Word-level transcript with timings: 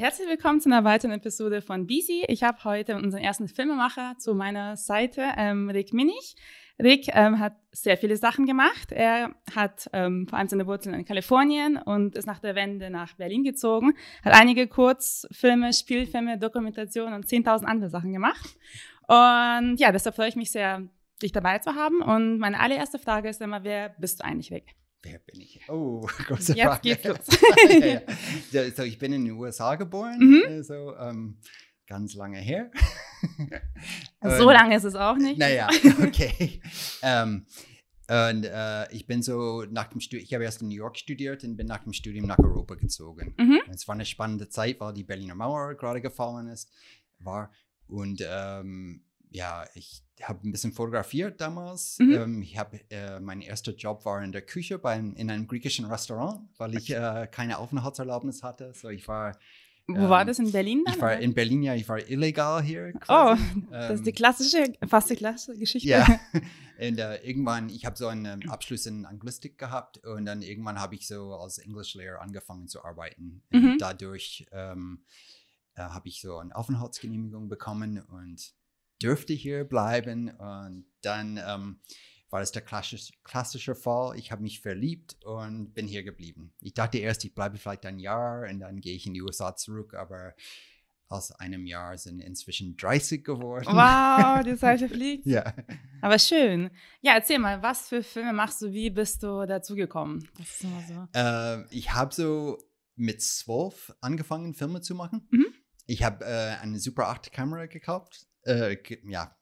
Herzlich 0.00 0.28
willkommen 0.28 0.60
zu 0.60 0.68
einer 0.68 0.84
weiteren 0.84 1.10
Episode 1.10 1.60
von 1.60 1.88
BC. 1.88 2.26
Ich 2.28 2.44
habe 2.44 2.62
heute 2.62 2.94
unseren 2.94 3.20
ersten 3.20 3.48
Filmemacher 3.48 4.14
zu 4.16 4.32
meiner 4.32 4.76
Seite, 4.76 5.24
ähm, 5.36 5.68
Rick 5.70 5.92
Minich. 5.92 6.36
Rick 6.80 7.08
ähm, 7.14 7.40
hat 7.40 7.56
sehr 7.72 7.96
viele 7.96 8.16
Sachen 8.16 8.46
gemacht. 8.46 8.92
Er 8.92 9.34
hat 9.56 9.90
ähm, 9.92 10.28
vor 10.28 10.38
allem 10.38 10.46
seine 10.46 10.68
Wurzeln 10.68 10.94
in 10.94 11.04
Kalifornien 11.04 11.78
und 11.78 12.14
ist 12.14 12.26
nach 12.26 12.38
der 12.38 12.54
Wende 12.54 12.90
nach 12.90 13.16
Berlin 13.16 13.42
gezogen, 13.42 13.94
hat 14.24 14.34
einige 14.34 14.68
Kurzfilme, 14.68 15.72
Spielfilme, 15.72 16.38
Dokumentationen 16.38 17.14
und 17.14 17.26
10.000 17.26 17.64
andere 17.64 17.90
Sachen 17.90 18.12
gemacht. 18.12 18.56
Und 19.08 19.78
ja, 19.78 19.90
deshalb 19.90 20.14
freue 20.14 20.28
ich 20.28 20.36
mich 20.36 20.52
sehr, 20.52 20.80
dich 21.20 21.32
dabei 21.32 21.58
zu 21.58 21.74
haben. 21.74 22.02
Und 22.02 22.38
meine 22.38 22.60
allererste 22.60 23.00
Frage 23.00 23.30
ist 23.30 23.40
immer, 23.40 23.64
wer 23.64 23.88
bist 23.98 24.20
du 24.20 24.24
eigentlich, 24.24 24.52
Rick? 24.52 24.76
Wer 25.02 25.18
bin 25.20 25.40
ich? 25.40 25.60
Oh, 25.68 26.00
große 26.26 26.54
Jetzt 26.54 26.66
Frage. 26.66 26.80
geht's 26.82 27.04
los. 27.04 27.18
ja, 27.80 27.86
ja. 27.86 28.00
So, 28.76 28.82
ich 28.82 28.98
bin 28.98 29.12
in 29.12 29.24
den 29.24 29.34
USA 29.34 29.76
geboren, 29.76 30.18
Mhm. 30.18 30.42
also 30.48 30.96
ähm, 30.96 31.38
ganz 31.86 32.14
lange 32.14 32.38
her. 32.38 32.70
so 34.22 34.50
lange 34.50 34.76
ist 34.76 34.84
es 34.84 34.94
auch 34.94 35.16
nicht. 35.16 35.38
Naja, 35.38 35.68
okay. 36.02 36.60
ähm, 37.02 37.46
und 38.10 38.44
äh, 38.44 38.90
ich 38.92 39.06
bin 39.06 39.22
so 39.22 39.64
nach 39.70 39.88
dem 39.88 40.00
Studium, 40.00 40.24
ich 40.24 40.34
habe 40.34 40.44
erst 40.44 40.62
in 40.62 40.68
New 40.68 40.74
York 40.74 40.96
studiert 40.98 41.44
und 41.44 41.56
bin 41.56 41.66
nach 41.66 41.84
dem 41.84 41.92
Studium 41.92 42.26
nach 42.26 42.38
Europa 42.38 42.74
gezogen. 42.74 43.34
Mhm. 43.38 43.60
Es 43.70 43.86
war 43.86 43.94
eine 43.94 44.06
spannende 44.06 44.48
Zeit, 44.48 44.80
weil 44.80 44.94
die 44.94 45.04
Berliner 45.04 45.34
Mauer 45.34 45.74
gerade 45.74 46.00
gefallen 46.00 46.48
ist, 46.48 46.70
war. 47.18 47.52
Und 47.86 48.24
ähm, 48.26 49.04
ja, 49.30 49.64
ich 49.74 50.02
habe 50.22 50.46
ein 50.48 50.52
bisschen 50.52 50.72
fotografiert 50.72 51.40
damals. 51.40 51.98
Mhm. 51.98 52.12
Ähm, 52.14 52.42
ich 52.42 52.58
habe, 52.58 52.80
äh, 52.90 53.20
mein 53.20 53.40
erster 53.40 53.72
Job 53.74 54.04
war 54.04 54.22
in 54.22 54.32
der 54.32 54.42
Küche 54.42 54.78
beim, 54.78 55.14
in 55.14 55.30
einem 55.30 55.46
griechischen 55.46 55.84
Restaurant, 55.86 56.40
weil 56.58 56.76
ich 56.76 56.90
äh, 56.90 57.28
keine 57.30 57.58
Aufenthaltserlaubnis 57.58 58.42
hatte. 58.42 58.72
So 58.74 58.88
ich 58.88 59.06
war, 59.06 59.38
Wo 59.86 60.08
war 60.08 60.22
ähm, 60.22 60.26
das? 60.26 60.38
In 60.38 60.50
Berlin 60.52 60.82
dann? 60.84 60.94
ich 60.94 61.00
war 61.00 61.10
oder? 61.12 61.20
in 61.20 61.34
Berlin, 61.34 61.62
ja, 61.62 61.74
ich 61.74 61.88
war 61.88 61.98
illegal 62.08 62.62
hier. 62.62 62.92
Oh, 62.94 63.34
quasi. 63.36 63.66
das 63.70 63.90
ist 63.96 64.06
die 64.06 64.10
Ähm, 64.10 64.16
klassische, 64.16 64.72
fast 64.88 65.10
die 65.10 65.16
klassische 65.16 65.58
Geschichte. 65.58 65.88
ja. 65.88 66.06
Und 66.80 66.98
äh, 66.98 67.16
irgendwann, 67.26 67.68
ich 67.70 67.84
habe 67.86 67.96
so 67.96 68.06
einen 68.06 68.24
ähm, 68.42 68.50
Abschluss 68.50 68.86
in 68.86 69.04
Anglistik 69.04 69.58
gehabt 69.58 69.98
und 70.06 70.26
dann 70.26 70.42
irgendwann 70.42 70.78
habe 70.80 70.94
ich 70.94 71.08
so 71.08 71.34
als 71.34 71.58
Englischlehrer 71.58 72.20
angefangen 72.20 72.68
zu 72.68 72.84
arbeiten. 72.84 73.42
Und 73.52 73.62
Mhm. 73.62 73.76
dadurch 73.80 74.46
ähm, 74.52 75.02
äh, 75.74 75.80
habe 75.82 76.06
ich 76.06 76.20
so 76.20 76.38
eine 76.38 76.54
Aufenthaltsgenehmigung 76.54 77.48
bekommen 77.48 78.00
und 78.00 78.54
dürfte 79.02 79.32
hier 79.32 79.64
bleiben. 79.64 80.30
Und 80.30 80.86
dann 81.02 81.40
ähm, 81.44 81.80
war 82.30 82.40
das 82.40 82.52
der 82.52 82.62
klassische, 82.62 83.12
klassische 83.24 83.74
Fall. 83.74 84.18
Ich 84.18 84.32
habe 84.32 84.42
mich 84.42 84.60
verliebt 84.60 85.16
und 85.24 85.72
bin 85.74 85.86
hier 85.86 86.02
geblieben. 86.02 86.52
Ich 86.60 86.74
dachte 86.74 86.98
erst, 86.98 87.24
ich 87.24 87.34
bleibe 87.34 87.58
vielleicht 87.58 87.86
ein 87.86 87.98
Jahr 87.98 88.48
und 88.48 88.60
dann 88.60 88.80
gehe 88.80 88.94
ich 88.94 89.06
in 89.06 89.14
die 89.14 89.22
USA 89.22 89.56
zurück, 89.56 89.94
aber 89.94 90.34
aus 91.10 91.32
einem 91.32 91.66
Jahr 91.66 91.96
sind 91.96 92.20
inzwischen 92.20 92.76
30 92.76 93.24
geworden. 93.24 93.66
Wow, 93.66 94.44
die 94.44 94.56
Zeit 94.58 94.80
fliegt. 94.80 95.24
Ja. 95.26 95.54
Aber 96.02 96.18
schön. 96.18 96.70
Ja, 97.00 97.14
erzähl 97.14 97.38
mal, 97.38 97.62
was 97.62 97.88
für 97.88 98.02
Filme 98.02 98.32
machst 98.34 98.60
du? 98.60 98.72
Wie 98.72 98.90
bist 98.90 99.22
du 99.22 99.46
dazugekommen? 99.46 100.28
Das 100.36 100.48
ist 100.50 100.64
immer 100.64 100.82
so. 100.86 101.18
Äh, 101.18 101.74
ich 101.74 101.94
habe 101.94 102.14
so 102.14 102.58
mit 102.94 103.22
zwölf 103.22 103.94
angefangen, 104.00 104.54
Filme 104.54 104.82
zu 104.82 104.94
machen. 104.94 105.26
Mhm. 105.30 105.46
Ich 105.86 106.02
habe 106.02 106.24
äh, 106.26 106.56
eine 106.60 106.78
Super 106.78 107.08
8 107.08 107.32
Kamera 107.32 107.64
gekauft, 107.66 108.26
äh, 108.48 108.76
ge 108.76 108.98
ja, 109.08 109.36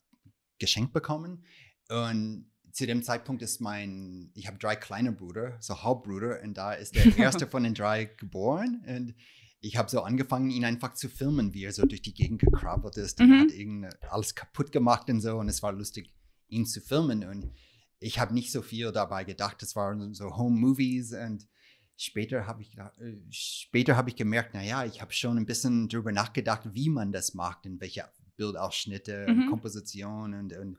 geschenkt 0.58 0.92
bekommen. 0.92 1.44
Und 1.88 2.50
zu 2.72 2.86
dem 2.86 3.02
Zeitpunkt 3.02 3.42
ist 3.42 3.60
mein, 3.60 4.30
ich 4.34 4.46
habe 4.46 4.58
drei 4.58 4.76
kleine 4.76 5.12
Brüder, 5.12 5.56
so 5.60 5.82
Halbbrüder, 5.82 6.42
und 6.42 6.54
da 6.54 6.72
ist 6.74 6.94
der 6.94 7.06
erste 7.18 7.46
von 7.46 7.62
den 7.64 7.74
drei 7.74 8.04
geboren. 8.04 8.82
Und 8.86 9.14
ich 9.60 9.76
habe 9.76 9.90
so 9.90 10.02
angefangen, 10.02 10.50
ihn 10.50 10.64
einfach 10.64 10.94
zu 10.94 11.08
filmen, 11.08 11.54
wie 11.54 11.64
er 11.64 11.72
so 11.72 11.86
durch 11.86 12.02
die 12.02 12.14
Gegend 12.14 12.40
gekrabbelt 12.40 12.96
ist 12.98 13.20
und 13.20 13.28
Mhm. 13.30 13.40
hat 13.40 13.50
irgend 13.52 14.02
alles 14.12 14.34
kaputt 14.34 14.72
gemacht 14.72 15.08
und 15.08 15.20
so. 15.20 15.36
Und 15.38 15.48
es 15.48 15.62
war 15.62 15.72
lustig, 15.72 16.12
ihn 16.48 16.66
zu 16.66 16.80
filmen. 16.80 17.24
Und 17.24 17.50
ich 17.98 18.18
habe 18.18 18.34
nicht 18.34 18.52
so 18.52 18.60
viel 18.62 18.92
dabei 18.92 19.24
gedacht. 19.24 19.62
Es 19.62 19.74
waren 19.74 20.12
so 20.14 20.36
Home 20.36 20.58
Movies 20.60 21.12
und 21.14 21.48
später 21.96 22.46
habe 22.46 22.60
ich, 22.60 22.76
äh, 22.76 23.16
später 23.30 23.96
habe 23.96 24.10
ich 24.10 24.16
gemerkt, 24.16 24.52
naja, 24.52 24.84
ich 24.84 25.00
habe 25.00 25.12
schon 25.14 25.38
ein 25.38 25.46
bisschen 25.46 25.88
drüber 25.88 26.12
nachgedacht, 26.12 26.68
wie 26.74 26.90
man 26.90 27.10
das 27.10 27.32
macht 27.32 27.64
und 27.64 27.80
welche 27.80 28.04
Bildausschnitte, 28.36 29.26
Mhm. 29.28 29.42
und 29.42 29.50
Komposition 29.50 30.34
und, 30.34 30.52
und 30.56 30.78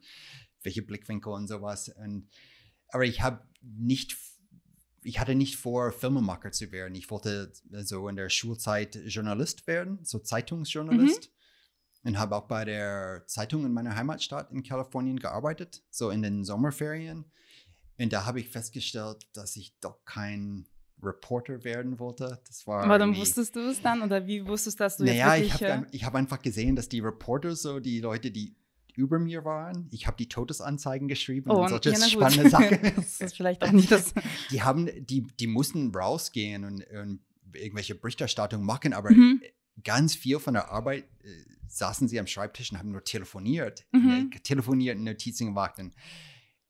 welche 0.63 0.81
Blickwinkel 0.81 1.31
und 1.33 1.47
sowas. 1.47 1.89
Und, 1.89 2.29
aber 2.89 3.05
ich 3.05 3.21
habe 3.21 3.45
nicht, 3.61 4.17
ich 5.03 5.19
hatte 5.19 5.35
nicht 5.35 5.55
vor, 5.57 5.91
Filmemacher 5.91 6.51
zu 6.51 6.71
werden. 6.71 6.95
Ich 6.95 7.09
wollte 7.09 7.51
so 7.83 8.07
in 8.09 8.15
der 8.15 8.29
Schulzeit 8.29 8.95
Journalist 9.05 9.67
werden, 9.67 9.99
so 10.03 10.19
Zeitungsjournalist. 10.19 11.31
Und 12.03 12.17
habe 12.17 12.35
auch 12.37 12.47
bei 12.47 12.63
der 12.63 13.23
Zeitung 13.27 13.65
in 13.65 13.73
meiner 13.73 13.95
Heimatstadt 13.95 14.51
in 14.51 14.63
Kalifornien 14.63 15.19
gearbeitet, 15.19 15.83
so 15.89 16.09
in 16.09 16.21
den 16.21 16.45
Sommerferien. 16.45 17.25
Und 17.97 18.13
da 18.13 18.25
habe 18.25 18.39
ich 18.39 18.49
festgestellt, 18.49 19.27
dass 19.33 19.57
ich 19.57 19.77
doch 19.81 20.05
kein 20.05 20.67
Reporter 21.01 21.63
werden 21.63 21.99
wollte. 21.99 22.39
Das 22.47 22.65
war 22.67 22.87
Warum 22.89 23.09
irgendwie- 23.09 23.21
wusstest 23.21 23.55
du 23.55 23.59
es 23.69 23.81
dann? 23.81 24.01
Oder 24.01 24.25
wie 24.27 24.45
wusstest 24.47 24.79
du, 24.79 24.83
dass 24.83 24.97
du 24.97 25.05
naja, 25.05 25.35
jetzt 25.35 25.45
ich 25.45 25.53
wirklich... 25.61 25.71
habe 25.71 25.87
ich 25.91 26.03
hab 26.05 26.15
einfach 26.15 26.41
gesehen, 26.41 26.75
dass 26.75 26.89
die 26.89 26.99
Reporter, 26.99 27.55
so 27.55 27.79
die 27.79 27.99
Leute, 27.99 28.31
die 28.31 28.55
über 28.95 29.19
mir 29.19 29.45
waren, 29.45 29.87
ich 29.91 30.07
habe 30.07 30.17
die 30.17 30.27
Todesanzeigen 30.27 31.07
geschrieben 31.07 31.51
oh, 31.51 31.61
und 31.61 31.69
solche 31.69 31.91
ja, 31.91 31.97
spannende 32.09 32.49
Sachen. 32.49 32.79
das 32.95 33.21
ist 33.21 33.37
vielleicht 33.37 33.63
auch 33.63 33.71
nicht 33.71 33.91
das... 33.91 34.13
die 34.51 34.63
haben, 34.63 34.89
die, 35.05 35.21
die 35.39 35.45
mussten 35.47 35.93
rausgehen 35.93 36.63
und, 36.65 36.83
und 36.89 37.19
irgendwelche 37.53 37.93
Berichterstattung 37.95 38.63
machen, 38.63 38.93
aber 38.93 39.11
Mhm. 39.11 39.41
ganz 39.83 40.15
viel 40.15 40.39
von 40.39 40.55
der 40.55 40.71
Arbeit 40.71 41.03
äh, 41.23 41.29
saßen 41.67 42.07
sie 42.07 42.19
am 42.19 42.25
Schreibtisch 42.25 42.71
und 42.71 42.79
haben 42.79 42.91
nur 42.91 43.03
telefoniert, 43.03 43.85
Mhm. 43.91 44.31
äh, 44.33 44.39
telefoniert 44.39 44.97
Notizen 44.97 45.45
gemacht. 45.47 45.77
Und, 45.77 45.93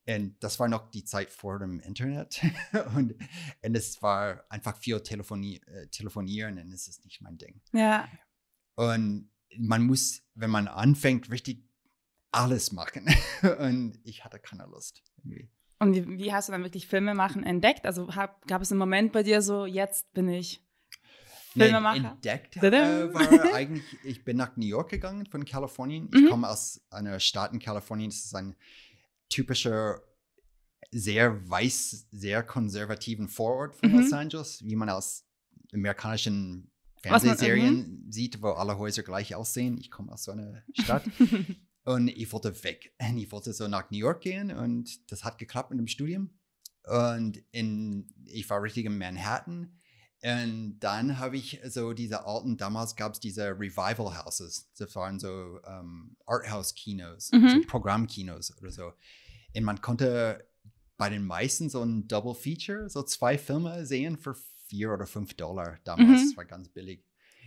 und 0.08 0.36
das 0.40 0.58
war 0.58 0.68
noch 0.68 0.90
die 0.90 1.04
Zeit 1.04 1.30
vor 1.30 1.58
dem 1.58 1.80
Internet. 1.80 2.40
und, 2.96 3.14
und 3.62 3.74
es 3.76 4.00
war 4.02 4.44
einfach 4.48 4.76
viel 4.76 5.00
Telefoni 5.02 5.60
äh, 5.66 5.86
telefonieren 5.88 6.58
und 6.58 6.72
es 6.72 6.88
ist 6.88 7.04
nicht 7.04 7.20
mein 7.20 7.36
Ding. 7.38 7.60
Ja, 7.72 8.08
Und 8.74 9.30
man 9.58 9.82
muss, 9.84 10.22
wenn 10.34 10.50
man 10.50 10.66
anfängt, 10.68 11.30
richtig 11.30 11.62
alles 12.30 12.72
machen. 12.72 13.06
und 13.58 13.98
ich 14.04 14.24
hatte 14.24 14.38
keine 14.38 14.64
Lust. 14.66 15.02
Irgendwie. 15.16 15.50
und 15.78 15.94
wie, 15.94 16.18
wie 16.18 16.32
hast 16.32 16.48
du 16.48 16.52
dann 16.52 16.62
wirklich 16.62 16.86
Filme 16.86 17.14
machen 17.14 17.42
entdeckt? 17.44 17.86
Also 17.86 18.14
hab, 18.14 18.46
gab 18.46 18.62
es 18.62 18.70
einen 18.70 18.78
Moment 18.78 19.12
bei 19.12 19.22
dir 19.22 19.42
so, 19.42 19.66
jetzt 19.66 20.12
bin 20.12 20.28
ich 20.28 20.62
Nee, 21.54 21.64
Filmemacher? 21.64 22.10
Entdeckt 22.12 22.54
Tada. 22.54 23.00
äh, 23.04 23.14
war 23.14 23.54
eigentlich, 23.54 23.84
ich 24.04 24.22
bin 24.24 24.36
nach 24.36 24.56
New 24.56 24.66
York 24.66 24.90
gegangen 24.90 25.26
von 25.26 25.44
Kalifornien. 25.44 26.08
Ich 26.14 26.20
Mhm. 26.20 26.28
komme 26.28 26.48
aus 26.48 26.80
einer 26.90 27.18
Stadt 27.20 27.52
in 27.52 27.58
Kalifornien. 27.58 28.10
Das 28.10 28.18
ist 28.24 28.34
ein 28.34 28.54
typischer, 29.28 30.02
sehr 30.90 31.48
weiß, 31.48 32.06
sehr 32.10 32.42
konservativen 32.42 33.28
Vorort 33.28 33.74
von 33.76 33.90
Mhm. 33.92 33.98
Los 34.00 34.12
Angeles, 34.12 34.62
wie 34.64 34.76
man 34.76 34.88
aus 34.88 35.24
amerikanischen 35.72 36.70
Was 37.02 37.22
man- 37.24 37.36
Fernsehserien 37.36 38.06
sieht, 38.10 38.40
wo 38.42 38.48
alle 38.50 38.78
Häuser 38.78 39.02
gleich 39.02 39.34
aussehen. 39.34 39.78
Ich 39.78 39.90
komme 39.90 40.12
aus 40.12 40.24
so 40.24 40.32
einer 40.32 40.62
Stadt. 40.78 41.04
Und 41.84 42.08
ich 42.08 42.32
wollte 42.32 42.64
weg. 42.64 42.94
Und 43.00 43.18
ich 43.18 43.30
wollte 43.32 43.52
so 43.52 43.68
nach 43.68 43.90
New 43.90 43.98
York 43.98 44.20
gehen 44.22 44.50
und 44.50 45.10
das 45.12 45.24
hat 45.24 45.38
geklappt 45.38 45.70
mit 45.70 45.78
dem 45.78 45.88
Studium. 45.88 46.30
Und 46.84 47.42
in, 47.50 48.08
ich 48.24 48.48
war 48.48 48.62
richtig 48.62 48.86
in 48.86 48.96
Manhattan. 48.98 49.77
Und 50.22 50.80
dann 50.80 51.18
habe 51.18 51.36
ich 51.36 51.60
so 51.68 51.92
diese 51.92 52.26
alten, 52.26 52.56
damals 52.56 52.96
gab 52.96 53.12
es 53.14 53.20
diese 53.20 53.50
Revival 53.50 54.18
Houses. 54.24 54.68
Das 54.76 54.94
waren 54.96 55.20
so 55.20 55.60
ähm, 55.64 56.16
Arthouse-Kinos, 56.26 57.30
Mhm. 57.32 57.48
so 57.48 57.68
Programmkinos 57.68 58.56
oder 58.58 58.70
so. 58.70 58.92
Und 59.56 59.62
man 59.64 59.80
konnte 59.80 60.44
bei 60.96 61.08
den 61.08 61.24
meisten 61.24 61.70
so 61.70 61.82
ein 61.82 62.08
Double 62.08 62.34
Feature, 62.34 62.90
so 62.90 63.02
zwei 63.04 63.38
Filme 63.38 63.86
sehen 63.86 64.16
für 64.18 64.34
vier 64.66 64.92
oder 64.92 65.06
fünf 65.06 65.34
Dollar 65.34 65.78
damals. 65.84 66.08
Mhm. 66.22 66.26
Das 66.28 66.36
war 66.36 66.44
ganz 66.44 66.68
billig. 66.68 67.04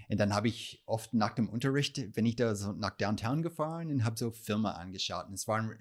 Und 0.10 0.18
dann 0.20 0.34
habe 0.34 0.48
ich 0.48 0.82
oft 0.86 1.14
nach 1.14 1.34
dem 1.36 1.50
Unterricht, 1.50 2.16
wenn 2.16 2.26
ich 2.26 2.36
da 2.38 2.56
so 2.56 2.72
nach 2.72 2.92
Downtown 2.98 3.44
gefahren 3.44 3.92
und 3.92 4.04
habe 4.06 4.18
so 4.18 4.32
Filme 4.32 4.76
angeschaut. 4.76 5.28
Und 5.28 5.34
es 5.34 5.48
waren 5.48 5.78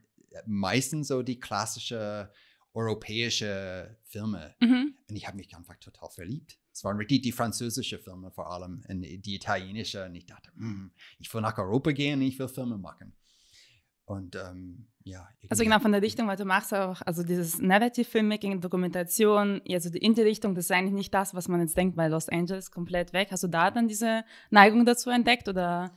meistens 0.47 1.09
so 1.09 1.23
die 1.23 1.39
klassische 1.39 2.31
europäische 2.75 3.97
Filme. 4.05 4.55
mhm. 4.61 4.95
Und 5.09 5.17
ich 5.17 5.27
habe 5.27 5.37
mich 5.37 5.55
einfach 5.57 5.77
total 5.77 6.11
verliebt. 6.11 6.59
Es 6.73 6.85
waren 6.85 6.97
richtig 6.97 7.23
die 7.23 7.33
französische 7.33 7.99
Filme 7.99 8.31
vor 8.31 8.53
allem 8.53 8.83
und 8.89 9.03
die 9.03 9.35
italienische. 9.35 10.07
Und 10.07 10.15
ich 10.15 10.27
dachte, 10.27 10.51
hm, 10.55 10.93
ich 11.19 11.33
will 11.35 11.41
nach 11.41 11.59
Europa 11.59 11.91
gehen 11.91 12.21
und 12.21 12.27
ich 12.27 12.39
will 12.39 12.49
Filme 12.49 12.79
machen. 12.79 13.13
Und 14.05 14.35
ähm, 14.35 14.87
ja. 15.05 15.29
Also 15.49 15.63
genau 15.63 15.79
von 15.79 15.93
der 15.93 16.03
Richtung, 16.03 16.27
weil 16.27 16.37
du 16.37 16.45
machst 16.45 16.75
auch, 16.75 17.01
also 17.03 17.23
dieses 17.23 17.59
Narrative 17.59 18.05
Filmmaking, 18.05 18.61
Dokumentation, 18.61 19.61
also 19.69 19.89
die 19.89 19.99
in 19.99 20.15
die 20.15 20.23
Richtung, 20.23 20.55
das 20.55 20.65
ist 20.65 20.73
eigentlich 20.73 20.95
nicht 20.95 21.15
das, 21.15 21.33
was 21.35 21.49
man 21.49 21.61
jetzt 21.61 21.77
denkt, 21.77 21.97
weil 21.97 22.11
Los 22.11 22.29
Angeles 22.29 22.71
komplett 22.71 23.13
weg. 23.13 23.29
Hast 23.31 23.45
du 23.45 23.49
da 23.49 23.71
dann 23.71 23.89
diese 23.89 24.25
Neigung 24.51 24.85
dazu 24.85 25.11
entdeckt 25.11 25.49
oder 25.49 25.95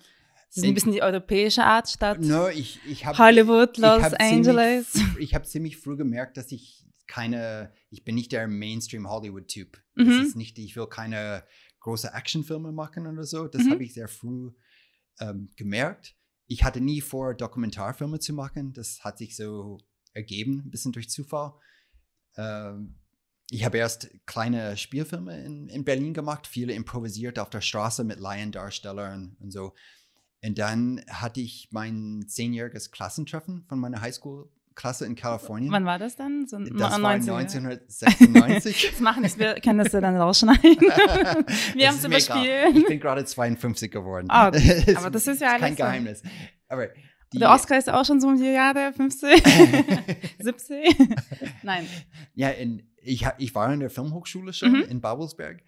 ist 0.54 0.58
es 0.58 0.64
ein 0.64 0.70
In- 0.70 0.74
bisschen 0.76 0.92
die 0.92 1.02
europäische 1.02 1.64
Art 1.64 1.90
statt 1.90 2.20
No, 2.22 2.48
ich, 2.48 2.80
ich 2.88 3.06
habe 3.06 3.18
Hollywood, 3.18 3.72
ich 3.78 3.78
Los 3.84 4.04
hab 4.04 4.22
Angeles? 4.22 4.92
Ziemlich, 4.92 5.18
ich 5.20 5.34
habe 5.36 5.46
ziemlich 5.46 5.78
früh 5.78 5.98
gemerkt, 5.98 6.38
dass 6.38 6.52
ich 6.52 6.86
keine, 7.08 7.74
ich 7.90 8.04
bin 8.04 8.16
nicht 8.16 8.32
der 8.32 8.48
Mainstream 8.48 9.10
Hollywood-Typ. 9.10 9.82
Mhm. 9.96 10.06
Das 10.06 10.28
ist 10.28 10.36
nicht, 10.36 10.58
ich 10.60 10.76
will 10.76 10.88
keine 10.88 11.44
große 11.80 12.14
Actionfilme 12.14 12.72
machen 12.72 13.08
oder 13.08 13.24
so. 13.26 13.48
Das 13.48 13.64
Mhm. 13.64 13.72
habe 13.72 13.84
ich 13.84 13.94
sehr 13.94 14.08
früh 14.08 14.52
ähm, 15.20 15.50
gemerkt. 15.58 16.16
Ich 16.48 16.64
hatte 16.64 16.82
nie 16.82 17.02
vor, 17.02 17.34
Dokumentarfilme 17.34 18.20
zu 18.20 18.34
machen. 18.34 18.74
Das 18.74 19.04
hat 19.04 19.18
sich 19.18 19.36
so 19.36 19.80
ergeben, 20.14 20.62
ein 20.66 20.70
bisschen 20.72 20.92
durch 20.92 21.10
Zufall. 21.10 21.54
Ähm, 22.38 23.00
ich 23.50 23.66
habe 23.66 23.78
erst 23.78 24.10
kleine 24.26 24.78
Spielfilme 24.78 25.44
in, 25.44 25.68
in 25.70 25.84
Berlin 25.84 26.14
gemacht, 26.14 26.48
viele 26.48 26.74
improvisiert 26.74 27.38
auf 27.40 27.50
der 27.50 27.62
Straße 27.62 28.04
mit 28.04 28.20
Laiendarstellern 28.20 29.36
und 29.40 29.52
so. 29.52 29.74
Und 30.46 30.58
dann 30.60 31.02
hatte 31.10 31.40
ich 31.42 31.70
mein 31.72 32.26
zehnjähriges 32.28 32.92
Klassentreffen 32.92 33.64
von 33.70 33.80
meiner 33.80 34.02
Highschool-Klasse 34.02 35.06
in 35.06 35.16
Kalifornien. 35.16 35.72
Wann 35.72 35.86
war 35.86 35.98
das 36.00 36.16
dann? 36.18 36.48
So 36.48 36.58
das 36.60 36.70
no- 36.70 36.80
war 36.80 36.98
19, 36.98 37.34
1996. 37.34 38.90
Das 38.92 39.00
machen 39.00 39.24
wir 39.38 39.56
können 39.62 39.80
das 39.80 39.92
ja 39.94 40.02
dann 40.02 40.18
rausschneiden. 40.18 40.62
wir 41.76 41.88
haben 41.88 41.96
es 41.98 42.04
überspielt. 42.04 42.76
Ich 42.76 42.86
bin 42.88 43.00
gerade 43.00 43.24
52 43.26 43.90
geworden. 43.92 44.28
Es 44.54 44.96
aber 44.98 45.10
das 45.12 45.28
ist 45.28 45.42
ja 45.42 45.52
kein 45.58 45.62
alles 45.64 45.78
so. 45.78 45.84
Geheimnis. 45.84 46.24
Aber 46.68 46.88
Der 47.34 47.50
Oscar 47.52 47.78
ist 47.78 47.90
auch 47.90 48.06
schon 48.06 48.20
so 48.20 48.28
um 48.28 48.38
die 48.38 48.44
Jahre 48.46 48.94
50, 48.94 49.44
70. 50.40 50.96
Nein. 51.64 51.88
Ja, 52.36 52.50
in, 52.50 52.84
ich, 53.02 53.26
ich 53.38 53.56
war 53.56 53.74
in 53.74 53.80
der 53.80 53.90
Filmhochschule 53.90 54.54
schon 54.54 54.72
Mhm. 54.74 54.82
in 54.90 55.02
Babelsberg 55.02 55.62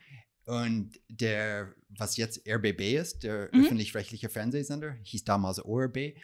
und 0.46 1.00
der, 1.10 1.74
was 1.90 2.18
jetzt 2.18 2.48
RBB 2.48 2.96
ist, 3.00 3.24
der 3.24 3.50
Mhm. 3.52 3.62
öffentlich-rechtliche 3.66 4.30
Fernsehsender, 4.30 4.96
hieß 5.04 5.24
damals 5.24 5.60
ORB, 5.64 6.16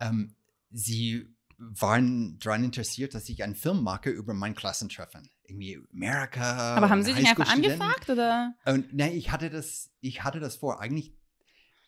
ähm, 0.00 0.34
sie 0.70 1.34
waren 1.56 2.38
daran 2.40 2.64
interessiert, 2.64 3.14
dass 3.14 3.28
ich 3.28 3.42
einen 3.44 3.54
Film 3.54 3.82
mache 3.82 4.10
über 4.10 4.34
mein 4.34 4.54
Klassentreffen. 4.54 5.30
Irgendwie 5.46 5.78
Amerika. 5.92 6.74
Aber 6.76 6.88
haben 6.90 7.02
Sie 7.02 7.14
dich 7.14 7.28
einfach 7.28 7.52
angefragt 7.52 8.08
oder? 8.10 8.54
Und 8.64 8.92
nein, 8.94 9.12
ich 9.12 9.30
hatte 9.30 9.50
das, 9.50 9.90
ich 10.00 10.24
hatte 10.24 10.40
das 10.40 10.56
vor. 10.56 10.80
Eigentlich, 10.80 11.14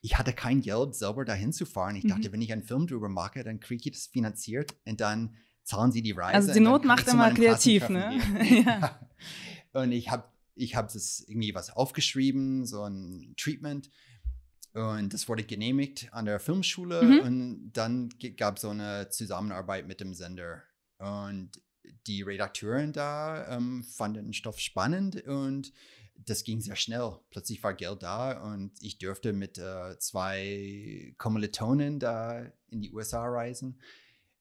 ich 0.02 0.19
hatte 0.19 0.32
kein 0.32 0.61
Geld, 0.61 0.94
selber 0.94 1.25
dahin 1.25 1.52
zu 1.52 1.67
fahren. 1.67 1.96
Ich 1.96 2.05
Mhm. 2.05 2.08
dachte, 2.11 2.32
wenn 2.32 2.43
ich 2.43 2.52
einen 2.52 2.62
Film 2.62 2.87
drüber 2.87 3.08
mache, 3.08 3.43
dann 3.43 3.58
kriege 3.58 3.82
ich 3.88 3.93
das 3.96 4.06
finanziert 4.06 4.76
und 4.84 5.00
dann 5.00 5.34
zahlen 5.64 5.90
sie 5.90 6.00
die 6.02 6.12
Reise. 6.12 6.34
Also 6.37 6.52
die 6.52 6.61
Not 6.61 6.84
macht 6.84 7.08
immer 7.08 7.32
kreativ, 7.34 7.88
ne? 7.88 8.20
Ja. 8.67 9.00
Und 9.72 9.90
ich 9.90 10.11
habe 10.11 10.25
ich 10.56 10.75
hab 10.75 10.93
das 10.93 11.25
irgendwie 11.29 11.55
was 11.55 11.70
aufgeschrieben, 11.70 12.67
so 12.67 12.82
ein 12.82 13.35
Treatment. 13.37 13.91
Und 14.73 15.14
das 15.14 15.29
wurde 15.29 15.44
genehmigt 15.44 16.08
an 16.12 16.25
der 16.26 16.41
Filmschule. 16.41 17.03
Mhm. 17.03 17.20
Und 17.20 17.73
dann 17.73 18.08
gab 18.37 18.56
es 18.56 18.62
so 18.62 18.70
eine 18.70 19.08
Zusammenarbeit 19.11 19.87
mit 19.87 20.00
dem 20.00 20.12
Sender. 20.14 20.62
Und 20.99 21.50
die 22.06 22.23
Redakteurin 22.23 22.93
da 22.93 23.56
ähm, 23.56 23.85
fanden 23.85 24.25
den 24.26 24.32
Stoff 24.32 24.58
spannend 24.58 25.23
und 25.26 25.73
das 26.25 26.44
ging 26.44 26.61
sehr 26.61 26.76
schnell. 26.76 27.19
Plötzlich 27.31 27.62
war 27.62 27.75
Geld 27.75 28.03
da 28.03 28.43
und 28.53 28.73
ich 28.81 28.99
durfte 28.99 29.32
mit 29.32 29.58
äh, 29.58 29.99
zwei 29.99 31.14
Kommilitonen 31.19 31.99
da 32.00 32.47
in 32.69 32.81
die 32.81 32.93
USA 32.93 33.25
reisen. 33.26 33.81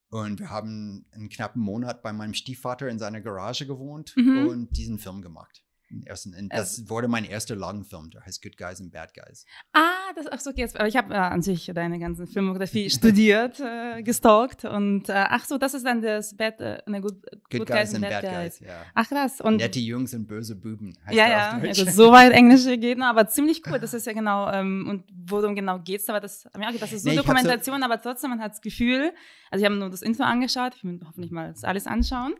Und 0.10 0.40
wir 0.40 0.50
haben 0.50 1.06
einen 1.12 1.30
knappen 1.30 1.62
Monat 1.62 2.02
bei 2.02 2.14
meinem 2.14 2.34
Stiefvater 2.34 2.88
in 2.88 3.00
seiner 3.00 3.20
Garage 3.22 3.68
gewohnt 3.68 4.14
Mhm. 4.16 4.48
und 4.48 4.78
diesen 4.78 5.00
Film 5.00 5.22
gemacht. 5.22 5.65
Ersten, 6.06 6.34
und 6.36 6.52
das 6.54 6.90
wurde 6.90 7.08
mein 7.08 7.26
erster 7.26 7.56
Lagenfilm, 7.56 8.10
der 8.10 8.26
heißt 8.26 8.42
Good 8.42 8.58
Guys 8.58 8.82
and 8.82 8.92
Bad 8.92 9.14
Guys. 9.14 9.46
Ah, 9.74 10.12
das, 10.16 10.28
ach 10.32 10.40
so, 10.40 10.52
jetzt, 10.52 10.76
aber 10.78 10.88
ich 10.88 10.96
habe 10.98 11.14
äh, 11.14 11.18
an 11.18 11.42
sich 11.42 11.72
deine 11.74 12.00
ganzen 12.00 12.28
Filmografie 12.28 12.90
studiert, 12.90 13.60
äh, 13.60 14.02
gestalkt 14.04 14.66
und 14.66 15.10
äh, 15.10 15.14
ach 15.14 15.46
so, 15.46 15.58
das 15.58 15.74
ist 15.74 15.86
dann 15.86 16.02
das 16.02 16.36
Bad, 16.36 16.60
äh, 16.60 16.82
ne, 16.88 17.02
good, 17.02 17.22
Good, 17.52 17.68
Guys, 17.68 17.94
and 17.94 18.02
Bad 18.08 18.24
Guys, 18.24 18.60
ja. 18.60 18.84
Ach 18.94 19.08
krass. 19.08 19.42
Und 19.42 19.58
Nette 19.58 19.80
Jungs 19.80 20.14
und 20.14 20.28
böse 20.28 20.56
Buben. 20.56 20.94
heißt 21.06 21.16
ja, 21.16 21.30
ja, 21.30 21.58
gut, 21.60 21.76
so 21.76 22.12
weit 22.12 22.32
Englisch 22.34 22.66
geht 22.66 23.00
aber 23.02 23.28
ziemlich 23.28 23.62
cool. 23.68 23.80
Das 23.80 23.94
ist 23.94 24.06
ja 24.08 24.14
genau, 24.14 24.52
ähm, 24.52 24.88
und 24.90 25.04
worum 25.28 25.56
genau 25.56 25.80
geht's, 25.80 26.10
aber 26.10 26.20
das, 26.20 26.46
ja, 26.60 26.72
das 26.72 26.92
ist 26.94 27.04
so 27.04 27.10
Nee, 27.10 27.18
hab 27.18 27.26
so- 27.26 27.32
Dokumentation, 27.32 27.84
aber 27.84 28.02
trotzdem, 28.02 28.32
man 28.32 28.40
hat 28.42 28.52
das 28.52 28.62
Gefühl, 28.62 29.14
also 29.52 29.64
ich 29.64 29.66
habe 29.70 29.76
nur 29.80 29.90
das 29.90 30.02
Intro 30.02 30.24
angeschaut, 30.24 30.74
ich 30.76 30.84
will 30.84 31.00
hoffentlich 31.06 31.32
mal 31.32 31.52
das 31.52 31.64
alles 31.64 31.88
anschauen, 31.88 32.36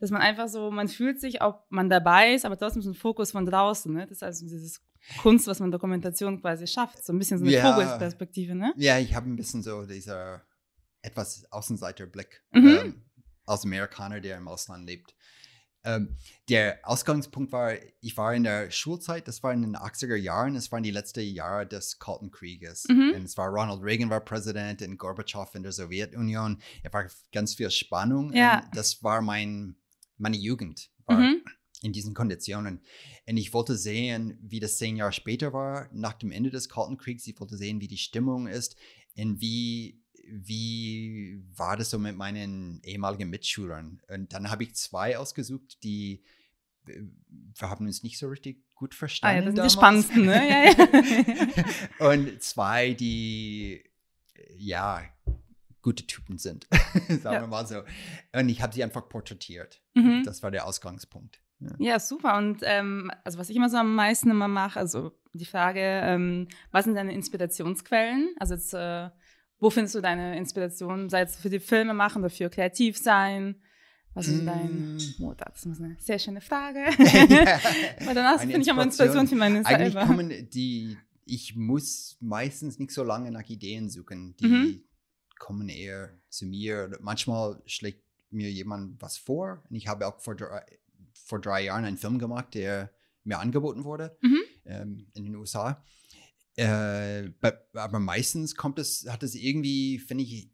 dass 0.00 0.10
man 0.10 0.20
einfach 0.22 0.48
so, 0.48 0.70
man 0.70 0.88
fühlt 0.88 1.20
sich, 1.20 1.42
ob 1.42 1.66
man 1.70 1.88
dabei 1.88 2.34
ist, 2.34 2.44
aber 2.44 2.58
trotzdem 2.58 2.82
so 2.82 2.90
ein 2.90 2.94
Fokus 2.94 3.32
von 3.32 3.46
draußen, 3.46 3.92
ne? 3.92 4.02
Das 4.06 4.18
ist 4.18 4.22
also 4.22 4.46
dieses 4.46 4.82
Kunst, 5.18 5.46
was 5.46 5.60
man 5.60 5.70
Dokumentation 5.70 6.40
quasi 6.40 6.66
schafft, 6.66 7.04
so 7.04 7.12
ein 7.12 7.18
bisschen 7.18 7.38
so 7.38 7.44
eine 7.44 7.54
Ja. 7.54 7.72
Vogelperspektive, 7.72 8.54
ne? 8.54 8.72
Ja, 8.76 8.98
ich 8.98 9.14
habe 9.14 9.28
ein 9.30 9.36
bisschen 9.36 9.62
so 9.62 9.84
dieser 9.86 10.42
etwas 11.02 11.46
Außenseiterblick 11.50 12.42
Mhm. 12.52 12.66
ähm, 12.66 13.02
als 13.46 13.64
Amerikaner, 13.64 14.20
der 14.20 14.36
im 14.36 14.48
Ausland 14.48 14.86
lebt. 14.86 15.14
Ähm, 15.82 16.18
der 16.50 16.78
Ausgangspunkt 16.82 17.52
war, 17.52 17.72
ich 18.02 18.14
war 18.18 18.34
in 18.34 18.44
der 18.44 18.70
Schulzeit, 18.70 19.26
das 19.26 19.42
war 19.42 19.54
in 19.54 19.62
den 19.62 19.76
80er 19.76 20.14
Jahren, 20.14 20.52
das 20.52 20.70
waren 20.70 20.82
die 20.82 20.90
letzten 20.90 21.20
Jahre 21.20 21.66
des 21.66 21.98
Kalten 21.98 22.30
Krieges. 22.30 22.84
Mhm. 22.86 23.12
Und 23.16 23.22
es 23.24 23.38
war 23.38 23.48
Ronald 23.48 23.82
Reagan 23.82 24.10
war 24.10 24.20
Präsident 24.20 24.82
und 24.82 24.98
Gorbatschow 24.98 25.54
in 25.54 25.62
der 25.62 25.72
Sowjetunion. 25.72 26.60
Es 26.82 26.92
war 26.92 27.06
ganz 27.32 27.54
viel 27.54 27.70
Spannung. 27.70 28.30
Ja. 28.34 28.68
Das 28.74 29.02
war 29.02 29.22
mein, 29.22 29.76
meine 30.20 30.36
Jugend. 30.36 30.90
War 31.06 31.18
Mhm. 31.18 31.42
in 31.82 31.92
diesen 31.92 32.14
Konditionen. 32.14 32.80
Und 33.26 33.36
ich 33.36 33.52
wollte 33.54 33.76
sehen, 33.76 34.38
wie 34.42 34.60
das 34.60 34.76
zehn 34.78 34.96
Jahre 34.96 35.12
später 35.12 35.52
war, 35.52 35.88
nach 35.92 36.12
dem 36.14 36.30
Ende 36.30 36.50
des 36.50 36.68
Kalten 36.68 36.98
Kriegs. 36.98 37.26
Ich 37.26 37.40
wollte 37.40 37.56
sehen, 37.56 37.80
wie 37.80 37.88
die 37.88 37.96
Stimmung 37.98 38.46
ist 38.46 38.76
und 39.16 39.40
wie, 39.40 39.98
wie 40.30 41.42
war 41.56 41.76
das 41.76 41.90
so 41.90 41.98
mit 41.98 42.16
meinen 42.16 42.80
ehemaligen 42.84 43.30
Mitschülern. 43.30 44.00
Und 44.08 44.32
dann 44.32 44.50
habe 44.50 44.62
ich 44.64 44.74
zwei 44.74 45.16
ausgesucht, 45.18 45.82
die 45.82 46.22
äh, 46.86 47.00
wir 47.58 47.68
haben 47.70 47.86
uns 47.86 48.02
nicht 48.02 48.18
so 48.18 48.28
richtig 48.28 48.62
gut 48.74 48.94
Ah 48.94 48.98
verstanden. 48.98 49.36
ja, 49.36 49.44
das 49.44 49.54
sind 49.54 49.54
die 49.54 49.56
damals. 49.58 49.72
spannendsten, 49.72 50.26
ne? 50.26 50.48
Ja, 50.48 50.64
ja. 51.98 52.10
Und 52.10 52.42
zwei, 52.42 52.94
die 52.94 53.82
ja 54.56 55.02
gute 55.82 56.06
Typen 56.06 56.38
sind, 56.38 56.66
sagen 57.08 57.22
Ja. 57.36 57.40
wir 57.42 57.46
mal 57.46 57.66
so. 57.66 57.82
Und 58.32 58.48
ich 58.48 58.60
habe 58.62 58.72
sie 58.74 58.82
einfach 58.84 59.08
porträtiert. 59.08 59.80
mhm. 59.94 60.22
Das 60.24 60.42
war 60.42 60.50
der 60.50 60.66
Ausgangspunkt. 60.66 61.40
Ja. 61.60 61.70
Ja, 61.78 62.00
super. 62.00 62.36
Und 62.38 62.60
ähm, 62.62 63.10
also 63.24 63.38
was 63.38 63.50
ich 63.50 63.56
immer 63.56 63.68
so 63.68 63.76
am 63.76 63.94
meisten 63.94 64.30
immer 64.30 64.48
mache, 64.48 64.78
also 64.80 65.12
die 65.34 65.44
Frage, 65.44 65.80
ähm, 65.80 66.48
was 66.70 66.84
sind 66.86 66.94
deine 66.94 67.12
Inspirationsquellen? 67.14 68.34
Also 68.38 68.54
jetzt, 68.54 68.72
äh, 68.74 69.10
wo 69.58 69.68
findest 69.70 69.94
du 69.94 70.00
deine 70.00 70.36
Inspiration, 70.38 71.10
sei 71.10 71.20
es 71.22 71.36
für 71.36 71.50
die 71.50 71.60
Filme 71.60 71.92
machen 71.94 72.20
oder 72.22 72.30
für 72.30 72.48
kreativ 72.48 72.96
sein? 72.96 73.56
Was 74.14 74.26
ist 74.26 74.44
dein 74.44 74.96
Mm. 74.96 74.98
Motor? 75.18 75.46
Das 75.52 75.64
ist 75.64 75.80
eine 75.80 75.96
sehr 76.00 76.18
schöne 76.18 76.40
Frage. 76.40 76.80
Ja. 76.98 77.60
Weil 78.06 78.14
danach 78.14 78.40
finde 78.40 78.58
ich 78.60 78.70
aber 78.70 78.82
Inspiration 78.82 79.28
für 79.28 79.36
meine 79.36 79.64
Eigentlich 79.64 79.92
selber. 79.92 80.06
kommen 80.06 80.48
die, 80.50 80.96
ich 81.26 81.54
muss 81.54 82.16
meistens 82.20 82.78
nicht 82.78 82.90
so 82.90 83.04
lange 83.04 83.30
nach 83.30 83.48
Ideen 83.48 83.88
suchen. 83.90 84.34
Die 84.40 84.46
Mhm. 84.46 84.82
Kommen 85.40 85.68
eher 85.68 86.10
zu 86.28 86.46
mir. 86.46 86.96
Manchmal 87.00 87.60
schlägt 87.66 88.04
mir 88.30 88.48
jemand 88.52 89.02
was 89.02 89.18
vor. 89.18 89.60
Und 89.68 89.74
ich 89.74 89.88
habe 89.88 90.06
auch 90.06 90.20
vor 90.20 90.36
drei, 90.36 90.64
vor 91.12 91.40
drei 91.40 91.62
Jahren 91.64 91.84
einen 91.84 91.96
Film 91.98 92.20
gemacht, 92.20 92.54
der 92.54 92.92
mir 93.24 93.38
angeboten 93.40 93.82
wurde 93.82 94.16
Mhm. 94.22 94.38
ähm, 94.66 95.06
in 95.14 95.24
den 95.24 95.34
USA. 95.34 95.82
Äh, 96.56 97.30
be- 97.40 97.66
aber 97.74 97.98
meistens 97.98 98.54
kommt 98.54 98.78
es, 98.78 99.06
hat 99.08 99.22
es 99.22 99.34
irgendwie, 99.34 99.98
finde 99.98 100.24
ich, 100.24 100.50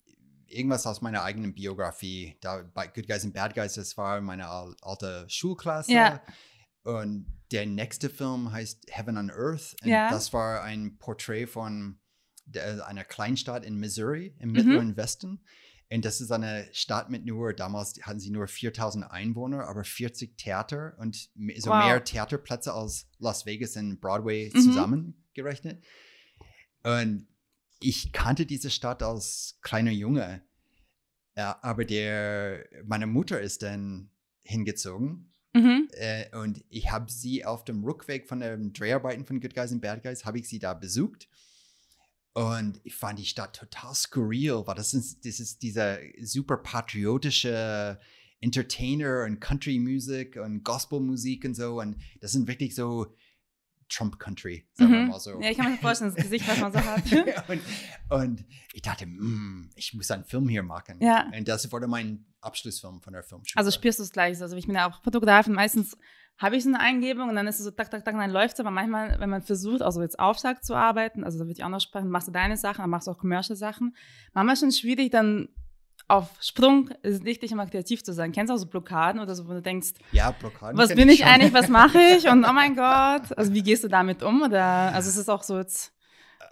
irgendwas 0.47 0.87
aus 0.87 1.01
meiner 1.03 1.23
eigenen 1.23 1.55
Biografie. 1.55 2.37
Da 2.41 2.63
bei 2.75 2.87
Good 2.87 3.09
Guys 3.09 3.25
and 3.25 3.35
Bad 3.35 3.55
Guys, 3.55 3.75
das 3.75 3.97
war 3.97 4.21
meine 4.21 4.49
al- 4.49 4.77
alte 4.83 5.25
Schulklasse. 5.29 5.93
Ja. 5.93 6.23
Und 6.85 7.27
der 7.51 7.67
nächste 7.67 8.09
Film 8.09 8.53
heißt 8.53 8.87
Heaven 8.91 9.17
on 9.19 9.31
Earth. 9.31 9.75
Und 9.83 9.89
Ja. 9.89 10.11
das 10.11 10.33
war 10.33 10.63
ein 10.63 10.99
Porträt 10.99 11.47
von 11.47 11.99
der, 12.47 12.87
einer 12.87 13.05
Kleinstadt 13.05 13.65
in 13.65 13.77
Missouri, 13.77 14.35
im 14.39 14.49
Mhm. 14.49 14.55
mittleren 14.55 14.97
Westen. 14.97 15.41
Und 15.93 16.05
das 16.05 16.21
ist 16.21 16.33
eine 16.33 16.67
Stadt 16.73 17.11
mit 17.11 17.25
nur, 17.27 17.53
damals 17.53 17.95
hatten 18.03 18.19
sie 18.19 18.31
nur 18.31 18.49
4000 18.49 19.09
Einwohner, 19.09 19.69
aber 19.69 19.85
40 19.85 20.37
Theater 20.37 20.95
und 20.99 21.15
so 21.59 21.71
Wow. 21.71 21.85
mehr 21.85 22.03
Theaterplätze 22.03 22.73
als 22.73 23.07
Las 23.19 23.47
Vegas 23.47 23.77
und 23.77 24.01
Broadway 24.01 24.51
Mhm. 24.53 24.59
zusammengerechnet. 24.61 25.85
Und 26.83 27.27
ich 27.81 28.13
kannte 28.13 28.47
diese 28.47 28.71
Stadt 28.71 29.03
als 29.03 29.59
kleiner 29.63 29.91
Junge. 29.93 30.43
Ja, 31.37 31.59
aber 31.63 31.85
der, 31.85 32.65
meine 32.85 33.07
Mutter 33.07 33.41
ist 33.41 33.63
dann 33.63 34.11
hingezogen 34.43 35.33
Mhm. 35.55 35.89
äh, 35.93 36.37
und 36.37 36.65
ich 36.69 36.91
habe 36.91 37.11
sie 37.11 37.45
auf 37.45 37.65
dem 37.65 37.85
Rückweg 37.85 38.29
von 38.29 38.41
den 38.41 38.73
Dreharbeiten 38.73 39.25
von 39.25 39.41
Good 39.41 39.55
Guys 39.55 39.73
and 39.73 39.83
Bad 39.83 40.03
Guys, 40.03 40.25
habe 40.25 40.39
ich 40.39 40.49
sie 40.49 40.59
da 40.59 40.75
besucht. 40.75 41.29
Und 42.37 42.81
ich 42.85 42.95
fand 42.95 43.19
die 43.19 43.25
Stadt 43.25 43.57
total 43.57 43.95
skurril, 43.95 44.63
weil 44.67 44.75
das 44.75 44.93
ist, 44.93 45.25
das 45.25 45.41
ist 45.41 45.63
dieser 45.63 45.99
super 46.23 46.59
patriotische 46.59 47.99
Entertainer 48.41 49.25
und 49.25 49.41
Country-Musik 49.41 50.37
und 50.37 50.63
Gospel-Musik 50.63 51.47
und 51.47 51.55
so. 51.55 51.81
Und 51.81 51.97
das 52.21 52.33
sind 52.33 52.47
wirklich 52.47 52.75
so 52.75 53.07
Trump-Country, 53.89 54.67
sagen 54.75 54.93
wir 54.93 54.99
Mhm. 55.01 55.09
mal 55.09 55.21
so. 55.21 55.41
Ja, 55.41 55.51
ich 55.51 55.57
kann 55.57 55.71
mir 55.73 55.79
vorstellen, 55.79 56.13
das 56.15 56.25
Gesicht, 56.25 56.47
was 56.49 56.59
man 56.61 56.73
so 56.73 56.79
hat. 56.81 57.05
und, 57.49 57.61
und 58.11 58.45
ich 58.75 58.83
dachte, 58.83 59.07
"Mm, 59.07 59.71
ich 59.77 59.95
muss 59.95 60.11
einen 60.11 60.25
Film 60.25 60.49
hier 60.49 60.63
machen. 60.63 60.99
Ja. 61.01 61.31
Und 61.35 61.47
das 61.49 61.71
wurde 61.73 61.87
mein 61.87 62.27
Abschlussfilm 62.41 63.01
von 63.01 63.13
der 63.15 63.23
Filmschule. 63.23 63.57
Also 63.59 63.71
spürst 63.71 63.99
du 63.99 64.03
es 64.03 64.11
gleich. 64.11 64.37
so. 64.39 64.45
Also 64.45 64.57
ich 64.57 64.67
bin 64.67 64.75
ja 64.75 64.91
auch 64.91 65.03
Fotografin. 65.03 65.53
Meistens 65.55 65.97
habe 66.39 66.57
ich 66.57 66.65
so 66.65 66.69
eine 66.69 66.81
Eingebung 66.81 67.29
und 67.31 67.35
dann 67.37 67.47
ist 67.47 67.59
es 67.59 67.65
so 67.65 67.71
tak, 67.71 67.91
tak, 67.91 68.05
tak, 68.05 68.15
und 68.15 68.21
dann 68.21 68.31
läuft 68.31 68.55
es. 68.55 68.61
Aber 68.61 68.71
manchmal, 68.71 69.19
wenn 69.21 69.31
man 69.31 69.43
versucht, 69.43 69.81
also 69.83 70.03
jetzt 70.03 70.19
Aufschlag 70.19 70.63
zu 70.65 70.75
arbeiten, 70.75 71.25
also 71.25 71.39
da 71.39 71.45
würde 71.47 71.53
ich 71.59 71.65
auch 71.65 71.69
noch 71.71 71.81
sprechen, 71.81 72.11
machst 72.11 72.29
du 72.29 72.33
deine 72.33 72.57
Sachen, 72.57 72.83
dann 72.83 72.91
machst 72.91 73.07
du 73.07 73.13
auch 73.13 73.19
Commercial 73.19 73.57
Sachen. 73.57 73.97
Manchmal 74.35 74.53
ist 74.55 74.63
es 74.63 74.79
schon 74.79 74.81
schwierig, 74.83 75.11
dann 75.11 75.49
auf 76.09 76.29
Sprung 76.41 76.91
ist 77.03 77.25
richtig 77.25 77.51
immer 77.53 77.67
kreativ 77.67 78.05
zu 78.05 78.13
sein. 78.13 78.31
Kennst 78.33 78.51
du 78.51 78.55
auch 78.55 78.59
so 78.59 78.67
Blockaden 78.67 79.21
oder 79.21 79.35
so, 79.35 79.49
wo 79.49 79.53
du 79.55 79.63
denkst, 79.63 79.95
Ja, 80.13 80.31
Blockaden. 80.31 80.77
was 80.79 80.95
bin 80.95 81.09
ich 81.09 81.21
schon. 81.21 81.29
eigentlich, 81.29 81.53
was 81.55 81.69
mache 81.69 81.99
ich 82.17 82.29
und 82.29 82.45
oh 82.45 82.53
mein 82.53 82.77
Gott. 82.77 83.37
Also 83.37 83.53
wie 83.55 83.63
gehst 83.63 83.83
du 83.83 83.89
damit 83.89 84.23
um? 84.23 84.43
Oder 84.43 84.63
also 84.95 85.09
es 85.09 85.17
ist 85.17 85.29
auch 85.29 85.43
so 85.43 85.57
jetzt 85.59 85.93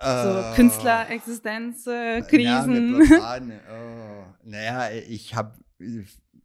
so 0.02 0.08
Äh, 0.08 0.54
Künstlerexistenz, 0.56 1.86
äh, 1.86 2.18
Ja, 2.18 2.24
Krisen. 2.24 2.98
Blockaden. 3.06 3.52
Oh. 3.70 4.24
Naja, 4.42 4.90
ich 5.08 5.34
habe, 5.36 5.54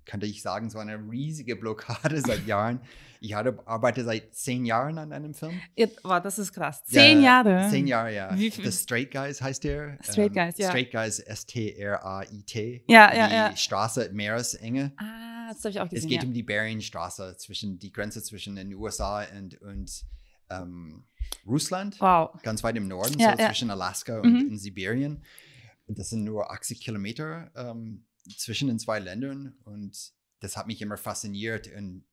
könnte 0.09 0.25
ich 0.25 0.41
sagen, 0.41 0.69
so 0.69 0.79
eine 0.79 0.95
riesige 1.09 1.55
Blockade 1.55 2.19
seit 2.25 2.45
Jahren. 2.47 2.81
Ich 3.21 3.35
arbeite 3.35 4.05
seit 4.05 4.33
zehn 4.33 4.65
Jahren 4.65 4.97
an 4.97 5.11
einem 5.11 5.33
Film. 5.33 5.59
Boah, 6.03 6.21
das 6.21 6.39
ist 6.39 6.53
krass. 6.53 6.83
Zehn 6.85 7.21
Ja, 7.21 7.43
Jahre. 7.43 7.69
Zehn 7.69 7.85
Jahre, 7.85 8.15
ja. 8.15 8.35
Wie 8.37 8.49
viel- 8.49 8.65
The 8.65 8.71
Straight 8.71 9.11
Guys 9.11 9.41
heißt 9.41 9.63
der. 9.65 9.97
Straight 10.03 10.33
Guys, 10.33 10.57
ja. 10.57 10.69
Straight 10.69 10.91
Guys, 10.91 11.19
S-T-R-A-I-T. 11.19 12.83
Ja, 12.87 13.13
ja, 13.13 13.27
die 13.27 13.33
ja. 13.33 13.55
Straße 13.57 14.09
Meeresenge. 14.13 14.93
Ah, 14.97 15.49
das 15.49 15.59
habe 15.59 15.69
ich 15.71 15.79
auch 15.79 15.85
Es 15.85 15.91
gesehen. 15.91 16.09
geht 16.09 16.21
ja. 16.23 16.27
um 16.27 16.33
die 16.33 16.43
Berienstraße, 16.43 17.35
zwischen 17.37 17.77
die 17.79 17.91
Grenze 17.91 18.23
zwischen 18.23 18.55
den 18.55 18.73
USA 18.73 19.25
und, 19.37 19.61
und 19.61 20.05
ähm, 20.49 21.03
Russland. 21.45 21.99
Wow. 21.99 22.41
ganz 22.41 22.63
weit 22.63 22.75
im 22.77 22.87
Norden, 22.87 23.19
Ja, 23.19 23.31
so 23.37 23.45
zwischen 23.47 23.69
Alaska 23.69 24.19
und 24.21 24.31
Mhm. 24.31 24.49
in 24.51 24.57
Sibirien. 24.57 25.23
Das 25.87 26.09
sind 26.09 26.23
nur 26.23 26.51
80 26.51 26.81
Kilometer 26.81 27.51
ähm, 27.55 28.05
zwischen 28.37 28.67
den 28.67 28.79
zwei 28.79 28.99
Ländern 28.99 29.55
und 29.63 30.11
das 30.39 30.55
hat 30.57 30.67
mich 30.67 30.81
immer 30.81 30.97
fasziniert. 30.97 31.67
Und 31.75 32.05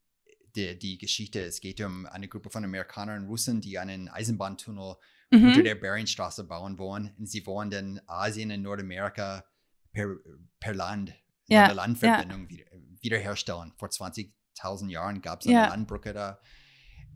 die, 0.56 0.78
die 0.78 0.99
Geschichte, 0.99 1.40
es 1.44 1.61
geht 1.61 1.80
um 1.80 2.06
eine 2.06 2.28
Gruppe 2.28 2.50
von 2.50 2.64
Amerikanern 2.64 3.23
und 3.23 3.28
Russen, 3.28 3.61
die 3.61 3.78
einen 3.78 4.08
Eisenbahntunnel 4.08 4.96
unter 5.32 5.58
Mhm. 5.58 5.64
der 5.64 5.75
Berienstraße 5.75 6.44
bauen 6.44 6.78
wollen. 6.78 7.14
Und 7.18 7.26
sie 7.28 7.44
wollen 7.46 7.70
dann 7.70 8.00
Asien 8.06 8.50
und 8.52 8.62
Nordamerika 8.62 9.44
per, 9.92 10.16
per 10.61 10.75
Land, 10.75 11.14
Ja, 11.49 11.64
eine 11.64 11.75
Landverbindung 11.75 12.49
wieder, 12.49 12.64
wiederherstellen. 13.00 13.73
Vor 13.76 13.88
20.000 13.88 14.88
Jahren 14.88 15.20
gab 15.23 15.40
es 15.40 15.46
eine 15.46 15.56
Ja. 15.56 15.68
Landbrücke 15.68 16.12
da. 16.12 16.40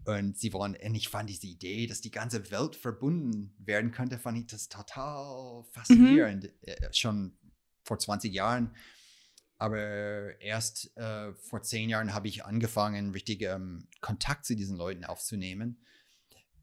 Und 0.07 0.38
sie 0.38 0.52
wollen, 0.52 0.75
und 0.83 0.95
ich 0.95 1.09
fand 1.09 1.28
diese 1.28 1.47
Idee, 1.47 1.87
dass 1.87 2.00
die 2.00 2.11
ganze 2.11 2.50
Welt 2.50 2.75
verbunden 2.75 3.54
werden 3.59 3.90
könnte, 3.90 4.19
fand 4.19 4.38
ich 4.38 4.47
das 4.47 4.69
total 4.69 5.62
faszinierend. 5.73 6.50
Äh, 6.62 6.88
Schon 6.92 7.37
vor 7.82 7.99
20 7.99 8.32
Jahren. 8.32 8.75
Aber 9.58 10.40
erst 10.40 10.96
äh, 10.96 11.34
vor 11.34 11.62
zehn 11.62 11.90
Jahren 11.90 12.14
habe 12.14 12.28
ich 12.28 12.46
angefangen, 12.46 13.10
richtig 13.10 13.42
ähm, 13.42 13.87
Kontakt 14.00 14.46
zu 14.46 14.56
diesen 14.56 14.76
Leuten 14.76 15.04
aufzunehmen. 15.04 15.84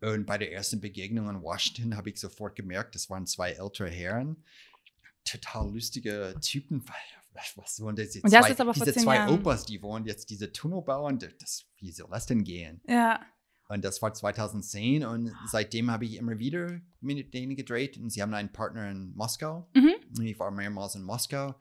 Und 0.01 0.25
bei 0.25 0.37
der 0.37 0.51
ersten 0.51 0.79
Begegnung 0.79 1.29
in 1.29 1.41
Washington 1.41 1.95
habe 1.95 2.09
ich 2.09 2.19
sofort 2.19 2.55
gemerkt, 2.55 2.95
das 2.95 3.09
waren 3.09 3.27
zwei 3.27 3.51
ältere 3.51 3.89
Herren. 3.89 4.43
Total 5.25 5.69
lustige 5.71 6.35
Typen. 6.41 6.83
Was, 7.33 7.55
was 7.55 7.81
wollen 7.81 7.95
diese 7.95 8.21
Und 8.21 8.33
das 8.33 8.45
zwei, 8.45 8.51
ist 8.51 8.61
aber 8.61 8.73
vor 8.73 8.85
diese 8.85 8.99
zwei 8.99 9.15
Jahren. 9.15 9.33
Opas, 9.33 9.65
die 9.65 9.81
wollen 9.81 10.05
jetzt 10.05 10.31
diese 10.31 10.51
Tunnel 10.51 10.81
bauen? 10.81 11.19
Das, 11.39 11.65
wie 11.77 11.91
soll 11.91 12.09
das 12.09 12.25
denn 12.25 12.43
gehen? 12.43 12.81
Ja. 12.87 13.23
Und 13.69 13.83
das 13.83 14.01
war 14.01 14.13
2010 14.13 15.05
und 15.05 15.35
seitdem 15.45 15.91
habe 15.91 16.05
ich 16.05 16.15
immer 16.15 16.39
wieder 16.39 16.81
mit 17.01 17.33
denen 17.33 17.55
gedreht 17.55 17.97
und 17.97 18.09
sie 18.09 18.21
haben 18.21 18.33
einen 18.33 18.51
Partner 18.51 18.89
in 18.89 19.13
Moskau. 19.13 19.69
Mhm. 19.75 19.93
Ich 20.21 20.39
war 20.39 20.51
mehrmals 20.51 20.95
in 20.95 21.03
Moskau. 21.03 21.55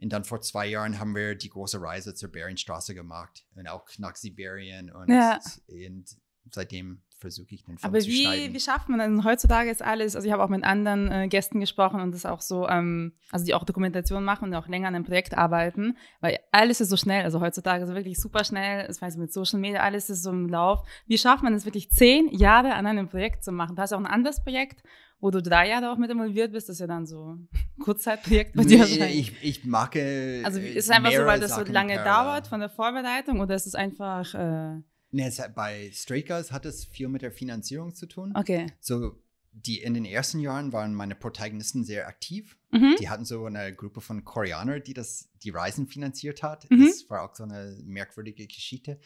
Und 0.00 0.10
dann 0.12 0.24
vor 0.24 0.40
zwei 0.40 0.66
Jahren 0.68 0.98
haben 1.00 1.14
wir 1.14 1.34
die 1.34 1.48
große 1.48 1.80
Reise 1.80 2.14
zur 2.14 2.30
Berienstraße 2.30 2.94
gemacht 2.94 3.44
und 3.56 3.66
auch 3.68 3.84
nach 3.98 4.14
Sibirien 4.14 4.92
und, 4.92 5.08
Ja. 5.10 5.40
und 5.68 6.04
seitdem 6.52 7.02
versuche 7.18 7.52
ich 7.56 7.64
den 7.64 7.78
Film 7.78 7.90
Aber 7.90 7.98
zu 7.98 8.06
wie, 8.06 8.22
schneiden. 8.22 8.54
wie 8.54 8.60
schafft 8.60 8.88
man 8.88 9.00
denn 9.00 9.24
heutzutage 9.24 9.70
ist 9.70 9.82
alles, 9.82 10.14
also 10.14 10.24
ich 10.24 10.32
habe 10.32 10.44
auch 10.44 10.48
mit 10.48 10.62
anderen 10.62 11.10
äh, 11.10 11.26
Gästen 11.26 11.58
gesprochen 11.58 12.00
und 12.00 12.12
das 12.14 12.24
auch 12.24 12.40
so, 12.40 12.68
ähm, 12.68 13.12
also 13.32 13.44
die 13.44 13.54
auch 13.54 13.64
Dokumentation 13.64 14.22
machen 14.22 14.44
und 14.44 14.54
auch 14.54 14.68
länger 14.68 14.86
an 14.86 14.94
einem 14.94 15.04
Projekt 15.04 15.36
arbeiten, 15.36 15.96
weil 16.20 16.38
alles 16.52 16.80
ist 16.80 16.90
so 16.90 16.96
schnell, 16.96 17.24
also 17.24 17.40
heutzutage 17.40 17.82
ist 17.82 17.88
es 17.90 17.94
wirklich 17.96 18.20
super 18.20 18.44
schnell, 18.44 18.86
das 18.86 19.02
weiß 19.02 19.14
ich 19.14 19.20
mit 19.20 19.32
Social 19.32 19.58
Media, 19.58 19.80
alles 19.80 20.08
ist 20.10 20.22
so 20.22 20.30
im 20.30 20.48
Lauf. 20.48 20.86
Wie 21.06 21.18
schafft 21.18 21.42
man 21.42 21.54
es 21.54 21.64
wirklich 21.64 21.90
zehn 21.90 22.28
Jahre 22.28 22.74
an 22.74 22.86
einem 22.86 23.08
Projekt 23.08 23.42
zu 23.42 23.50
machen? 23.50 23.74
Du 23.74 23.82
hast 23.82 23.92
auch 23.92 23.98
ein 23.98 24.06
anderes 24.06 24.40
Projekt, 24.40 24.84
wo 25.20 25.30
du 25.30 25.42
drei 25.42 25.68
Jahre 25.68 25.90
auch 25.90 25.98
mit 25.98 26.10
involviert 26.10 26.52
bist, 26.52 26.68
das 26.68 26.74
ist 26.76 26.80
ja 26.80 26.86
dann 26.86 27.06
so 27.06 27.34
ein 27.34 27.48
Kurzzeitprojekt 27.80 28.54
bei 28.54 28.64
dir 28.64 28.84
Nee, 28.84 29.06
ich, 29.08 29.32
ich 29.42 29.64
mag 29.64 29.96
äh, 29.96 30.42
Also 30.44 30.60
ist 30.60 30.84
es 30.84 30.90
einfach 30.90 31.12
so, 31.12 31.24
weil 31.26 31.40
das 31.40 31.50
so 31.50 31.60
Sachen 31.60 31.72
lange 31.72 31.96
parallel. 31.96 32.24
dauert 32.24 32.46
von 32.46 32.60
der 32.60 32.68
Vorbereitung 32.70 33.40
oder 33.40 33.54
ist 33.54 33.66
es 33.66 33.74
einfach, 33.74 34.34
äh, 34.34 34.80
Nee, 35.10 35.26
es 35.26 35.40
bei 35.54 35.90
Straight 35.92 36.30
hat 36.30 36.66
es 36.66 36.84
viel 36.84 37.08
mit 37.08 37.22
der 37.22 37.32
Finanzierung 37.32 37.94
zu 37.94 38.06
tun. 38.06 38.32
okay. 38.36 38.66
So, 38.80 39.16
die 39.52 39.80
in 39.80 39.94
den 39.94 40.04
ersten 40.04 40.38
Jahren 40.40 40.72
waren 40.72 40.94
meine 40.94 41.14
Protagonisten 41.14 41.84
sehr 41.84 42.06
aktiv. 42.06 42.56
Mhm. 42.70 42.96
Die 43.00 43.08
hatten 43.08 43.24
so 43.24 43.46
eine 43.46 43.74
Gruppe 43.74 44.00
von 44.00 44.24
Koreanern, 44.24 44.82
die 44.84 44.94
das, 44.94 45.30
die 45.42 45.50
Reisen 45.50 45.88
finanziert 45.88 46.42
hat. 46.42 46.70
Mhm. 46.70 46.84
Das 46.86 47.08
war 47.08 47.22
auch 47.22 47.34
so 47.34 47.44
eine 47.44 47.76
merkwürdige 47.84 48.46
Geschichte. 48.46 49.00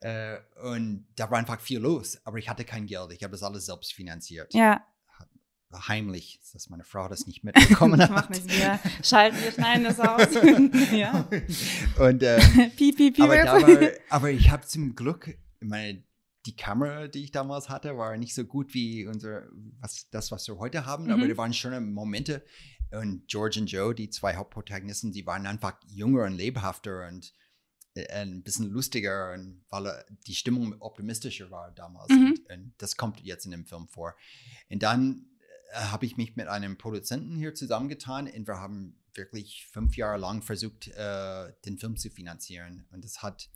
Äh, 0.00 0.38
und 0.64 1.06
da 1.14 1.30
war 1.30 1.38
einfach 1.38 1.60
viel 1.60 1.78
los, 1.78 2.18
aber 2.24 2.38
ich 2.38 2.48
hatte 2.48 2.64
kein 2.64 2.86
Geld. 2.86 3.12
Ich 3.12 3.22
habe 3.22 3.30
das 3.30 3.42
alles 3.44 3.66
selbst 3.66 3.92
finanziert. 3.92 4.52
Ja, 4.52 4.84
Heimlich, 5.88 6.40
dass 6.52 6.68
meine 6.70 6.84
Frau 6.84 7.08
das 7.08 7.26
nicht 7.26 7.44
mitbekommen 7.44 8.00
hat. 8.00 8.30
nichts. 8.30 8.46
Wir 8.48 8.78
schalten, 9.02 9.36
wir 9.42 9.52
schneiden 9.52 9.84
das 9.84 10.00
aus. 10.00 10.28
ja. 10.92 11.28
Und 11.98 12.22
äh, 12.22 12.38
Piep, 12.76 12.96
piep, 12.96 13.14
piep. 13.16 13.20
aber, 13.24 13.34
war, 13.44 13.90
aber 14.10 14.30
ich 14.30 14.50
habe 14.50 14.66
zum 14.66 14.94
Glück, 14.94 15.36
meine, 15.60 16.02
die 16.46 16.56
Kamera, 16.56 17.06
die 17.08 17.22
ich 17.24 17.30
damals 17.32 17.68
hatte, 17.68 17.96
war 17.96 18.16
nicht 18.16 18.34
so 18.34 18.44
gut 18.44 18.74
wie 18.74 19.06
unser, 19.06 19.44
was, 19.80 20.08
das, 20.10 20.30
was 20.32 20.46
wir 20.48 20.58
heute 20.58 20.86
haben, 20.86 21.10
aber 21.10 21.24
Mhm. 21.24 21.28
da 21.30 21.36
waren 21.36 21.52
schöne 21.52 21.80
Momente. 21.80 22.44
Und 22.90 23.26
George 23.28 23.58
und 23.60 23.68
Joe, 23.70 23.94
die 23.94 24.10
zwei 24.10 24.36
Hauptprotagonisten, 24.36 25.12
die 25.12 25.24
waren 25.24 25.46
einfach 25.46 25.76
jünger 25.86 26.24
und 26.24 26.32
lebhafter 26.34 27.08
und 27.08 27.32
äh, 27.94 28.06
ein 28.12 28.42
bisschen 28.42 28.68
lustiger, 28.70 29.32
und 29.32 29.64
weil 29.70 30.04
die 30.26 30.34
Stimmung 30.34 30.74
optimistischer 30.80 31.50
war 31.50 31.70
damals. 31.70 32.10
Mhm. 32.10 32.34
Und, 32.50 32.50
und 32.50 32.74
das 32.78 32.96
kommt 32.96 33.20
jetzt 33.20 33.44
in 33.46 33.52
dem 33.52 33.64
Film 33.64 33.86
vor. 33.88 34.14
Und 34.68 34.82
dann 34.82 35.26
habe 35.74 36.06
ich 36.06 36.16
mich 36.16 36.36
mit 36.36 36.48
einem 36.48 36.76
Produzenten 36.78 37.36
hier 37.36 37.54
zusammengetan 37.54 38.26
und 38.28 38.46
wir 38.46 38.58
haben 38.58 38.98
wirklich 39.14 39.66
fünf 39.72 39.96
Jahre 39.96 40.18
lang 40.18 40.42
versucht, 40.42 40.88
äh, 40.88 41.52
den 41.66 41.78
Film 41.78 41.96
zu 41.96 42.10
finanzieren. 42.10 42.86
Und 42.92 43.04
das 43.04 43.22
hat 43.22 43.50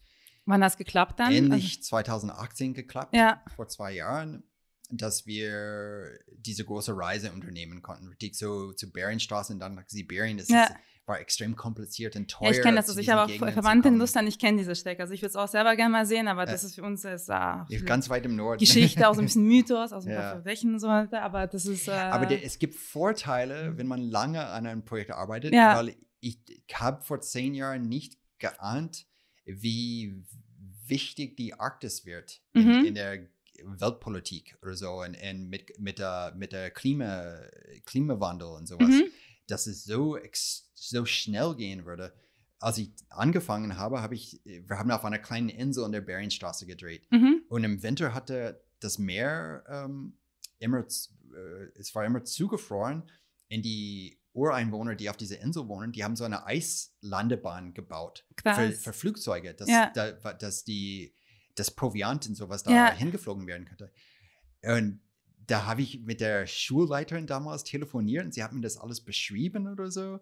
Wann 0.45 0.63
hat 0.63 0.71
das 0.73 0.77
geklappt 0.77 1.19
dann? 1.19 1.33
ähnlich 1.33 1.83
2018 1.83 2.73
geklappt, 2.75 3.15
Also, 3.15 3.25
ja, 3.25 3.43
vor 3.57 3.69
zwei 3.69 3.93
Jahren, 3.93 4.45
dass 4.91 5.27
wir 5.27 6.11
diese 6.37 6.65
große 6.65 6.97
Reise 6.97 7.33
unternehmen 7.33 7.83
konnten. 7.83 8.07
Richtig 8.09 8.37
so 8.37 8.73
zu 8.73 8.93
Berienstraße 8.93 9.53
und 9.55 9.59
dann 9.59 9.75
nach 9.75 9.89
Sibirien. 9.89 10.39
Das 10.39 10.49
Ja. 10.49 10.65
ist, 10.65 10.73
war 11.07 11.21
extrem 11.21 11.55
kompliziert 11.57 12.17
und 12.17 12.29
teuer. 12.31 12.51
ja, 12.51 12.57
ich 12.57 12.63
kenne 12.63 12.77
das. 12.77 12.89
Also 12.89 13.01
ich 13.01 13.09
habe 13.09 13.23
auch 13.23 13.27
Gegenden 13.29 13.53
Verwandte 13.55 13.89
in. 13.89 14.01
Russland, 14.01 14.29
ich 14.29 14.39
kenne 14.39 14.59
diese 14.59 14.75
Strecke. 14.75 15.03
Also 15.03 15.15
ich 15.15 15.23
würde 15.23 15.31
es 15.31 15.37
auch 15.37 15.49
selber 15.49 15.77
gerne 15.77 15.93
mal 15.93 16.05
sehen, 16.07 16.27
aber 16.29 16.47
das 16.47 16.63
Äh, 16.63 16.67
ist 16.67 16.75
für 16.75 16.83
uns 16.83 17.05
ist, 17.05 17.31
ah, 17.31 17.65
Ja, 17.69 17.81
Ganz 17.83 18.11
weit 18.11 18.27
im 18.27 18.35
Norden. 18.37 18.59
Geschichte, 18.59 19.09
auch 19.09 19.15
so 19.15 19.21
ein 19.21 19.27
bisschen 19.27 19.45
Mythos, 19.49 19.93
also 19.93 20.09
ein 20.09 20.13
Ja. 20.15 20.21
paar 20.21 20.31
Verbrechen 20.33 20.73
und 20.75 20.81
so 20.81 20.89
weiter, 20.89 21.23
aber 21.23 21.47
das 21.47 21.65
ist. 21.67 21.89
Äh, 21.89 21.93
Aber 21.93 22.27
der, 22.27 22.45
es 22.45 22.59
gibt 22.59 22.75
Vorteile, 22.75 23.77
wenn 23.79 23.87
man 23.87 24.01
lange 24.01 24.45
an 24.47 24.67
einem 24.67 24.85
Projekt 24.85 25.13
arbeitet, 25.13 25.55
Ja. 25.55 25.77
weil 25.77 25.95
ich, 26.21 26.39
ich 26.49 26.65
habe 26.75 27.03
vor 27.05 27.21
zehn 27.21 27.55
Jahren 27.55 27.89
nicht 27.89 28.19
geahnt, 28.39 29.07
wie 29.45 30.25
wichtig 30.87 31.37
die 31.37 31.55
Arktis 31.55 32.05
wird 32.05 32.41
Mhm. 32.55 32.71
in, 32.71 32.85
in 32.87 32.95
der 32.95 33.19
Weltpolitik 33.65 34.57
oder 34.63 34.75
so 34.77 34.91
und, 35.03 35.17
und 35.17 35.49
mit, 35.49 35.79
mit 35.79 35.99
der, 35.99 36.33
mit 36.37 36.53
der 36.53 36.71
Klima, 36.71 37.39
Klimawandel 37.87 38.49
und 38.49 38.67
sowas, 38.67 38.89
Mhm. 38.89 39.05
Dass 39.47 39.67
es 39.67 39.85
so, 39.85 40.19
so 40.75 41.05
schnell 41.05 41.55
gehen 41.57 41.85
würde. 41.85 42.13
Als 42.59 42.79
ich 42.79 42.91
angefangen 43.11 43.77
habe, 43.77 44.01
habe 44.03 44.15
ich, 44.15 44.41
wir 44.45 44.79
haben 44.79 44.91
auf 44.91 45.05
einer 45.05 45.19
kleinen 45.19 45.49
Insel 45.51 45.85
in 45.85 45.93
der 45.93 46.01
Berienstraße 46.01 46.67
gedreht. 46.67 47.07
mhm. 47.11 47.43
Und 47.49 47.65
im 47.65 47.83
Winter 47.83 48.15
hatte 48.15 48.63
das 48.81 48.99
Meer 48.99 49.63
ähm, 49.69 50.19
immer, 50.59 50.79
äh, 50.81 51.79
es 51.79 51.95
war 51.95 52.05
immer 52.05 52.25
zugefroren. 52.25 53.03
Und 53.53 53.63
die 53.63 54.19
Ureinwohner, 54.33 54.95
die 54.97 55.09
auf 55.11 55.17
dieser 55.17 55.41
Insel 55.41 55.69
wohnen, 55.69 55.93
die 55.93 56.03
haben 56.05 56.17
so 56.17 56.25
eine 56.25 56.45
Eislandebahn 56.47 57.75
gebaut 57.75 58.27
für, 58.43 58.73
für 58.73 58.93
Flugzeuge, 58.93 59.55
dass, 59.55 59.69
Ja. 59.69 59.91
da, 59.95 60.13
dass 60.13 60.65
die, 60.65 61.15
das 61.55 61.71
Proviant 61.71 62.27
und 62.29 62.35
sowas 62.35 62.63
da 62.63 62.71
Ja. 62.71 62.91
hingeflogen 62.93 63.47
werden 63.47 63.67
könnte. 63.67 63.93
Und 64.63 65.01
da 65.47 65.67
habe 65.67 65.83
ich 65.83 66.01
mit 66.01 66.21
der 66.21 66.47
Schulleiterin 66.47 67.27
damals 67.27 67.65
telefoniert 67.65 68.25
und 68.25 68.33
sie 68.35 68.43
hat 68.43 68.53
mir 68.53 68.61
das 68.63 68.77
alles 68.77 69.01
beschrieben 69.01 69.67
oder 69.69 69.91
so. 69.91 70.21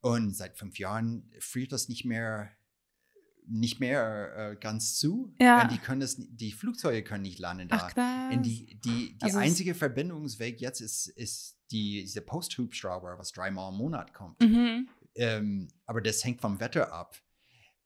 Und 0.00 0.34
seit 0.36 0.56
fünf 0.58 0.78
Jahren 0.78 1.30
friert 1.38 1.72
das 1.72 1.88
nicht 1.88 2.04
mehr, 2.04 2.50
nicht 3.46 3.80
mehr 3.80 4.52
äh, 4.52 4.56
ganz 4.56 4.96
zu. 4.96 5.34
Ja. 5.40 5.66
Die 5.66 5.78
können 5.78 6.00
das, 6.00 6.16
die 6.18 6.52
Flugzeuge 6.52 7.02
können 7.02 7.22
nicht 7.22 7.38
landen 7.38 7.68
da. 7.68 7.88
Ach, 7.90 7.92
die, 8.42 8.78
die, 8.84 9.14
die 9.14 9.16
Also 9.20 9.38
es- 9.38 9.44
einzige 9.44 9.74
Verbindungsweg 9.74 10.60
jetzt 10.60 10.80
ist, 10.80 11.06
ist 11.08 11.56
die, 11.70 12.02
diese 12.02 12.20
Posthubschrauber, 12.20 13.18
was 13.18 13.32
dreimal 13.32 13.72
im 13.72 13.78
Monat 13.78 14.12
kommt. 14.12 14.40
Mhm. 14.40 14.88
Ähm, 15.14 15.68
aber 15.86 16.00
das 16.00 16.24
hängt 16.24 16.40
vom 16.40 16.58
Wetter 16.60 16.92
ab. 16.92 17.16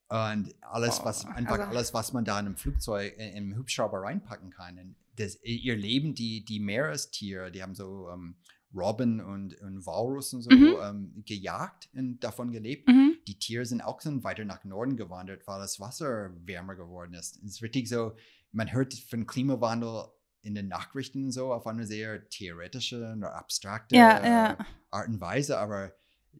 Und 0.09 0.55
alles, 0.63 1.01
was 1.05 1.25
Oh, 1.25 1.29
einfach 1.31 1.59
also- 1.59 1.71
alles, 1.71 1.95
was 1.95 2.13
man 2.13 2.25
da 2.25 2.39
in 2.39 2.47
einem 2.47 2.57
Flugzeug, 2.57 3.15
im 3.19 3.57
Hubschrauber 3.57 4.03
reinpacken 4.03 4.51
kann. 4.51 4.95
Das, 5.17 5.39
ihr 5.43 5.77
Leben, 5.77 6.15
die, 6.15 6.45
die 6.45 6.61
Meerestiere, 6.61 7.51
die 7.51 7.63
haben 7.63 7.75
so 7.75 8.09
ähm, 8.11 8.37
Robben 8.75 9.21
und, 9.21 9.59
und 9.61 9.87
Walrus 9.87 10.35
und 10.35 10.43
so 10.43 10.51
Mhm. 10.51 10.77
ähm, 10.83 11.23
gejagt 11.25 11.89
und 11.95 12.21
davon 12.21 12.53
gelebt. 12.53 12.89
Mhm. 12.89 13.17
Die 13.27 13.39
Tiere 13.39 13.65
sind 13.65 13.81
auch 13.81 14.01
dann 14.03 14.23
weiter 14.25 14.45
nach 14.45 14.65
Norden 14.65 14.97
gewandert, 14.97 15.47
weil 15.47 15.59
das 15.61 15.81
Wasser 15.81 16.31
wärmer 16.45 16.75
geworden 16.77 17.15
ist. 17.15 17.37
Es 17.39 17.53
ist 17.53 17.63
richtig 17.63 17.89
so, 17.89 18.15
man 18.53 18.73
hört 18.73 18.95
von 18.95 19.27
Klimawandel 19.27 20.05
in 20.43 20.55
den 20.55 20.69
Nachrichten 20.69 21.31
so 21.33 21.53
auf 21.53 21.67
eine 21.67 21.87
sehr 21.87 22.29
theoretische 22.29 23.15
oder 23.17 23.35
abstrakte 23.35 23.97
Ja, 23.97 24.19
äh, 24.19 24.29
ja. 24.29 24.59
Art 24.91 25.09
und 25.09 25.21
Weise, 25.21 25.59
aber 25.59 25.93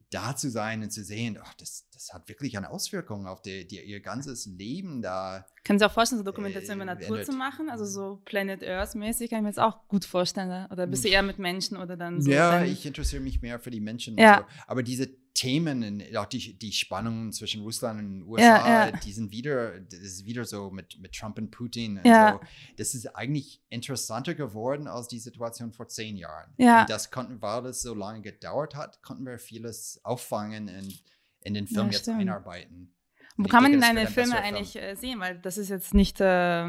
da 0.09 0.35
zu 0.35 0.49
sein 0.49 0.83
und 0.83 0.91
zu 0.91 1.03
sehen, 1.03 1.37
ach, 1.41 1.53
das, 1.55 1.87
das 1.93 2.13
hat 2.13 2.29
wirklich 2.29 2.57
eine 2.57 2.69
Auswirkung 2.69 3.27
auf 3.27 3.41
die, 3.41 3.67
die, 3.67 3.81
ihr 3.81 3.99
ganzes 3.99 4.45
Leben 4.45 5.01
da. 5.01 5.45
Können 5.63 5.79
Sie 5.79 5.85
auch 5.85 5.91
vorstellen, 5.91 6.19
so 6.19 6.23
Dokumentation 6.23 6.79
Äh, 6.79 6.83
über 6.83 6.93
Natur 6.95 7.23
zu 7.23 7.33
machen? 7.33 7.69
Also 7.69 7.85
so 7.85 8.21
Planet 8.25 8.63
Earth 8.63 8.95
mäßig 8.95 9.29
kann 9.29 9.39
ich 9.39 9.43
mir 9.43 9.49
jetzt 9.49 9.59
auch 9.59 9.87
gut 9.87 10.05
vorstellen. 10.05 10.47
ne? 10.47 10.67
Oder 10.71 10.87
bist 10.87 11.03
du 11.03 11.09
eher 11.09 11.23
mit 11.23 11.39
Menschen 11.39 11.77
oder 11.77 11.97
dann 11.97 12.21
so? 12.21 12.31
ja, 12.31 12.63
ich 12.63 12.85
interessiere 12.85 13.21
mich 13.21 13.41
mehr 13.41 13.59
für 13.59 13.69
die 13.71 13.81
Menschen. 13.81 14.17
Ja. 14.17 14.39
Und 14.39 14.43
so. 14.43 14.61
Aber 14.67 14.83
diese 14.83 15.09
Themen, 15.37 15.83
und 15.83 16.17
auch 16.17 16.25
die, 16.25 16.57
die 16.57 16.71
Spannungen 16.71 17.31
zwischen 17.31 17.61
Russland 17.61 17.99
und 17.99 18.09
den 18.09 18.23
USA, 18.23 18.87
ja. 18.87 18.91
die 18.91 19.13
sind 19.13 19.31
wieder, 19.31 19.79
das 19.79 19.99
ist 19.99 20.25
wieder 20.25 20.43
so 20.45 20.71
mit, 20.71 20.99
mit 20.99 21.13
Trump 21.13 21.37
und 21.37 21.51
Putin. 21.51 21.99
Und 21.99 22.05
Ja. 22.07 22.33
so. 22.33 22.39
Das 22.77 22.95
ist 22.95 23.05
eigentlich 23.15 23.61
interessanter 23.69 24.33
geworden 24.33 24.87
als 24.87 25.07
die 25.07 25.19
Situation 25.19 25.71
vor 25.71 25.87
zehn 25.87 26.17
Jahren. 26.17 26.51
Ja. 26.57 26.81
Und 26.81 26.89
das 26.89 27.11
konnten, 27.11 27.41
weil 27.41 27.61
das 27.63 27.81
so 27.83 27.93
lange 27.93 28.21
gedauert 28.21 28.75
hat, 28.75 29.01
konnten 29.03 29.25
wir 29.25 29.37
vieles 29.37 30.01
auffangen 30.03 30.67
und 30.69 31.03
in 31.43 31.53
den 31.53 31.67
Film 31.67 31.87
Ja, 31.87 31.93
jetzt 31.93 32.09
einarbeiten. 32.09 32.93
Wo 33.35 33.41
Und 33.43 33.45
ich 33.45 33.51
kann 33.51 33.61
man 33.63 33.71
denn 33.73 33.81
deine 33.81 34.07
Filme 34.07 34.41
eigentlich 34.41 34.71
Film. 34.71 34.83
äh, 34.83 34.95
sehen? 34.95 35.19
Weil 35.19 35.37
das 35.39 35.57
ist 35.59 35.69
jetzt 35.69 35.93
nicht, 35.93 36.19
äh, 36.19 36.67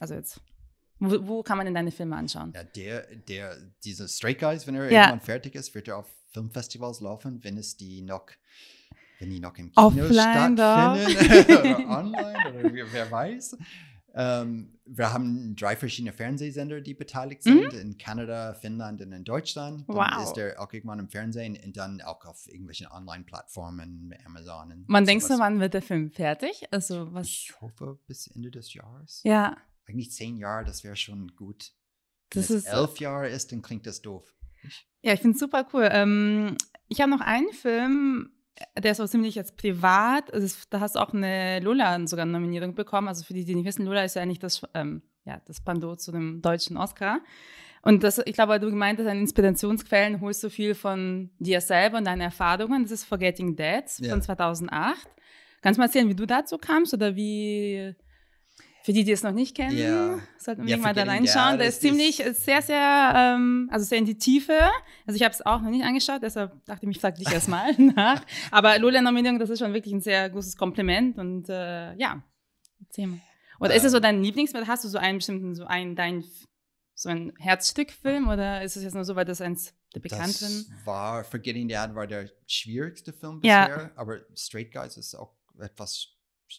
also 0.00 0.14
jetzt, 0.14 0.40
wo, 0.98 1.26
wo 1.28 1.42
kann 1.44 1.56
man 1.56 1.64
denn 1.66 1.74
deine 1.74 1.92
Filme 1.92 2.16
anschauen? 2.16 2.52
Ja, 2.54 2.64
der, 2.64 3.06
der, 3.16 3.56
dieser 3.84 4.08
Straight 4.08 4.40
Guys, 4.40 4.66
wenn 4.66 4.74
er 4.74 4.90
Ja. 4.90 5.02
irgendwann 5.02 5.20
fertig 5.20 5.54
ist, 5.54 5.74
wird 5.74 5.86
er 5.88 5.98
auf 5.98 6.08
Filmfestivals 6.32 7.00
laufen, 7.00 7.42
wenn 7.44 7.56
es 7.58 7.76
die 7.76 8.02
noch, 8.02 8.26
wenn 9.18 9.30
die 9.30 9.40
noch 9.40 9.56
im 9.58 9.70
Kino 9.72 9.86
Offline 9.86 10.56
stattfinden 10.56 11.48
oder 11.58 11.98
online 11.98 12.54
oder 12.58 12.92
wer, 12.92 13.10
weiß. 13.10 13.56
Ähm, 14.12 14.76
wir 14.86 15.12
haben 15.12 15.54
drei 15.54 15.76
verschiedene 15.76 16.12
Fernsehsender, 16.12 16.80
die 16.80 16.94
beteiligt 16.94 17.44
sind, 17.44 17.72
in 17.74 17.96
Kanada, 17.96 18.54
Finnland 18.54 19.00
und 19.02 19.12
in 19.12 19.22
Deutschland. 19.22 19.84
Dann 19.88 19.94
Mhm. 19.96 20.00
Wow. 20.00 20.22
ist 20.24 20.36
er 20.36 20.60
auch 20.60 20.72
irgendwann 20.72 20.98
im 20.98 21.08
Fernsehen 21.08 21.56
und 21.64 21.76
dann 21.76 22.00
auch 22.00 22.24
auf 22.24 22.48
irgendwelchen 22.48 22.88
Online-Plattformen, 22.88 24.12
Amazon. 24.26 24.72
Und 24.72 24.84
Wann 24.88 25.04
denkst 25.06 25.26
du, 25.26 25.34
sowas. 25.34 25.40
wann 25.40 25.60
wird 25.60 25.74
der 25.74 25.82
Film 25.82 26.10
fertig? 26.10 26.64
Also 26.72 27.12
was? 27.14 27.28
Ich 27.28 27.52
hoffe 27.60 28.00
bis 28.08 28.26
Ende 28.28 28.50
des 28.50 28.74
Jahres. 28.74 29.20
Ja, 29.24 29.56
Eigentlich 29.86 30.10
zehn 30.12 30.36
Jahre, 30.36 30.64
das 30.64 30.82
wäre 30.84 30.94
schon 30.96 31.28
gut. 31.36 31.72
Das 32.30 32.48
Wenn 32.50 32.56
es 32.58 32.64
ist- 32.64 32.72
elf 32.72 32.98
Jahre 33.00 33.28
ist, 33.28 33.50
dann 33.52 33.60
klingt 33.62 33.86
das 33.86 34.00
doof. 34.02 34.32
Ja, 35.02 35.12
ich 35.12 35.20
finde 35.20 35.34
es 35.34 35.40
super 35.40 35.66
cool. 35.72 35.88
Ähm, 35.90 36.56
ich 36.88 37.00
habe 37.00 37.10
noch 37.10 37.20
einen 37.20 37.52
Film, 37.52 38.30
der 38.78 38.92
ist 38.92 38.98
so 38.98 39.06
ziemlich 39.06 39.34
jetzt 39.34 39.56
privat. 39.56 40.30
Ist, 40.30 40.72
da 40.72 40.80
hast 40.80 40.96
du 40.96 41.00
auch 41.00 41.12
eine 41.14 41.60
Lola 41.60 42.06
sogar 42.06 42.24
eine 42.24 42.32
Nominierung 42.32 42.74
bekommen. 42.74 43.08
Also 43.08 43.24
für 43.24 43.34
die, 43.34 43.44
die 43.44 43.54
nicht 43.54 43.64
wissen, 43.66 43.86
Lola 43.86 44.04
ist 44.04 44.16
ja 44.16 44.22
eigentlich 44.22 44.38
das, 44.40 44.62
ähm, 44.74 45.02
ja, 45.24 45.40
das 45.46 45.60
Pendant 45.60 46.00
zu 46.00 46.12
dem 46.12 46.42
deutschen 46.42 46.76
Oscar. 46.76 47.20
Und 47.82 48.02
das, 48.04 48.18
ich 48.18 48.34
glaube, 48.34 48.60
du 48.60 48.68
gemeint 48.68 48.98
hast, 48.98 49.06
an 49.06 49.18
Inspirationsquellen 49.18 50.20
holst 50.20 50.42
du 50.44 50.50
viel 50.50 50.74
von 50.74 51.30
dir 51.38 51.62
selber 51.62 51.96
und 51.98 52.04
deinen 52.04 52.20
Erfahrungen. 52.20 52.82
Das 52.82 52.90
ist 52.92 53.04
Forgetting 53.04 53.56
Dead 53.56 53.84
Ja. 54.00 54.10
von 54.10 54.20
2008. 54.20 55.08
Kannst 55.62 55.78
du 55.78 55.80
mal 55.80 55.86
erzählen, 55.86 56.08
wie 56.08 56.14
du 56.14 56.26
dazu 56.26 56.58
kamst 56.58 56.92
oder 56.92 57.16
wie, 57.16 57.94
für 58.82 58.92
die, 58.92 59.04
die 59.04 59.12
es 59.12 59.22
noch 59.22 59.32
nicht 59.32 59.54
kennen, 59.56 59.76
Ja. 59.76 60.18
sollten 60.38 60.62
wir 60.66 60.70
Ja, 60.70 60.76
mal 60.78 60.94
da 60.94 61.02
reinschauen. 61.04 61.58
Der 61.58 61.68
ist- 61.68 61.80
ziemlich, 61.82 62.20
ist 62.20 62.44
sehr, 62.44 62.62
sehr, 62.62 63.12
ähm, 63.14 63.68
also 63.70 63.84
sehr 63.84 63.98
in 63.98 64.06
die 64.06 64.16
Tiefe. 64.18 64.58
Also 65.06 65.16
ich 65.16 65.22
habe 65.22 65.34
es 65.34 65.44
auch 65.44 65.60
noch 65.60 65.70
nicht 65.70 65.84
angeschaut, 65.84 66.22
deshalb 66.22 66.64
dachte 66.64 66.86
ich, 66.86 66.96
ich 66.96 67.00
frage 67.00 67.18
dich 67.18 67.30
erst 67.32 67.48
mal 67.48 67.72
nach. 67.78 68.24
Aber 68.50 68.78
Lola-Nominierung, 68.78 69.38
das 69.38 69.50
ist 69.50 69.58
schon 69.58 69.74
wirklich 69.74 69.92
ein 69.94 70.00
sehr 70.00 70.30
großes 70.30 70.56
Kompliment 70.56 71.18
und 71.18 71.48
äh, 71.48 71.94
ja, 71.96 72.22
erzähl 72.80 73.06
mal. 73.08 73.20
Oder 73.60 73.74
ist 73.74 73.84
es 73.84 73.92
so 73.92 73.98
Ähm. 73.98 74.02
dein 74.02 74.22
Lieblingsfilm? 74.22 74.66
Hast 74.66 74.84
du 74.84 74.88
so 74.88 74.96
einen 74.98 75.18
bestimmten, 75.18 75.54
so 75.54 75.66
einen, 75.66 75.94
dein, 75.94 76.24
so 76.94 77.10
ein 77.10 77.32
Herzstückfilm 77.38 78.28
oder 78.28 78.62
ist 78.62 78.76
es 78.76 78.82
jetzt 78.84 78.94
nur 78.94 79.04
so, 79.04 79.14
weil 79.16 79.26
das 79.26 79.42
eins 79.42 79.74
der 79.94 80.00
bekannteren? 80.00 80.64
Das 80.70 80.86
war, 80.86 81.22
Forgetting 81.24 81.68
Dad 81.68 81.94
war 81.94 82.06
der 82.06 82.30
schwierigste 82.46 83.12
Film 83.12 83.40
bisher, 83.40 83.90
aber 83.96 84.20
Straight 84.34 84.72
Guys 84.72 84.96
ist 84.96 85.14
auch 85.14 85.34
etwas 85.60 86.08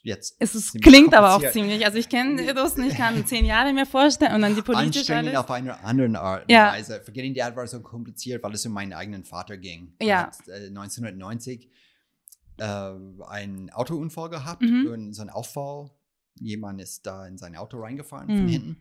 jetzt. 0.03 0.35
Es 0.39 0.55
ist, 0.55 0.81
klingt 0.81 1.13
aber 1.13 1.35
auch 1.35 1.51
ziemlich, 1.51 1.85
also 1.85 1.97
ich 1.97 2.09
kenne 2.09 2.53
das 2.53 2.77
nicht, 2.77 2.91
ich 2.93 2.97
kann 2.97 3.25
zehn 3.25 3.45
Jahre 3.45 3.73
mir 3.73 3.85
vorstellen 3.85 4.33
und 4.35 4.41
dann 4.41 4.55
die 4.55 4.61
politische 4.61 4.99
Anstrengend 4.99 5.29
alles. 5.29 5.39
auf 5.39 5.51
eine 5.51 5.79
andere 5.83 6.19
Art 6.19 6.43
und 6.43 6.51
Ja. 6.51 6.71
Weise. 6.73 7.01
Forgetting 7.03 7.33
Dad 7.33 7.55
war 7.55 7.67
so 7.67 7.81
kompliziert, 7.81 8.43
weil 8.43 8.53
es 8.53 8.65
um 8.65 8.71
meinen 8.73 8.93
eigenen 8.93 9.23
Vater 9.23 9.57
ging. 9.57 9.93
Ja. 10.01 10.27
Hat 10.27 10.47
äh, 10.47 10.67
1990 10.67 11.69
äh, 12.57 12.63
einen 13.27 13.69
Autounfall 13.71 14.29
gehabt 14.29 14.61
Mhm. 14.61 14.87
und 14.91 15.13
so 15.13 15.21
ein 15.21 15.29
Aufbau. 15.29 15.97
Jemand 16.39 16.81
ist 16.81 17.05
da 17.05 17.27
in 17.27 17.37
sein 17.37 17.55
Auto 17.55 17.79
reingefahren 17.81 18.27
Mhm. 18.27 18.37
von 18.37 18.47
hinten. 18.47 18.77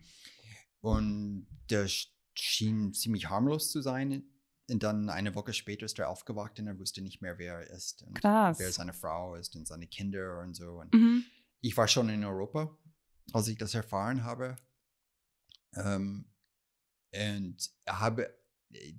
Und 0.81 1.47
der 1.69 1.87
sch- 1.87 2.07
schien 2.33 2.93
ziemlich 2.93 3.29
harmlos 3.29 3.69
zu 3.71 3.81
sein. 3.81 4.23
Und 4.69 4.83
dann 4.83 5.09
eine 5.09 5.35
Woche 5.35 5.53
später 5.53 5.85
ist 5.85 5.99
er 5.99 6.09
aufgewacht 6.09 6.59
und 6.59 6.67
er 6.67 6.79
wusste 6.79 7.01
nicht 7.01 7.21
mehr, 7.21 7.37
wer 7.37 7.55
er 7.59 7.69
ist. 7.75 8.03
Und 8.03 8.13
Krass. 8.21 8.59
wer 8.59 8.71
seine 8.71 8.93
Frau 8.93 9.35
ist 9.35 9.55
und 9.55 9.67
seine 9.67 9.87
Kinder 9.87 10.39
und 10.41 10.53
so. 10.55 10.79
Und 10.79 10.93
Mhm. 10.93 11.25
ich 11.61 11.75
war 11.75 11.87
schon 11.87 12.07
in 12.09 12.23
Europa, 12.23 12.77
als 13.33 13.47
ich 13.47 13.57
das 13.57 13.73
erfahren 13.75 14.23
habe. 14.23 14.55
Ähm, 15.75 16.25
und 17.13 17.57
habe 17.87 18.33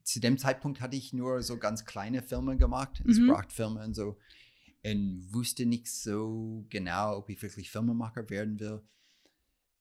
zu 0.05 0.21
dem 0.21 0.37
Zeitpunkt 0.37 0.81
hatte 0.83 0.97
ich 0.97 1.15
nur 1.15 1.43
so 1.43 1.59
ganz 1.59 1.87
kleine 1.87 2.23
Filme 2.23 2.59
gemacht, 2.59 3.03
Mhm. 3.05 3.13
Sprachfilme 3.15 3.83
und 3.83 3.95
so. 3.95 4.19
Und 4.85 5.29
wusste 5.33 5.65
nicht 5.65 5.89
so 5.91 6.67
genau, 6.69 7.17
ob 7.17 7.31
ich 7.31 7.41
wirklich 7.41 7.71
Filmemacher 7.71 8.29
werden 8.29 8.59
will. 8.61 8.83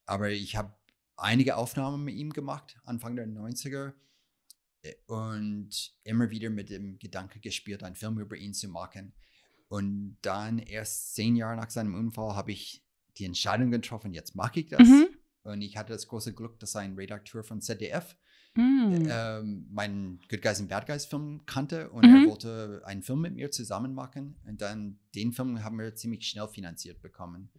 Aber 0.06 0.30
ich 0.30 0.56
habe 0.56 0.74
einige 1.18 1.58
Aufnahmen 1.58 2.06
mit 2.06 2.16
ihm 2.16 2.32
gemacht, 2.32 2.80
Anfang 2.86 3.16
der 3.18 3.28
90er. 3.28 3.94
Und 5.06 5.94
immer 6.04 6.30
wieder 6.32 6.50
mit 6.50 6.70
dem 6.70 6.98
Gedanke 6.98 7.40
gespielt, 7.40 7.84
einen 7.84 7.96
Film 7.96 8.20
über 8.20 8.36
ihn 8.36 8.54
zu 8.54 8.68
machen. 8.68 9.14
Und 9.68 10.18
dann 10.22 10.60
erst 10.60 11.14
zehn 11.16 11.36
Jahre 11.36 11.56
nach 11.56 11.70
seinem 11.70 11.94
Unfall 11.96 12.36
habe 12.36 12.52
ich 12.52 12.84
die 13.18 13.26
Entscheidung 13.26 13.72
getroffen, 13.72 14.14
jetzt 14.14 14.36
mache 14.36 14.62
ich 14.62 14.68
das. 14.68 14.88
Mhm. 14.88 15.08
Und 15.44 15.62
ich 15.62 15.78
hatte 15.78 15.94
das 15.94 16.08
große 16.08 16.34
Glück, 16.34 16.60
dass 16.60 16.76
ein 16.76 16.96
Redakteur 16.96 17.44
von 17.44 17.62
ZDF 17.62 18.16
Mhm. 18.54 19.08
ähm, 19.10 19.68
meinen 19.72 20.20
Good 20.30 20.42
Guys 20.42 20.60
and 20.60 20.68
Bad 20.70 20.86
Guys 20.86 21.06
Film 21.06 21.46
kannte 21.46 21.90
und 21.90 22.06
Mhm. 22.06 22.16
er 22.16 22.30
wollte 22.30 22.82
einen 22.86 23.02
Film 23.02 23.22
mit 23.22 23.34
mir 23.36 23.50
zusammen 23.50 23.94
machen. 23.94 24.36
Und 24.46 24.62
dann 24.62 25.00
den 25.16 25.32
Film 25.32 25.64
haben 25.64 25.78
wir 25.80 25.96
ziemlich 25.96 26.28
schnell 26.28 26.50
finanziert 26.50 27.02
bekommen. 27.02 27.50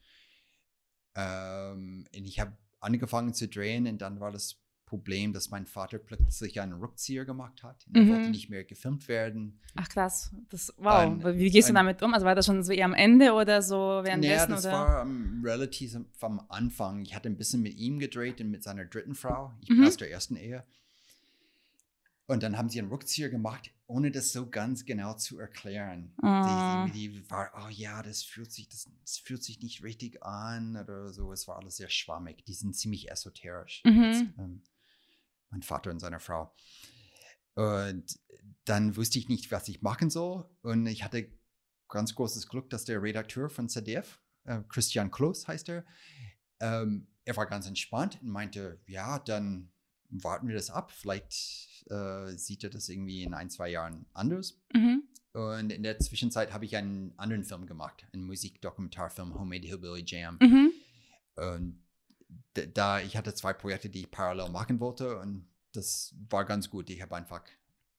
Ähm, 1.14 2.04
und 2.14 2.24
ich 2.26 2.40
habe 2.40 2.56
angefangen 2.80 3.32
zu 3.32 3.48
drehen 3.48 3.86
und 3.86 3.98
dann 4.02 4.20
war 4.20 4.32
das 4.32 4.61
Problem, 4.92 5.32
dass 5.32 5.48
mein 5.48 5.64
Vater 5.64 5.98
plötzlich 5.98 6.60
einen 6.60 6.74
Rückzieher 6.74 7.24
gemacht 7.24 7.62
hat. 7.62 7.86
Er 7.94 8.02
Mhm. 8.02 8.08
wollte 8.10 8.28
nicht 8.28 8.50
mehr 8.50 8.62
gefilmt 8.62 9.08
werden. 9.08 9.58
Ach 9.74 9.88
krass, 9.88 10.30
das, 10.50 10.70
wow. 10.76 10.86
Ein- 11.24 11.38
Wie 11.38 11.48
gehst 11.50 11.68
du 11.70 11.72
ein- 11.72 11.76
damit 11.76 12.02
um? 12.02 12.12
Also 12.12 12.26
war 12.26 12.34
das 12.34 12.44
schon 12.44 12.62
so 12.62 12.72
eher 12.72 12.84
am 12.84 12.92
Ende 12.92 13.32
oder 13.32 13.62
so 13.62 13.76
Ja, 13.76 14.04
währenddessen? 14.04 14.50
das 14.50 14.66
oder? 14.66 14.72
war 14.74 15.02
ähm, 15.06 15.40
relativ 15.42 15.96
am 16.20 16.44
Anfang. 16.50 17.00
Ich 17.00 17.14
hatte 17.14 17.30
ein 17.30 17.38
bisschen 17.38 17.62
mit 17.62 17.74
ihm 17.78 17.98
gedreht 17.98 18.38
und 18.42 18.50
mit 18.50 18.62
seiner 18.62 18.84
dritten 18.84 19.14
Frau. 19.14 19.54
Ich 19.62 19.70
Mhm. 19.70 19.76
bin 19.78 19.86
aus 19.86 19.96
der 19.96 20.10
ersten 20.10 20.36
Ehe. 20.36 20.62
Und 22.26 22.42
dann 22.42 22.56
haben 22.56 22.68
sie 22.68 22.78
einen 22.78 22.88
Rückzieher 22.90 23.28
gemacht, 23.30 23.70
ohne 23.86 24.10
das 24.10 24.32
so 24.32 24.48
ganz 24.48 24.84
genau 24.84 25.14
zu 25.14 25.38
erklären. 25.38 26.14
Ah. 26.22 26.86
Die, 26.86 26.92
die 27.08 27.30
war, 27.30 27.50
oh 27.64 27.68
ja, 27.68 28.02
das 28.02 28.22
fühlt 28.22 28.52
sich, 28.52 28.68
das, 28.68 28.88
das 29.04 29.18
fühlt 29.18 29.42
sich 29.42 29.60
nicht 29.60 29.82
richtig 29.82 30.22
an 30.22 30.76
oder 30.76 31.08
so. 31.12 31.32
Es 31.32 31.48
war 31.48 31.56
alles 31.56 31.76
sehr 31.76 31.90
schwammig. 31.90 32.44
Die 32.46 32.54
sind 32.54 32.76
ziemlich 32.76 33.10
esoterisch. 33.10 33.82
Mhm. 33.84 34.02
Jetzt, 34.02 34.24
ähm, 34.38 34.62
mein 35.52 35.62
Vater 35.62 35.90
und 35.90 36.00
seine 36.00 36.18
Frau. 36.18 36.52
Und 37.54 38.18
dann 38.64 38.96
wusste 38.96 39.18
ich 39.18 39.28
nicht, 39.28 39.52
was 39.52 39.68
ich 39.68 39.82
machen 39.82 40.10
soll. 40.10 40.48
Und 40.62 40.86
ich 40.86 41.04
hatte 41.04 41.30
ganz 41.88 42.14
großes 42.14 42.48
Glück, 42.48 42.70
dass 42.70 42.84
der 42.84 43.02
Redakteur 43.02 43.50
von 43.50 43.68
ZDF, 43.68 44.20
äh, 44.44 44.60
Christian 44.68 45.10
Kloß 45.10 45.46
heißt 45.46 45.68
er, 45.68 45.84
ähm, 46.60 47.06
er 47.24 47.36
war 47.36 47.46
ganz 47.46 47.66
entspannt 47.66 48.18
und 48.22 48.30
meinte, 48.30 48.80
ja, 48.86 49.18
dann 49.18 49.70
warten 50.08 50.48
wir 50.48 50.54
das 50.54 50.70
ab. 50.70 50.90
Vielleicht 50.90 51.86
äh, 51.90 52.36
sieht 52.36 52.64
er 52.64 52.70
das 52.70 52.88
irgendwie 52.88 53.22
in 53.22 53.34
ein, 53.34 53.50
zwei 53.50 53.68
Jahren 53.68 54.06
anders. 54.12 54.60
Mhm. 54.72 55.04
Und 55.32 55.70
in 55.70 55.82
der 55.82 55.98
Zwischenzeit 55.98 56.52
habe 56.52 56.64
ich 56.64 56.76
einen 56.76 57.18
anderen 57.18 57.44
Film 57.44 57.66
gemacht, 57.66 58.06
einen 58.12 58.24
Musikdokumentarfilm, 58.24 59.34
Homemade 59.38 59.66
Hillbilly 59.66 60.04
Jam. 60.06 60.38
Mhm. 60.40 60.72
Und 61.36 61.81
da 62.74 63.00
ich 63.00 63.16
hatte 63.16 63.34
zwei 63.34 63.52
Projekte, 63.52 63.88
die 63.88 64.00
ich 64.00 64.10
parallel 64.10 64.50
machen 64.50 64.80
wollte 64.80 65.18
und 65.18 65.46
das 65.72 66.14
war 66.28 66.44
ganz 66.44 66.68
gut. 66.70 66.90
Ich 66.90 67.00
habe 67.00 67.16
einfach 67.16 67.42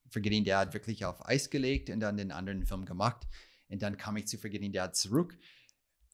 Forgetting 0.09 0.43
Dad 0.43 0.73
wirklich 0.73 1.05
auf 1.05 1.27
Eis 1.27 1.49
gelegt 1.49 1.89
und 1.89 1.99
dann 1.99 2.17
den 2.17 2.31
anderen 2.31 2.65
Film 2.65 2.85
gemacht. 2.85 3.25
Und 3.69 3.81
dann 3.81 3.97
kam 3.97 4.15
ich 4.17 4.27
zu 4.27 4.37
Forgetting 4.37 4.71
Dad 4.71 4.95
zurück. 4.95 5.35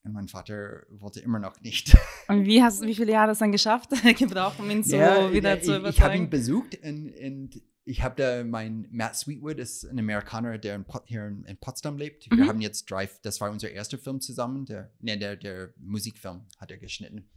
Und 0.04 0.14
mein 0.14 0.30
Vater 0.30 0.84
wollte 0.90 1.20
immer 1.20 1.40
noch 1.40 1.60
nicht. 1.60 1.94
Und 2.30 2.46
wie, 2.46 2.64
hast, 2.64 2.82
wie 2.84 2.96
viele 2.96 3.12
Jahre 3.12 3.32
hast 3.32 3.42
du 3.42 3.44
dann 3.44 3.52
geschafft, 3.52 3.90
gebraucht, 4.18 4.58
um 4.60 4.70
ihn 4.72 4.82
so 4.84 4.96
Ja, 4.96 5.34
wieder 5.34 5.58
ja, 5.58 5.62
zu 5.62 5.72
ich, 5.74 5.80
überzeugen? 5.80 5.90
ich 5.90 6.02
habe 6.02 6.16
ihn 6.16 6.30
besucht 6.30 6.78
und, 6.82 7.14
und 7.14 7.62
ich 7.84 8.02
habe 8.02 8.16
da 8.16 8.44
mein 8.46 8.88
Matt 8.92 9.18
Sweetwood 9.18 9.58
ist 9.58 9.84
ein 9.84 10.00
Amerikaner, 10.00 10.58
der 10.58 10.76
in, 10.76 10.86
hier 11.06 11.26
in, 11.28 11.44
in 11.44 11.58
Potsdam 11.58 11.98
lebt. 11.98 12.30
Wir 12.32 12.46
Mhm. 12.46 12.48
haben 12.48 12.62
jetzt 12.62 12.90
Drive, 12.90 13.20
das 13.24 13.42
war 13.42 13.52
unser 13.52 13.72
erster 13.72 13.98
Film 13.98 14.22
zusammen, 14.22 14.64
der, 14.66 14.94
ne, 15.02 15.18
der, 15.18 15.36
der 15.36 15.74
Musikfilm 15.78 16.46
hat 16.60 16.72
er 16.72 16.78
geschnitten. 16.78 17.28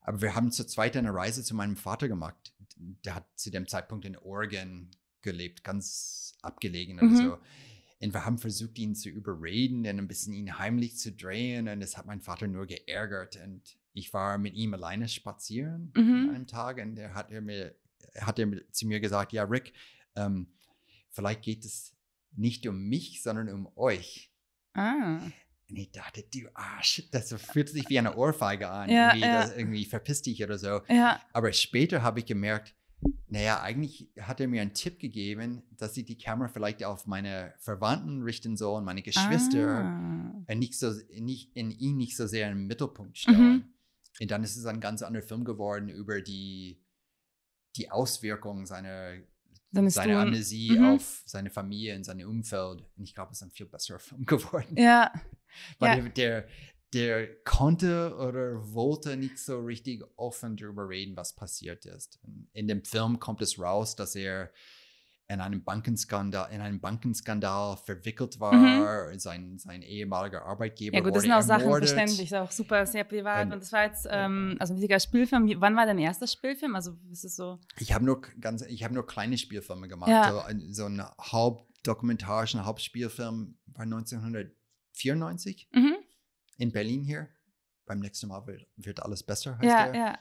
Aber 0.00 0.20
wir 0.22 0.34
haben 0.34 0.50
zu 0.50 0.66
zweit 0.66 0.96
eine 0.96 1.14
Reise 1.14 1.42
zu 1.44 1.54
meinem 1.54 1.76
Vater 1.76 2.08
gemacht. 2.08 2.52
Der 3.04 3.14
hat 3.16 3.26
zu 3.36 3.50
dem 3.50 3.68
Zeitpunkt 3.68 4.04
in 4.04 4.16
Oregon 4.16 4.90
gelebt, 5.22 5.62
ganz 5.64 6.34
abgelegen 6.42 6.96
oder 6.98 7.06
Mhm. 7.08 7.16
so. 7.16 7.38
Und 8.02 8.14
wir 8.14 8.24
haben 8.24 8.38
versucht, 8.38 8.78
ihn 8.78 8.94
zu 8.94 9.10
überreden, 9.10 9.82
dann 9.84 9.98
ein 9.98 10.08
bisschen 10.08 10.32
ihn 10.32 10.58
heimlich 10.58 10.96
zu 10.96 11.12
drehen. 11.12 11.68
Und 11.68 11.80
das 11.80 11.98
hat 11.98 12.06
mein 12.06 12.22
Vater 12.22 12.46
nur 12.46 12.66
geärgert. 12.66 13.36
Und 13.44 13.76
ich 13.92 14.12
war 14.14 14.38
mit 14.38 14.54
ihm 14.54 14.72
alleine 14.72 15.06
spazieren 15.08 15.92
Mhm. 15.94 16.28
an 16.30 16.34
einem 16.34 16.46
Tag 16.46 16.78
und 16.78 16.96
er 16.98 17.12
hat 17.14 17.30
er 17.30 17.42
mir, 17.42 17.74
hat 18.20 18.38
er 18.38 18.48
zu 18.72 18.86
mir 18.86 19.00
gesagt, 19.00 19.32
ja, 19.34 19.42
Rick, 19.44 19.74
ähm, 20.16 20.46
vielleicht 21.10 21.42
geht 21.42 21.64
es 21.66 21.94
nicht 22.32 22.66
um 22.66 22.88
mich, 22.88 23.22
sondern 23.22 23.48
um 23.50 23.68
euch. 23.76 24.32
ah. 24.74 25.20
Und 25.70 25.76
ich 25.76 25.90
dachte, 25.92 26.24
du 26.34 26.48
Arsch, 26.54 27.08
das 27.12 27.32
fühlt 27.34 27.68
sich 27.68 27.88
wie 27.88 27.98
eine 27.98 28.16
Ohrfeige 28.16 28.68
an. 28.68 28.90
Ja, 28.90 29.08
irgendwie, 29.10 29.20
ja. 29.26 29.40
Das, 29.42 29.56
irgendwie 29.56 29.84
verpiss 29.84 30.22
dich 30.22 30.42
oder 30.42 30.58
so. 30.58 30.80
Ja, 30.88 31.20
Aber 31.32 31.52
später 31.52 32.02
habe 32.02 32.18
ich 32.20 32.26
gemerkt, 32.26 32.74
naja, 33.28 33.60
eigentlich 33.62 34.10
hat 34.20 34.40
er 34.40 34.48
mir 34.48 34.60
einen 34.60 34.74
Tipp 34.74 34.98
gegeben, 34.98 35.62
dass 35.78 35.96
ich 35.96 36.04
die 36.04 36.18
Kamera 36.18 36.48
vielleicht 36.48 36.84
auf 36.84 37.06
meine 37.06 37.54
Verwandten 37.58 38.22
richten 38.22 38.56
soll, 38.56 38.82
meine 38.82 39.00
Geschwister, 39.02 39.84
Ah. 39.84 40.44
und 40.48 40.58
nicht 40.58 40.78
so, 40.78 40.92
nicht, 41.18 41.56
in 41.56 41.70
ihn 41.70 41.96
nicht 41.96 42.16
so 42.16 42.26
sehr 42.26 42.50
im 42.50 42.66
Mittelpunkt 42.66 43.12
Mhm. 43.12 43.14
stellen. 43.16 43.74
Und 44.20 44.30
dann 44.30 44.44
ist 44.44 44.56
es 44.56 44.66
ein 44.66 44.80
ganz 44.80 45.00
anderer 45.02 45.22
Film 45.22 45.44
geworden 45.44 45.88
über 45.88 46.20
die, 46.20 46.82
die 47.76 47.90
Auswirkungen 47.90 48.66
seiner, 48.66 49.14
Du, 49.72 50.18
Amnesie 50.18 50.76
Mhm. 50.78 50.86
auf 50.86 51.22
seine 51.26 51.50
Familie 51.50 51.96
und 51.96 52.04
sein 52.04 52.24
Umfeld. 52.24 52.82
Und 52.96 53.04
ich 53.04 53.14
glaube, 53.14 53.32
es 53.32 53.38
ist 53.38 53.42
ein 53.42 53.50
viel 53.50 53.66
besserer 53.66 53.98
Film 54.00 54.26
geworden. 54.26 54.76
Ja, 54.76 55.12
Weil 55.78 55.98
Ja. 55.98 56.08
der, 56.08 56.48
der, 56.92 57.28
konnte 57.44 58.16
oder 58.16 58.72
wollte 58.72 59.16
nicht 59.16 59.38
so 59.38 59.60
richtig 59.60 60.02
offen 60.16 60.56
darüber 60.56 60.88
reden, 60.88 61.16
was 61.16 61.34
passiert 61.34 61.86
ist. 61.86 62.18
In 62.52 62.66
dem 62.68 62.84
Film 62.84 63.18
kommt 63.20 63.42
es 63.42 63.58
raus, 63.58 63.94
dass 63.96 64.14
er 64.16 64.50
in 65.32 65.40
einem 65.40 65.62
Bankenskandal, 65.62 66.52
in 66.52 66.60
einem 66.60 66.80
Bankenskandal 66.80 67.76
verwickelt 67.76 68.40
war. 68.40 69.16
Sein, 69.18 69.58
sein 69.58 69.82
ehemaliger 69.82 70.44
Arbeitgeber 70.44 70.96
Mhm. 70.98 70.98
ja 70.98 71.04
gut, 71.04 71.14
das 71.16 71.22
sind 71.22 71.32
auch 71.32 71.40
Sachen 71.42 71.62
ermordet. 71.62 71.88
verständlich, 71.90 72.34
auch 72.36 72.50
super, 72.50 72.84
sehr 72.84 73.04
privat. 73.04 73.46
Und- 73.46 73.52
Und 73.52 73.62
das 73.62 73.70
war 73.72 73.84
jetzt, 73.84 74.08
ähm, 74.10 74.56
also 74.58 74.72
ein 74.72 74.76
richtiger 74.78 74.98
Spielfilm. 74.98 75.48
Wann 75.60 75.76
war 75.76 75.86
dein 75.86 75.98
erster 75.98 76.26
Spielfilm? 76.26 76.74
Also 76.74 76.96
ist 77.12 77.24
es 77.24 77.36
so? 77.36 77.60
Ich 77.78 77.92
habe 77.94 78.04
nur 78.04 78.20
ganz, 78.40 78.62
ich 78.62 78.82
habe 78.82 78.92
nur 78.92 79.06
kleine 79.06 79.38
Spielfilme 79.38 79.86
gemacht. 79.88 80.10
Ja. 80.10 80.30
So, 80.32 80.40
ein, 80.40 80.72
so 80.74 80.86
ein 80.86 81.00
halbdokumentarischen 81.18 82.64
Hauptspielfilm 82.64 83.56
war 83.66 83.86
1994 83.86 85.68
Mhm. 85.72 85.94
in 86.58 86.72
Berlin 86.72 87.02
hier. 87.04 87.28
Beim 87.86 88.00
nächsten 88.00 88.28
Mal 88.28 88.46
wird, 88.46 88.66
wird 88.76 89.00
alles 89.02 89.22
besser, 89.22 89.58
heißt 89.58 89.64
Ja, 89.64 89.90
der. 89.92 90.00
ja. 90.00 90.18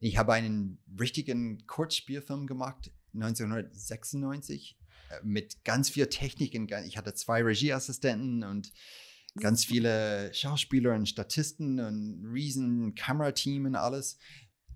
Ich 0.00 0.16
habe 0.16 0.32
einen 0.32 0.82
richtigen 0.98 1.64
Kurzspielfilm 1.66 2.46
gemacht, 2.46 2.90
1996, 3.14 4.76
äh, 5.10 5.14
mit 5.24 5.64
ganz 5.64 5.90
viel 5.90 6.06
Technik. 6.06 6.54
Ich 6.86 6.96
hatte 6.96 7.14
zwei 7.14 7.42
Regieassistenten 7.42 8.44
und 8.44 8.72
ganz 9.40 9.64
viele 9.64 10.32
Schauspieler 10.34 10.94
und 10.94 11.08
Statisten 11.08 11.80
und 11.80 12.24
riesen 12.32 12.94
Kamerateam 12.94 13.66
und 13.66 13.76
alles. 13.76 14.18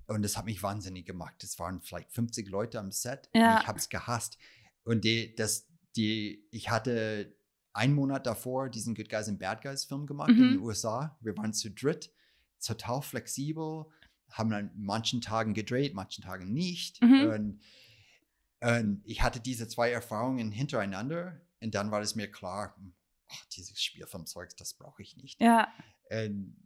Und 0.07 0.23
das 0.23 0.37
hat 0.37 0.45
mich 0.45 0.63
wahnsinnig 0.63 1.07
gemacht. 1.07 1.43
Es 1.43 1.59
waren 1.59 1.81
vielleicht 1.81 2.13
50 2.13 2.49
Leute 2.49 2.79
am 2.79 2.91
Set. 2.93 3.29
Ja. 3.35 3.55
Und 3.57 3.63
ich 3.63 3.69
habe 3.69 3.79
es 3.79 3.89
gehasst. 3.89 4.39
Und 4.85 5.05
die, 5.05 5.35
das, 5.35 5.69
die, 5.97 6.47
ich 6.51 6.71
hatte 6.71 7.35
einen 7.73 7.95
Monat 7.95 8.27
davor 8.27 8.69
diesen 8.69 8.95
Good 8.95 9.09
Guys 9.09 9.29
and 9.29 9.39
Bad 9.39 9.63
Guys 9.63 9.85
Film 9.85 10.07
gemacht 10.07 10.31
in 10.31 10.37
den 10.41 10.57
Mhm. 10.57 10.65
USA. 10.65 11.17
Wir 11.23 11.37
waren 11.37 11.55
zu 11.55 11.71
dritt, 11.71 12.13
total 12.65 13.01
flexibel, 13.01 13.87
haben 14.31 14.53
an 14.53 14.71
manchen 14.77 15.21
Tagen 15.21 15.55
gedreht, 15.55 15.95
manchen 15.95 16.23
Tagen 16.23 16.53
nicht. 16.53 17.03
Mhm. 17.03 17.31
Und, 17.31 17.61
und 18.63 19.03
ich 19.05 19.23
hatte 19.23 19.41
diese 19.41 19.69
zwei 19.69 19.91
Erfahrungen 19.91 20.51
hintereinander 20.53 21.41
und 21.61 21.75
dann 21.75 21.91
war 21.91 22.01
es 22.01 22.15
mir 22.15 22.31
klar, 22.31 22.75
hm, 22.77 22.95
ach, 23.31 23.45
dieses 23.57 23.83
Spielfilmzeug, 23.83 24.57
das 24.57 24.75
brauche 24.75 25.03
ich 25.03 25.17
nicht. 25.17 25.41
Ja, 25.41 25.69
Und 26.11 26.57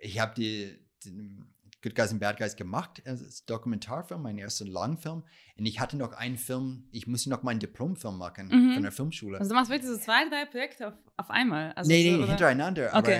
ich 0.00 0.18
habe 0.20 0.34
die, 0.34 0.78
den 1.04 1.46
Good 1.82 1.94
Guys 1.94 2.12
and 2.12 2.20
Bad 2.20 2.38
Guys 2.38 2.56
gemacht 2.56 3.02
als 3.04 3.44
Dokumentarfilm, 3.44 4.22
mein 4.22 4.38
erster 4.38 4.64
Langfilm. 4.64 5.22
Und 5.58 5.66
ich 5.66 5.80
hatte 5.80 5.96
noch 5.98 6.12
einen 6.14 6.38
Film, 6.38 6.88
ich 6.92 7.06
musste 7.06 7.28
noch 7.28 7.42
meinen 7.42 7.60
Diplomfilm 7.60 8.16
machen 8.16 8.48
Mhm. 8.48 8.72
von 8.74 8.82
der 8.82 8.92
Filmschule. 8.92 9.38
also 9.38 9.50
du 9.50 9.54
machst 9.54 9.70
wirklich 9.70 9.90
so 9.90 9.98
zwei, 9.98 10.26
drei 10.28 10.46
Projekte 10.46 10.88
auf, 10.88 10.94
auf 11.18 11.30
einmal. 11.30 11.72
Also 11.72 11.90
nee, 11.90 12.04
so, 12.04 12.10
nee, 12.16 12.22
oder? 12.22 12.28
hintereinander. 12.28 12.86
Okay. 12.88 12.96
Aber 12.96 13.10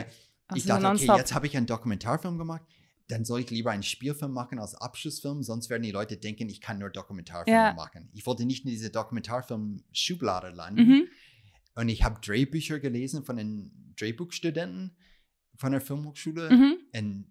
Also 0.46 0.56
ich 0.56 0.62
so 0.62 0.68
dachte, 0.68 0.87
okay, 0.88 1.16
jetzt 1.18 1.34
habe 1.34 1.46
ich 1.46 1.56
einen 1.56 1.66
Dokumentarfilm 1.66 2.38
gemacht, 2.38 2.62
dann 3.08 3.24
soll 3.24 3.40
ich 3.40 3.50
lieber 3.50 3.70
einen 3.70 3.82
Spielfilm 3.82 4.32
machen 4.32 4.58
als 4.58 4.74
Abschlussfilm, 4.74 5.42
sonst 5.42 5.68
werden 5.70 5.82
die 5.82 5.90
Leute 5.90 6.16
denken, 6.16 6.48
ich 6.48 6.60
kann 6.60 6.78
nur 6.78 6.90
Dokumentarfilme 6.90 7.58
Ja. 7.58 7.74
machen. 7.74 8.08
Ich 8.12 8.24
wollte 8.26 8.46
nicht 8.46 8.64
in 8.64 8.70
diese 8.70 8.90
Dokumentarfilm-Schublade 8.90 10.50
landen. 10.50 10.88
Mhm. 10.88 11.08
Und 11.76 11.88
ich 11.88 12.02
habe 12.04 12.20
Drehbücher 12.20 12.78
gelesen 12.80 13.24
von 13.24 13.36
den 13.36 13.92
Drehbuchstudenten 13.98 14.96
von 15.56 15.72
der 15.72 15.80
Filmhochschule 15.80 16.50
Mhm. 16.50 16.76
und 16.94 17.26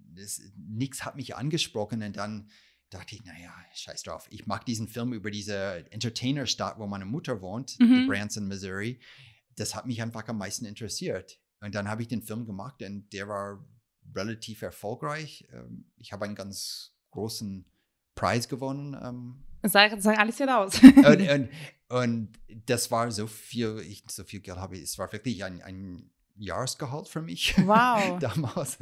nichts 0.56 1.04
hat 1.06 1.16
mich 1.16 1.36
angesprochen. 1.36 2.02
Und 2.04 2.16
dann 2.16 2.50
dachte 2.90 3.16
ich, 3.16 3.24
naja, 3.26 3.54
scheiß 3.74 4.04
drauf. 4.04 4.28
Ich 4.30 4.46
mag 4.46 4.66
diesen 4.66 4.88
Film 4.88 5.14
über 5.14 5.32
diese 5.32 5.86
Entertainer-Stadt, 5.92 6.78
wo 6.78 6.86
meine 6.88 7.06
Mutter 7.06 7.42
wohnt, 7.42 7.78
Mhm. 7.80 8.08
Branson, 8.08 8.48
Missouri. 8.48 9.00
Das 9.56 9.76
hat 9.76 9.86
mich 9.88 10.02
einfach 10.02 10.28
am 10.28 10.38
meisten 10.38 10.66
interessiert. 10.66 11.40
Und 11.62 11.74
dann 11.76 11.88
habe 11.88 12.02
ich 12.02 12.08
den 12.08 12.22
Film 12.22 12.46
gemacht 12.46 12.82
und 12.84 13.12
der 13.14 13.28
war 13.28 13.66
relativ 14.16 14.62
erfolgreich. 14.62 15.48
Ähm, 15.54 15.86
Ich 15.98 16.12
habe 16.14 16.26
einen 16.26 16.36
ganz 16.36 16.94
großen 17.12 17.66
Preis 18.16 18.48
gewonnen. 18.48 18.98
ähm, 19.02 19.44
Sag, 19.64 19.94
sag 20.02 20.18
alles 20.20 20.38
hier 20.38 20.48
raus. 20.50 20.80
und, 20.84 21.06
und, 21.30 21.50
und 21.90 22.30
das 22.66 22.92
war 22.92 23.12
so 23.12 23.28
viel, 23.28 23.80
ich, 23.80 24.04
so 24.08 24.24
viel 24.24 24.42
Geld 24.42 24.58
habe 24.58 24.76
ich, 24.78 24.84
es 24.84 24.98
war 24.98 25.12
wirklich 25.14 25.44
ein, 25.44 25.62
ein 25.62 26.10
Jahresgehalt 26.36 27.08
für 27.08 27.22
mich 27.22 27.56
Wow. 27.66 28.20
damals. 28.20 28.78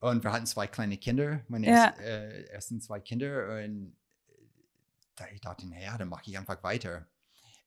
Und 0.00 0.22
wir 0.24 0.32
hatten 0.32 0.46
zwei 0.46 0.66
kleine 0.66 0.96
Kinder, 0.96 1.40
meine 1.48 1.66
Ja. 1.66 1.86
erst, 1.86 2.00
äh, 2.00 2.42
ersten 2.44 2.80
zwei 2.80 3.00
Kinder. 3.00 3.58
Und 3.64 3.96
da 5.16 5.26
ich 5.32 5.40
dachte, 5.40 5.66
naja, 5.68 5.96
dann 5.98 6.08
mache 6.08 6.22
ich 6.26 6.38
einfach 6.38 6.62
weiter. 6.62 7.06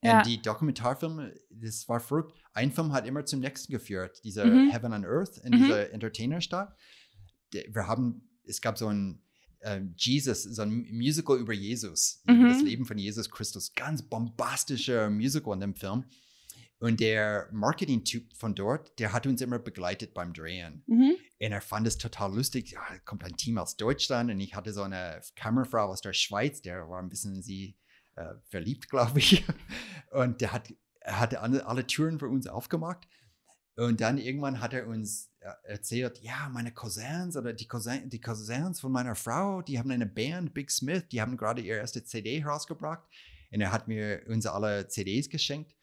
Ja. 0.03 0.17
Und 0.19 0.27
die 0.27 0.41
Dokumentarfilme, 0.41 1.33
das 1.49 1.88
war 1.89 1.99
verrückt. 1.99 2.33
Ein 2.53 2.71
Film 2.71 2.93
hat 2.93 3.05
immer 3.07 3.25
zum 3.25 3.39
nächsten 3.39 3.71
geführt, 3.71 4.21
dieser 4.23 4.45
Mhm. 4.45 4.69
Heaven 4.71 4.93
on 4.93 5.05
Earth 5.05 5.38
in 5.43 5.53
Mhm. 5.53 5.57
dieser 5.63 5.91
Entertainer-Stadt. 5.91 6.75
Wir 7.51 7.88
haben, 7.88 8.29
es 8.45 8.62
gab 8.62 8.77
so 8.77 8.88
ein 8.88 9.21
ähm, 9.63 9.95
Jesus, 9.97 10.43
so 10.43 10.62
ein 10.62 10.86
Musical 10.91 11.36
über 11.39 11.51
Jesus, 11.51 12.21
über 12.25 12.33
Mhm. 12.33 12.47
das 12.49 12.62
Leben 12.62 12.86
von 12.86 12.97
Jesus 12.99 13.27
Christus. 13.31 13.73
Ganz 13.73 14.03
bombastischer 14.03 15.10
Musical 15.10 15.55
in 15.55 15.60
dem 15.62 15.75
Film. 15.75 16.03
Und 16.79 16.99
der 16.99 17.49
Marketing-Typ 17.51 18.36
von 18.36 18.53
dort, 18.53 18.97
der 18.99 19.13
hat 19.13 19.25
uns 19.25 19.41
immer 19.41 19.57
begleitet 19.57 20.13
beim 20.13 20.31
Drehen. 20.31 20.83
Mhm. 20.86 21.15
Und 21.15 21.51
er 21.51 21.60
fand 21.62 21.88
es 21.88 21.97
total 21.97 22.36
lustig. 22.36 22.69
Ja, 22.71 22.81
da 22.88 22.99
kommt 22.99 23.23
ein 23.23 23.36
Team 23.36 23.57
aus 23.57 23.77
Deutschland 23.77 24.29
und 24.29 24.39
ich 24.39 24.53
hatte 24.53 24.71
so 24.73 24.83
eine 24.83 25.19
Kamerafrau 25.36 25.88
aus 25.88 26.01
der 26.01 26.13
Schweiz, 26.13 26.62
der 26.62 26.88
war 26.88 27.01
ein 27.01 27.10
bisschen 27.10 27.41
sie 27.41 27.75
äh, 28.17 28.36
verliebt, 28.49 28.89
glaube 28.89 29.19
ich. 29.19 29.45
Und 30.12 30.41
der 30.41 30.51
hat, 30.51 30.73
er 30.99 31.19
hatte 31.19 31.41
alle, 31.41 31.65
alle 31.65 31.88
Türen 31.88 32.19
für 32.19 32.27
uns 32.27 32.47
aufgemacht. 32.47 33.08
Und 33.75 34.01
dann 34.01 34.17
irgendwann 34.17 34.60
hat 34.60 34.73
er 34.73 34.88
uns 34.88 35.32
äh, 35.39 35.51
erzählt, 35.63 36.19
ja, 36.21 36.49
meine 36.49 36.73
Cousins 36.73 37.38
oder 37.38 37.53
die, 37.53 37.67
Cousin, 37.67 38.10
die 38.10 38.19
Cousins 38.19 38.80
von 38.80 38.91
meiner 38.91 39.13
Frau, 39.13 39.62
die 39.62 39.77
haben 39.77 39.91
eine 39.91 40.08
Band, 40.08 40.53
Big 40.53 40.71
Smith, 40.71 41.03
die 41.12 41.21
haben 41.21 41.38
gerade 41.38 41.62
ihre 41.62 41.77
erste 41.77 42.03
CD 42.03 42.43
rausgebracht. 42.43 43.03
Und 43.51 43.62
er 43.62 43.71
hat 43.71 43.88
mir 43.88 44.23
uns 44.27 44.45
alle 44.45 44.88
CDs 44.88 45.30
geschenkt. 45.30 45.75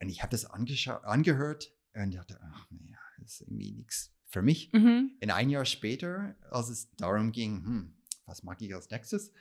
Und 0.00 0.08
ich 0.08 0.22
habe 0.22 0.30
das 0.30 0.46
angehört 0.46 1.70
und 1.94 2.14
dachte, 2.14 2.40
ach 2.42 2.66
naja, 2.70 2.98
das 3.18 3.34
ist 3.34 3.40
irgendwie 3.42 3.72
nichts 3.72 4.12
für 4.26 4.42
mich. 4.42 4.72
Mhm. 4.72 5.12
Und 5.22 5.30
ein 5.30 5.50
Jahr 5.50 5.66
später, 5.66 6.34
als 6.50 6.70
es 6.70 6.90
darum 6.96 7.30
ging, 7.30 7.64
hm, 7.64 7.94
was 8.26 8.42
mag 8.42 8.60
ich 8.62 8.74
als 8.74 8.90
nächstes, 8.90 9.32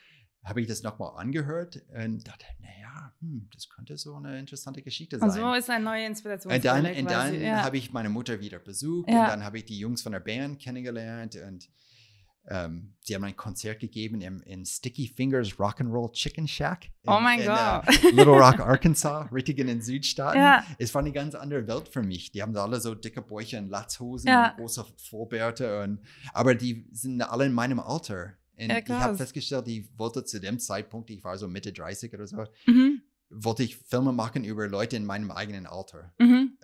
habe 0.43 0.61
ich 0.61 0.67
das 0.67 0.81
nochmal 0.83 1.11
angehört 1.17 1.81
und 1.93 2.27
dachte, 2.27 2.45
naja, 2.59 3.13
hm, 3.19 3.49
das 3.53 3.69
könnte 3.69 3.97
so 3.97 4.15
eine 4.15 4.39
interessante 4.39 4.81
Geschichte 4.81 5.19
sein. 5.19 5.29
Und 5.29 5.35
so 5.35 5.53
ist 5.53 5.69
eine 5.69 5.83
neue 5.83 6.05
Inspiration. 6.05 6.51
Und 6.53 6.65
dann, 6.65 6.85
und 6.85 7.09
dann 7.11 7.39
ja. 7.39 7.63
habe 7.63 7.77
ich 7.77 7.91
meine 7.93 8.09
Mutter 8.09 8.39
wieder 8.39 8.59
besucht 8.59 9.09
Ja. 9.09 9.21
und 9.23 9.27
dann 9.29 9.43
habe 9.43 9.57
ich 9.59 9.65
die 9.65 9.77
Jungs 9.77 10.01
von 10.01 10.11
der 10.13 10.19
Band 10.19 10.59
kennengelernt 10.59 11.35
und 11.35 11.69
ähm, 12.47 12.95
sie 13.01 13.13
haben 13.13 13.23
ein 13.23 13.35
Konzert 13.35 13.79
gegeben 13.79 14.19
im, 14.21 14.41
in 14.41 14.65
Sticky 14.65 15.07
Fingers 15.07 15.49
Rock'n'Roll 15.59 16.11
Chicken 16.11 16.47
Shack. 16.47 16.85
In, 17.03 17.13
Oh 17.13 17.19
mein 17.19 17.39
in, 17.39 17.45
Gott. 17.45 17.87
Äh, 17.87 18.09
Little 18.09 18.33
Rock, 18.33 18.59
Arkansas, 18.59 19.31
richtig 19.31 19.59
in 19.59 19.67
den 19.67 19.81
Südstaaten. 19.81 20.39
Ja. 20.39 20.65
Es 20.79 20.93
war 20.95 21.01
eine 21.01 21.11
ganz 21.11 21.35
andere 21.35 21.67
Welt 21.67 21.87
für 21.87 22.01
mich. 22.01 22.31
Die 22.31 22.41
haben 22.41 22.53
da 22.53 22.63
alle 22.63 22.81
so 22.81 22.95
dicke 22.95 23.21
Bäuche 23.21 23.59
und 23.59 23.69
Latzhosen 23.69 24.27
Ja. 24.27 24.49
und 24.49 24.57
große 24.57 24.85
Vollbärte. 24.97 25.81
Und, 25.83 25.99
aber 26.33 26.55
die 26.55 26.87
sind 26.91 27.21
alle 27.21 27.45
in 27.45 27.53
meinem 27.53 27.79
Alter. 27.79 28.33
Ja, 28.69 28.77
ich 28.79 28.89
habe 28.89 29.17
festgestellt, 29.17 29.67
ich 29.67 29.87
wollte 29.97 30.23
zu 30.23 30.39
dem 30.39 30.59
Zeitpunkt, 30.59 31.09
ich 31.09 31.23
war 31.23 31.37
so 31.37 31.47
Mitte 31.47 31.73
30 31.73 32.13
oder 32.13 32.27
so, 32.27 32.45
Mhm. 32.67 33.01
wollte 33.29 33.63
ich 33.63 33.77
Filme 33.77 34.11
machen 34.13 34.43
über 34.43 34.67
Leute 34.67 34.95
in 34.97 35.05
meinem 35.05 35.31
eigenen 35.31 35.65
Alter. 35.65 36.13
Mhm. 36.19 36.57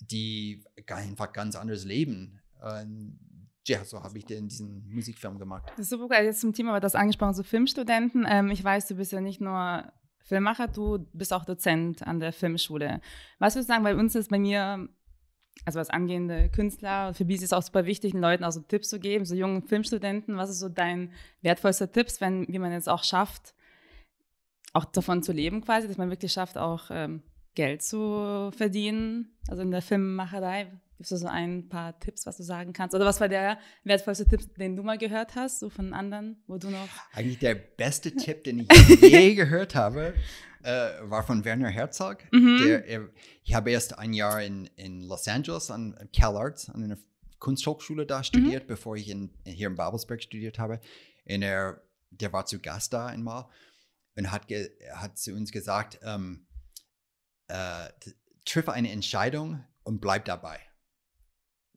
Die 0.00 0.62
einfach 0.86 1.32
ganz 1.32 1.56
anderes 1.56 1.84
leben. 1.84 2.40
Und 2.60 3.18
ja, 3.66 3.84
so 3.84 4.02
habe 4.02 4.16
ich 4.18 4.24
den, 4.24 4.48
diesen 4.48 4.88
Musikfilm 4.88 5.38
gemacht. 5.38 5.72
Super 5.78 6.08
geil. 6.08 6.24
Jetzt 6.26 6.40
zum 6.40 6.52
Thema, 6.54 6.70
aber 6.70 6.80
das 6.80 6.94
angesprochen, 6.94 7.34
so 7.34 7.42
Filmstudenten. 7.42 8.24
Ähm, 8.28 8.50
ich 8.50 8.62
weiß, 8.62 8.86
du 8.86 8.94
bist 8.94 9.12
ja 9.12 9.20
nicht 9.20 9.40
nur 9.40 9.92
Filmmacher, 10.22 10.68
du 10.68 10.98
bist 11.12 11.32
auch 11.32 11.44
Dozent 11.44 12.06
an 12.06 12.20
der 12.20 12.32
Filmschule. 12.32 13.00
Was 13.38 13.54
würdest 13.54 13.68
du 13.68 13.72
sagen, 13.72 13.84
bei 13.84 13.96
uns 13.96 14.14
ist 14.14 14.30
bei 14.30 14.38
mir, 14.38 14.88
also 15.64 15.78
als 15.78 15.90
angehende 15.90 16.48
Künstler, 16.50 17.14
für 17.14 17.24
BC 17.24 17.42
ist 17.42 17.54
auch 17.54 17.62
super 17.62 17.84
wichtig, 17.84 18.12
den 18.12 18.20
Leuten 18.20 18.44
auch 18.44 18.52
so 18.52 18.60
Tipps 18.60 18.88
zu 18.88 19.00
geben, 19.00 19.24
so 19.24 19.34
jungen 19.34 19.62
Filmstudenten. 19.62 20.36
Was 20.36 20.50
ist 20.50 20.60
so 20.60 20.68
dein 20.68 21.12
wertvollster 21.42 21.90
Tipps, 21.90 22.20
wenn, 22.20 22.46
wie 22.48 22.58
man 22.58 22.72
jetzt 22.72 22.88
auch 22.88 23.04
schafft, 23.04 23.54
auch 24.72 24.84
davon 24.84 25.22
zu 25.22 25.32
leben 25.32 25.60
quasi, 25.62 25.88
dass 25.88 25.98
man 25.98 26.10
wirklich 26.10 26.32
schafft, 26.32 26.58
auch 26.58 26.86
ähm, 26.90 27.22
Geld 27.54 27.82
zu 27.82 28.50
verdienen, 28.56 29.36
also 29.48 29.62
in 29.62 29.70
der 29.70 29.82
Filmmacherei? 29.82 30.68
Gibst 30.98 31.12
du 31.12 31.16
so 31.16 31.28
ein 31.28 31.68
paar 31.68 31.98
Tipps, 32.00 32.26
was 32.26 32.38
du 32.38 32.42
sagen 32.42 32.72
kannst? 32.72 32.92
Oder 32.92 33.06
was 33.06 33.20
war 33.20 33.28
der 33.28 33.58
wertvollste 33.84 34.26
Tipp, 34.26 34.52
den 34.56 34.74
du 34.74 34.82
mal 34.82 34.98
gehört 34.98 35.36
hast, 35.36 35.60
so 35.60 35.70
von 35.70 35.94
anderen, 35.94 36.42
wo 36.48 36.58
du 36.58 36.70
noch. 36.70 36.88
Eigentlich 37.12 37.38
der 37.38 37.54
beste 37.54 38.10
Tipp, 38.10 38.42
den 38.42 38.58
ich 38.58 39.00
je 39.00 39.34
gehört 39.36 39.76
habe, 39.76 40.14
äh, 40.64 40.90
war 41.02 41.22
von 41.22 41.44
Werner 41.44 41.68
Herzog. 41.68 42.18
Mhm. 42.32 42.62
Der, 42.64 42.84
er, 42.86 43.08
ich 43.44 43.54
habe 43.54 43.70
erst 43.70 43.96
ein 43.96 44.12
Jahr 44.12 44.42
in, 44.42 44.66
in 44.74 45.02
Los 45.02 45.28
Angeles 45.28 45.70
an 45.70 45.96
Cal 46.12 46.36
Arts, 46.36 46.68
an 46.68 46.82
einer 46.82 46.98
Kunsthochschule 47.38 48.04
da 48.04 48.24
studiert, 48.24 48.66
bevor 48.66 48.96
ich 48.96 49.08
in, 49.08 49.30
hier 49.44 49.68
in 49.68 49.76
Babelsberg 49.76 50.20
studiert 50.20 50.58
habe. 50.58 50.80
Und 51.28 51.42
er, 51.42 51.80
der 52.10 52.32
war 52.32 52.44
zu 52.44 52.58
Gast 52.58 52.92
da 52.92 53.06
einmal 53.06 53.46
und 54.16 54.32
hat, 54.32 54.48
ge, 54.48 54.68
hat 54.94 55.16
zu 55.16 55.32
uns 55.32 55.52
gesagt, 55.52 56.00
ähm, 56.02 56.48
äh, 57.46 57.88
triff 58.44 58.68
eine 58.68 58.90
Entscheidung 58.90 59.64
und 59.84 60.00
bleib 60.00 60.24
dabei. 60.24 60.58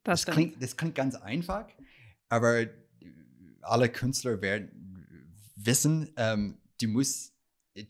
Das, 0.04 0.26
Das 0.26 0.34
klingt, 0.34 0.62
das 0.62 0.78
klingt 0.78 0.96
ganz 0.96 1.16
einfach, 1.16 1.68
aber 2.30 2.68
alle 3.62 3.90
Künstler 3.90 4.42
werden 4.42 5.36
wissen, 5.56 6.12
ähm, 6.18 6.58
du 6.82 6.88
musst, 6.88 7.34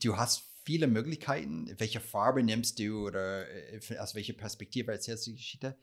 du 0.04 0.18
hast 0.18 0.44
viele 0.66 0.88
Möglichkeiten, 0.88 1.74
welche 1.78 2.00
Farbe 2.00 2.44
nimmst 2.44 2.80
du 2.80 3.08
oder 3.08 3.48
äh, 3.50 3.80
aus 3.98 4.16
welcher 4.16 4.34
Perspektive 4.34 4.92
erzählst 4.92 5.26
du 5.28 5.32
die 5.32 5.38
Geschichte. 5.38 5.78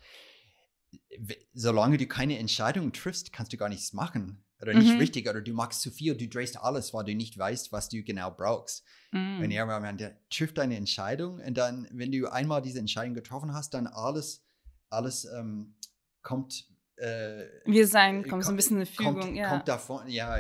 Solange 1.53 1.97
du 1.99 2.07
keine 2.07 2.39
Entscheidung 2.39 2.93
triffst, 2.93 3.33
kannst 3.33 3.53
du 3.53 3.57
gar 3.57 3.69
nichts 3.69 3.93
machen 3.93 4.45
oder 4.61 4.75
nicht 4.75 4.95
Mhm. 4.95 4.99
richtig 4.99 5.29
oder 5.29 5.41
du 5.41 5.53
machst 5.53 5.81
zu 5.81 5.91
viel, 5.91 6.17
du 6.17 6.29
drehst 6.29 6.59
alles, 6.59 6.95
weil 6.95 7.05
du 7.05 7.15
nicht 7.15 7.37
weißt, 7.37 7.73
was 7.73 7.89
du 7.89 8.03
genau 8.03 8.31
brauchst. 8.31 8.85
Mhm. 9.13 9.41
Und 9.41 9.55
meinte, 9.81 10.19
triff 10.31 10.55
deine 10.55 10.77
Entscheidung 10.77 11.41
und 11.41 11.55
dann, 11.57 11.89
wenn 11.93 12.13
du 12.13 12.31
einmal 12.31 12.63
diese 12.63 12.79
Entscheidung 12.79 13.15
getroffen 13.15 13.53
hast, 13.55 13.75
dann 13.75 13.87
alles, 13.87 14.45
alles 14.91 15.25
ähm, 15.27 15.75
kommt. 16.29 16.65
Äh, 16.97 17.45
Wir 17.65 17.87
sein, 17.87 18.25
kommt 18.29 18.29
so 18.29 18.35
ein 18.37 18.43
kommt- 18.43 18.57
bisschen 18.57 18.77
eine 18.79 18.87
Fügung, 18.87 19.21
kommt, 19.21 19.37
ja. 19.37 19.51
kommt 19.51 19.69
davon, 19.69 20.09
ja, 20.09 20.37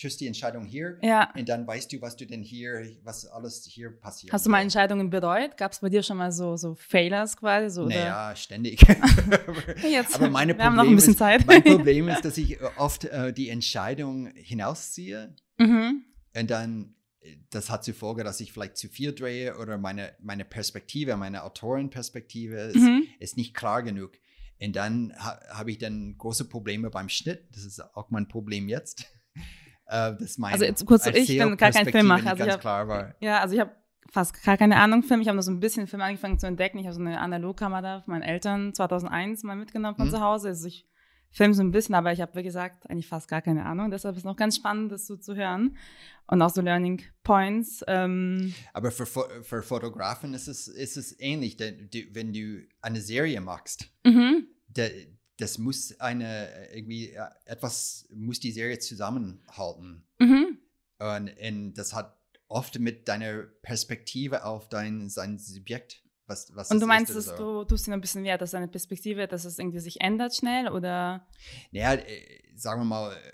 triffst 0.00 0.20
die 0.20 0.28
Entscheidung 0.28 0.64
hier 0.64 0.96
ja. 1.02 1.32
und 1.36 1.48
dann 1.48 1.66
weißt 1.66 1.92
du, 1.92 2.00
was 2.00 2.14
du 2.16 2.24
denn 2.24 2.40
hier, 2.40 2.86
was 3.02 3.26
alles 3.26 3.64
hier 3.64 3.90
passiert. 3.90 4.32
Hast 4.32 4.46
du 4.46 4.50
mal 4.50 4.62
Entscheidungen 4.62 5.10
bereut? 5.10 5.56
Gab 5.56 5.72
es 5.72 5.80
bei 5.80 5.88
dir 5.88 6.04
schon 6.04 6.16
mal 6.18 6.30
so, 6.30 6.56
so 6.56 6.76
Failures 6.76 7.36
quasi? 7.36 7.68
So? 7.74 7.86
Naja, 7.88 8.32
ständig. 8.36 8.80
Jetzt, 9.82 10.14
Aber 10.14 10.30
meine 10.30 10.56
wir 10.56 10.64
haben 10.64 10.76
noch 10.76 10.84
ein 10.84 10.86
Problem 10.86 10.96
bisschen 10.96 11.12
ist, 11.14 11.18
Zeit. 11.18 11.46
mein 11.48 11.64
Problem 11.64 12.08
ist, 12.14 12.24
dass 12.24 12.38
ich 12.38 12.60
äh, 12.60 12.64
oft 12.76 13.04
äh, 13.04 13.32
die 13.32 13.48
Entscheidung 13.50 14.28
hinausziehe 14.36 15.34
mhm. 15.58 16.04
Und 16.38 16.48
dann, 16.50 16.94
äh, 17.22 17.34
das 17.50 17.70
hat 17.70 17.82
zur 17.82 17.94
Folge, 17.94 18.22
dass 18.22 18.40
ich 18.40 18.52
vielleicht 18.52 18.76
zu 18.76 18.86
viel 18.88 19.12
drehe 19.16 19.56
oder 19.58 19.78
meine, 19.78 20.12
meine 20.20 20.44
Perspektive, 20.44 21.16
meine 21.16 21.42
Autorenperspektive 21.42 22.56
ist, 22.56 22.76
Mhm. 22.76 23.02
ist 23.18 23.36
nicht 23.36 23.54
klar 23.54 23.82
genug. 23.82 24.12
Und 24.60 24.74
dann 24.76 25.12
ha, 25.18 25.38
habe 25.52 25.70
ich 25.70 25.78
dann 25.78 26.16
große 26.18 26.48
Probleme 26.48 26.90
beim 26.90 27.08
Schnitt. 27.08 27.46
Das 27.54 27.64
ist 27.64 27.80
auch 27.96 28.10
mein 28.10 28.28
Problem 28.28 28.68
jetzt. 28.68 29.04
Äh, 29.90 30.16
dass 30.18 30.36
mein 30.36 30.52
Also 30.52 30.66
jetzt 30.66 30.84
kurz 30.84 31.04
so, 31.04 31.10
ich 31.10 31.28
bin 31.28 31.56
gar 31.56 31.70
kein 31.70 31.86
Filmmacher, 31.88 32.32
also 32.32 32.44
hab- 32.44 32.60
klar 32.60 32.88
war. 32.88 33.14
Ja, 33.20 33.40
also 33.40 33.54
ich 33.54 33.60
habe 33.62 33.70
fast 34.10 34.42
gar 34.44 34.58
keine 34.58 34.76
Ahnung 34.76 35.02
Film. 35.02 35.22
Ich 35.22 35.28
habe 35.28 35.36
nur 35.36 35.42
so 35.42 35.50
ein 35.50 35.60
bisschen 35.60 35.86
Film 35.86 36.02
angefangen 36.02 36.38
zu 36.38 36.46
entdecken. 36.46 36.76
Ich 36.78 36.84
habe 36.84 36.94
so 36.94 37.00
eine 37.00 37.18
Analogkamera 37.18 38.02
von 38.02 38.12
meinen 38.12 38.22
Eltern 38.22 38.74
2001 38.74 39.44
mal 39.44 39.56
mitgenommen 39.56 39.96
von 39.96 40.08
Mhm. 40.08 40.10
zu 40.10 40.20
Hause. 40.20 40.48
Also 40.48 40.68
ich 40.68 40.86
filme 41.30 41.54
so 41.54 41.62
ein 41.62 41.70
bisschen, 41.70 41.94
aber 41.94 42.12
ich 42.12 42.20
habe, 42.20 42.34
wie 42.36 42.42
gesagt, 42.42 42.88
eigentlich 42.88 43.06
fast 43.06 43.28
gar 43.28 43.42
keine 43.42 43.64
Ahnung. 43.66 43.90
Deshalb 43.90 44.14
ist 44.14 44.20
es 44.20 44.24
noch 44.24 44.36
ganz 44.36 44.56
spannend, 44.56 44.92
das 44.92 45.06
so 45.06 45.16
zu 45.16 45.34
hören. 45.36 45.76
Und 46.26 46.42
auch 46.42 46.50
so 46.50 46.60
Learning 46.60 47.02
Points. 47.22 47.82
Ähm, 47.86 48.54
Aber 48.72 48.90
für, 48.90 49.06
für 49.06 49.62
Fotografen 49.62 50.34
ist 50.34 50.46
es, 50.46 50.68
ist 50.68 50.96
es 50.96 51.18
ähnlich. 51.20 51.56
Denn 51.56 51.88
wenn 52.12 52.32
du 52.32 52.66
eine 52.82 53.00
Serie 53.00 53.40
machst, 53.40 53.90
mhm. 54.04 54.46
der, 54.68 54.90
das 55.38 55.58
muss 55.58 55.98
eine, 56.00 56.48
irgendwie, 56.74 57.16
etwas 57.46 58.08
muss 58.12 58.40
die 58.40 58.52
Serie 58.52 58.78
zusammenhalten. 58.78 60.04
Mhm. 60.18 60.58
Und, 60.98 61.30
und 61.40 61.74
das 61.74 61.94
hat 61.94 62.18
oft 62.48 62.78
mit 62.78 63.08
deiner 63.08 63.44
Perspektive 63.62 64.44
auf 64.44 64.68
dein 64.68 65.08
sein 65.08 65.38
Subjekt, 65.38 66.02
was, 66.28 66.54
was 66.54 66.70
Und 66.70 66.80
du 66.80 66.86
meinst, 66.86 67.14
dass 67.14 67.34
du 67.34 67.64
tust 67.64 67.86
dir 67.86 67.92
ein 67.92 68.00
bisschen 68.00 68.24
wert, 68.24 68.40
dass 68.42 68.52
deine 68.52 68.68
Perspektive, 68.68 69.26
dass 69.26 69.44
es 69.44 69.58
irgendwie 69.58 69.80
sich 69.80 70.00
ändert 70.00 70.34
schnell 70.34 70.68
oder? 70.68 71.26
Naja, 71.72 71.94
äh, 71.94 72.42
sagen 72.56 72.82
wir 72.82 72.84
mal, 72.84 73.12
äh, 73.16 73.32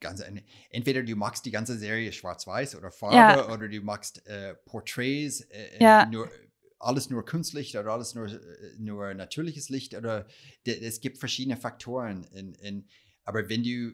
ganz, 0.00 0.22
entweder 0.70 1.02
du 1.02 1.16
magst 1.16 1.44
die 1.44 1.50
ganze 1.50 1.78
Serie 1.78 2.12
schwarz-weiß 2.12 2.76
oder 2.76 2.90
Farbe 2.90 3.16
Ja. 3.16 3.52
oder 3.52 3.68
du 3.68 3.80
magst 3.80 4.26
äh, 4.26 4.54
Porträts, 4.66 5.40
äh, 5.50 5.82
Ja. 5.82 6.06
nur, 6.06 6.30
alles 6.78 7.08
nur 7.10 7.24
Kunstlicht 7.24 7.74
oder 7.76 7.92
alles 7.92 8.14
nur, 8.14 8.26
äh, 8.28 8.38
nur 8.78 9.14
natürliches 9.14 9.68
Licht 9.70 9.94
oder 9.94 10.26
de- 10.66 10.84
es 10.84 11.00
gibt 11.00 11.18
verschiedene 11.18 11.56
Faktoren. 11.56 12.24
In, 12.32 12.54
in, 12.54 12.88
aber 13.24 13.48
wenn 13.48 13.62
du 13.62 13.92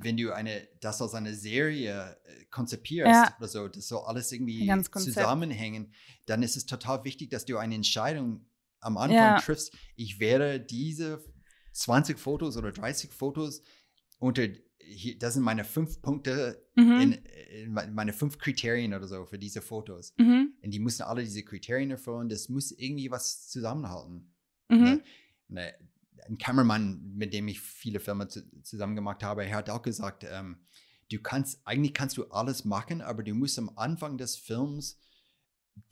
wenn 0.00 0.16
du 0.16 0.32
eine, 0.34 0.68
das 0.80 1.00
als 1.02 1.14
eine 1.14 1.34
Serie 1.34 2.16
äh, 2.24 2.44
konzipierst 2.46 3.08
Ja. 3.10 3.34
oder 3.38 3.48
so, 3.48 3.68
das 3.68 3.88
soll 3.88 4.02
alles 4.06 4.32
irgendwie 4.32 4.66
Konzept. 4.66 4.94
zusammenhängen, 5.04 5.92
dann 6.26 6.42
ist 6.42 6.56
es 6.56 6.66
total 6.66 7.04
wichtig, 7.04 7.30
dass 7.30 7.44
du 7.44 7.56
eine 7.58 7.74
Entscheidung 7.74 8.46
am 8.80 8.96
Anfang 8.96 9.16
Ja. 9.16 9.38
triffst. 9.40 9.72
Ich 9.96 10.20
werde 10.20 10.60
diese 10.60 11.24
20 11.72 12.18
Fotos 12.18 12.56
oder 12.56 12.72
30 12.72 13.12
Fotos 13.12 13.62
unter, 14.18 14.46
hier, 14.78 15.18
das 15.18 15.34
sind 15.34 15.42
meine 15.42 15.64
fünf 15.64 16.00
Punkte, 16.00 16.64
Mhm. 16.76 17.00
in, 17.00 17.12
in 17.12 17.72
me- 17.72 17.88
meine 17.92 18.12
fünf 18.12 18.38
Kriterien 18.38 18.94
oder 18.94 19.06
so 19.08 19.26
für 19.26 19.38
diese 19.38 19.60
Fotos. 19.62 20.14
mhm. 20.18 20.54
Und 20.62 20.70
die 20.70 20.78
müssen 20.78 21.02
alle 21.02 21.22
diese 21.22 21.42
Kriterien 21.42 21.90
erfüllen. 21.90 22.28
Das 22.28 22.48
muss 22.48 22.70
irgendwie 22.72 23.10
was 23.10 23.48
zusammenhalten. 23.48 24.34
Mhm. 24.68 24.78
Ne? 24.84 25.02
Ne, 25.48 25.74
ein 26.28 26.38
Kameramann, 26.38 27.14
mit 27.14 27.32
dem 27.32 27.48
ich 27.48 27.60
viele 27.60 28.00
Filme 28.00 28.28
zu, 28.28 28.42
zusammen 28.62 28.96
gemacht 28.96 29.22
habe, 29.22 29.44
er 29.44 29.56
hat 29.56 29.70
auch 29.70 29.82
gesagt, 29.82 30.24
ähm, 30.28 30.58
du 31.10 31.18
kannst, 31.20 31.60
eigentlich 31.66 31.94
kannst 31.94 32.16
du 32.16 32.24
alles 32.30 32.64
machen, 32.64 33.00
aber 33.02 33.22
du 33.22 33.34
musst 33.34 33.58
am 33.58 33.70
Anfang 33.76 34.18
des 34.18 34.36
Films 34.36 34.98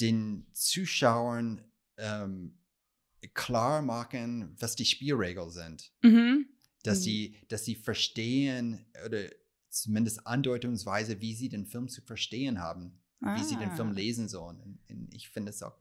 den 0.01 0.47
Zuschauern 0.53 1.63
ähm, 1.97 2.59
klar 3.35 3.83
machen, 3.83 4.55
was 4.59 4.77
die 4.77 4.85
Spielregeln 4.85 5.51
sind. 5.51 5.93
Mhm. 6.03 6.47
Dass, 6.83 6.99
Mhm. 6.99 7.03
sie, 7.03 7.41
dass 7.49 7.65
sie 7.65 7.75
verstehen 7.75 8.85
oder 9.07 9.29
zumindest 9.71 10.27
andeutungsweise, 10.27 11.21
wie 11.21 11.35
sie 11.35 11.49
den 11.49 11.67
Film 11.67 11.89
zu 11.89 12.03
verstehen 12.03 12.61
haben, 12.61 13.01
wie 13.21 13.43
sie 13.45 13.57
den 13.57 13.71
Ah. 13.71 13.77
Film 13.77 13.93
lesen 13.93 14.29
sollen. 14.29 14.61
Und, 14.61 15.15
ich 15.15 15.31
finde 15.31 15.51
es 15.51 15.63
auch 15.63 15.79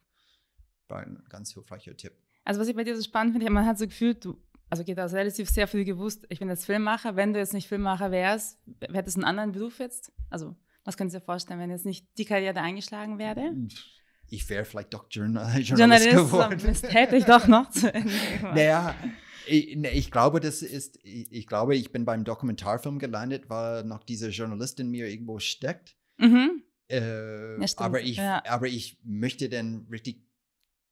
ein 0.90 1.24
ganz 1.30 1.54
hilfreicher 1.54 1.98
Tipp. 1.98 2.14
Also 2.44 2.60
was 2.60 2.68
ich 2.68 2.76
bei 2.76 2.84
dir 2.84 2.96
so 2.96 3.04
spannend 3.04 3.34
finde, 3.34 3.50
man 3.50 3.66
hat 3.66 3.78
so 3.78 3.86
gefühlt, 3.88 4.24
du, 4.26 4.38
also 4.70 4.84
geht 4.84 4.98
das 4.98 5.14
relativ 5.14 5.50
sehr 5.50 5.68
viel 5.68 5.86
gewusst, 5.86 6.26
ich 6.30 6.40
bin 6.40 6.50
jetzt 6.50 6.66
Filmmacher, 6.66 7.16
wenn 7.16 7.34
du 7.34 7.40
jetzt 7.40 7.54
nicht 7.54 7.68
Filmmacher 7.68 8.12
wärst, 8.12 8.60
hättest 8.92 9.18
du 9.18 9.22
einen 9.22 9.30
anderen 9.30 9.52
Beruf 9.52 9.80
jetzt? 9.80 10.12
Also 10.30 10.56
was 10.84 10.98
könntest 10.98 11.16
du 11.16 11.20
dir 11.20 11.26
vorstellen, 11.26 11.60
wenn 11.60 11.70
jetzt 11.70 11.86
nicht 11.86 12.08
die 12.18 12.26
Karriere 12.26 12.60
eingeschlagen 12.60 13.18
wäre? 13.18 13.54
Ich 14.30 14.50
wäre 14.50 14.66
vielleicht 14.66 14.94
doch 14.94 15.06
Journal 15.10 15.60
Journalist, 15.62 15.70
Journalist, 16.06 16.32
geworden. 16.32 16.62
Mist, 16.66 16.94
hätte 16.94 17.16
ich 17.16 17.26
doch 17.26 17.48
noch 17.48 17.70
zu 17.70 17.94
Ende 17.94 18.10
gemacht. 18.38 18.56
Naja, 18.56 18.96
ich, 19.46 19.76
ich 19.76 20.12
glaube, 20.12 20.40
das 20.40 20.62
ist, 20.62 21.00
ich, 21.04 21.48
glaube, 21.48 21.76
ich 21.76 21.92
bin 21.92 22.06
beim 22.06 22.24
Dokumentarfilm 22.24 23.00
gelandet, 23.00 23.50
weil 23.50 23.84
noch 23.84 24.04
diese 24.04 24.30
Journalist 24.30 24.80
in 24.80 24.90
mir 24.90 25.08
irgendwo 25.08 25.40
steckt. 25.40 25.96
Mhm. 26.18 26.64
Äh, 26.90 27.60
Ja, 27.60 27.68
aber, 27.78 28.02
ich, 28.02 28.18
ja. 28.18 28.44
aber 28.48 28.68
ich 28.68 28.98
möchte 29.04 29.50
dann 29.50 29.88
richtig 29.92 30.22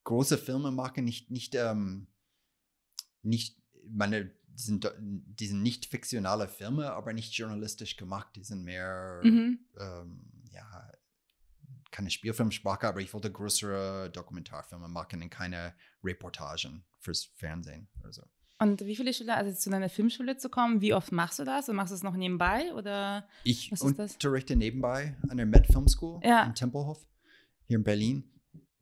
große 0.03 0.37
Filme 0.37 0.71
machen, 0.71 1.05
nicht, 1.05 1.31
nicht, 1.31 1.55
ähm, 1.55 2.07
nicht 3.21 3.57
meine 3.89 4.31
die 4.53 4.61
sind, 4.63 4.93
die 4.99 5.47
sind 5.47 5.63
nicht 5.63 5.85
fiktionale 5.85 6.47
Filme, 6.49 6.91
aber 6.91 7.13
nicht 7.13 7.33
journalistisch 7.33 7.95
gemacht. 7.95 8.35
Die 8.35 8.43
sind 8.43 8.63
mehr, 8.65 9.21
Mhm. 9.23 9.59
ähm, 9.79 10.29
ja, 10.51 10.91
keine 11.89 12.09
Spielfilmsprache, 12.09 12.87
aber 12.87 12.99
ich 12.99 13.13
wollte 13.13 13.31
größere 13.31 14.09
Dokumentarfilme 14.11 14.87
machen 14.89 15.23
und 15.23 15.29
keine 15.29 15.73
Reportagen 16.03 16.83
fürs 16.99 17.23
Fernsehen 17.35 17.87
oder 18.01 18.11
so. 18.11 18.23
Und 18.59 18.81
wie 18.85 18.95
viele 18.95 19.13
Schüler, 19.13 19.37
also 19.37 19.57
zu 19.57 19.69
deiner 19.69 19.89
Filmschule 19.89 20.37
zu 20.37 20.49
kommen, 20.49 20.81
wie 20.81 20.93
oft 20.93 21.11
machst 21.13 21.39
du 21.39 21.45
das? 21.45 21.67
Und 21.69 21.77
machst 21.77 21.91
du 21.91 21.95
es 21.95 22.03
noch 22.03 22.15
nebenbei 22.15 22.73
oder? 22.75 23.27
Ich 23.45 23.71
Was 23.71 23.81
ist 23.81 23.97
das? 23.97 24.13
unterrichte 24.15 24.55
nebenbei 24.57 25.17
an 25.29 25.37
der 25.37 25.45
Met 25.45 25.65
Film 25.67 25.87
School 25.87 26.19
Ja. 26.23 26.43
in 26.43 26.53
Tempelhof 26.53 27.03
hier 27.63 27.77
in 27.77 27.83
Berlin. 27.83 28.29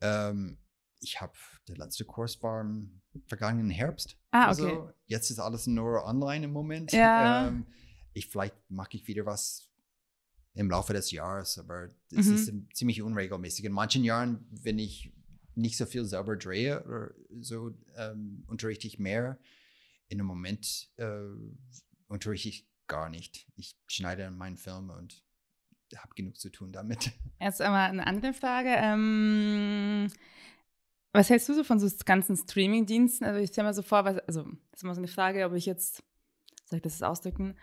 Ähm, 0.00 0.58
ich 1.00 1.20
habe, 1.20 1.32
der 1.68 1.76
letzte 1.76 2.04
Kurs 2.04 2.42
war 2.42 2.60
im 2.60 3.00
vergangenen 3.26 3.70
Herbst. 3.70 4.16
Ah, 4.30 4.52
oder 4.52 4.82
okay. 4.82 4.94
Jetzt 5.06 5.30
ist 5.30 5.38
alles 5.38 5.66
nur 5.66 6.04
online 6.04 6.44
im 6.44 6.52
Moment. 6.52 6.92
Ja. 6.92 7.48
Ähm, 7.48 7.66
ich, 8.12 8.28
vielleicht 8.28 8.54
mache 8.70 8.96
ich 8.96 9.06
wieder 9.06 9.26
was 9.26 9.68
im 10.54 10.68
Laufe 10.70 10.92
des 10.92 11.10
Jahres, 11.10 11.58
aber 11.58 11.88
es 12.10 12.26
Mhm. 12.26 12.34
ist 12.34 12.52
ziemlich 12.74 13.02
unregelmäßig. 13.02 13.64
In 13.64 13.72
manchen 13.72 14.04
Jahren, 14.04 14.46
wenn 14.50 14.78
ich 14.78 15.12
nicht 15.54 15.76
so 15.76 15.86
viel 15.86 16.04
selber 16.04 16.36
drehe 16.36 16.84
oder 16.84 17.10
so, 17.40 17.72
ähm, 17.96 18.44
unterrichte 18.46 18.86
ich 18.86 18.98
mehr. 18.98 19.38
In 20.08 20.18
dem 20.18 20.26
Moment 20.26 20.90
äh, 20.96 21.20
unterrichte 22.08 22.48
ich 22.48 22.68
gar 22.88 23.08
nicht. 23.08 23.46
Ich 23.56 23.76
schneide 23.86 24.30
meinen 24.30 24.56
Film 24.56 24.90
und 24.90 25.22
habe 25.96 26.14
genug 26.14 26.36
zu 26.38 26.50
tun 26.50 26.72
damit. 26.72 27.12
Jetzt 27.40 27.60
einmal 27.60 27.88
eine 27.90 28.06
andere 28.06 28.32
Frage. 28.32 28.70
Ähm, 28.70 30.08
was 31.12 31.30
hältst 31.30 31.48
du 31.48 31.54
so 31.54 31.64
von 31.64 31.80
so 31.80 31.88
ganzen 32.04 32.36
Streaming-Diensten? 32.36 33.24
Also 33.24 33.40
ich 33.40 33.50
stelle 33.50 33.68
mir 33.68 33.74
so 33.74 33.82
vor, 33.82 34.04
was, 34.04 34.18
also 34.20 34.42
das 34.42 34.78
ist 34.80 34.82
immer 34.84 34.94
so 34.94 35.00
eine 35.00 35.08
Frage, 35.08 35.44
ob 35.44 35.54
ich 35.54 35.66
jetzt, 35.66 36.02
soll 36.66 36.76
ich 36.76 36.82
das 36.82 37.02
ausdrücken? 37.02 37.56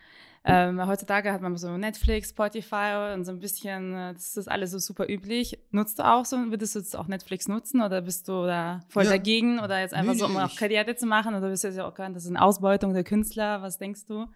Ähm, 0.49 0.77
weil 0.77 0.88
heutzutage 0.88 1.33
hat 1.33 1.41
man 1.41 1.57
so 1.57 1.77
Netflix, 1.77 2.29
Spotify 2.29 3.13
und 3.13 3.25
so 3.25 3.31
ein 3.33 3.39
bisschen, 3.39 3.93
äh, 3.93 4.13
das 4.13 4.38
ist 4.38 4.47
alles 4.49 4.71
so 4.71 4.79
super 4.79 5.10
üblich. 5.10 5.60
Nutzt 5.71 5.99
du 5.99 6.03
auch 6.05 6.23
so, 6.23 6.38
würdest 6.38 6.75
du 6.75 6.79
jetzt 6.79 6.95
auch 6.95 7.07
Netflix 7.07 7.49
nutzen 7.49 7.81
oder 7.81 8.01
bist 8.01 8.29
du 8.29 8.45
da 8.45 8.79
voll 8.88 9.03
Ja. 9.03 9.12
dagegen 9.12 9.60
oder 9.60 9.81
jetzt 9.81 9.93
einfach 9.93 10.13
Nee, 10.13 10.19
so, 10.19 10.25
um 10.25 10.38
auch 10.38 10.55
Karriere 10.55 10.95
zu 10.95 11.05
machen 11.05 11.36
oder 11.36 11.49
bist 11.49 11.65
du 11.65 11.67
jetzt 11.67 11.77
ja 11.77 11.86
auch 11.86 11.93
das 11.93 12.23
ist 12.23 12.29
eine 12.29 12.41
Ausbeutung 12.41 12.93
der 12.93 13.03
Künstler? 13.03 13.62
Was 13.62 13.77
denkst 13.77 14.05
du? 14.07 14.27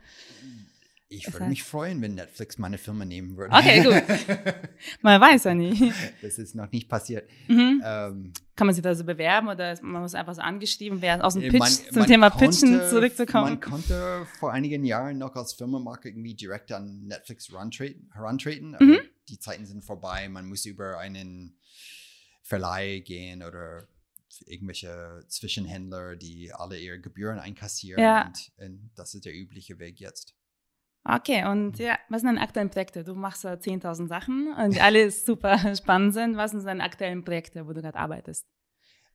Ich 1.13 1.31
würde 1.33 1.47
mich 1.47 1.61
freuen, 1.63 2.01
wenn 2.01 2.15
Netflix 2.15 2.57
meine 2.57 2.77
Filme 2.77 3.05
nehmen 3.05 3.35
würde. 3.35 3.53
Okay, 3.53 3.83
Man 5.01 5.19
weiß 5.19 5.43
ja 5.43 5.53
nie. 5.53 5.91
das 6.21 6.37
ist 6.37 6.55
noch 6.55 6.71
nicht 6.71 6.87
passiert. 6.87 7.29
Mhm. 7.49 7.81
Ähm, 7.83 8.33
Kann 8.55 8.67
man 8.67 8.73
sich 8.73 8.81
da 8.81 8.95
so 8.95 9.03
bewerben 9.03 9.49
oder 9.49 9.77
man 9.81 10.01
muss 10.03 10.15
einfach 10.15 10.33
so 10.35 10.41
angeschrieben 10.41 11.01
werden, 11.01 11.21
aus 11.21 11.33
dem 11.33 11.43
Äh, 11.43 11.49
Pitch 11.49 11.59
man- 11.59 11.69
zum 11.71 11.95
man 11.99 12.07
Thema 12.07 12.29
konnte- 12.29 12.45
Pitchen 12.45 12.81
zurückzukommen? 12.89 13.43
Man 13.49 13.59
konnte 13.59 14.25
vor 14.39 14.53
einigen 14.53 14.85
Jahren 14.85 15.17
noch 15.17 15.35
als 15.35 15.51
Filmemacher 15.53 16.05
irgendwie 16.05 16.33
direkt 16.33 16.71
an 16.71 17.05
Netflix 17.07 17.49
herantreten, 17.49 18.75
aber 18.75 18.85
Mhm. 18.85 18.99
die 19.27 19.37
Zeiten 19.37 19.65
sind 19.65 19.83
vorbei. 19.83 20.29
Man 20.29 20.45
muss 20.47 20.65
über 20.65 20.97
einen 20.97 21.57
Verleih 22.41 22.99
gehen 22.99 23.43
oder 23.43 23.85
irgendwelche 24.45 25.23
Zwischenhändler, 25.27 26.15
die 26.15 26.53
alle 26.53 26.79
ihre 26.79 26.99
Gebühren 27.01 27.37
einkassieren. 27.37 28.01
Ja. 28.01 28.27
Und, 28.27 28.51
und 28.65 28.91
das 28.95 29.13
ist 29.13 29.25
der 29.25 29.35
übliche 29.35 29.77
Weg 29.77 29.99
jetzt. 29.99 30.35
Okay, 31.03 31.45
und 31.45 31.79
ja, 31.79 31.97
was 32.09 32.21
sind 32.21 32.27
deine 32.27 32.41
aktuellen 32.41 32.69
Projekte? 32.69 33.03
Du 33.03 33.15
machst 33.15 33.43
ja 33.43 33.53
10.000 33.53 34.07
Sachen 34.07 34.53
und 34.53 34.79
alle 34.81 35.09
super 35.11 35.75
spannend 35.75 36.13
sind. 36.13 36.37
Was 36.37 36.51
sind 36.51 36.63
deine 36.63 36.83
aktuellen 36.83 37.23
Projekte, 37.23 37.67
wo 37.67 37.73
du 37.73 37.81
gerade 37.81 37.97
arbeitest? 37.97 38.45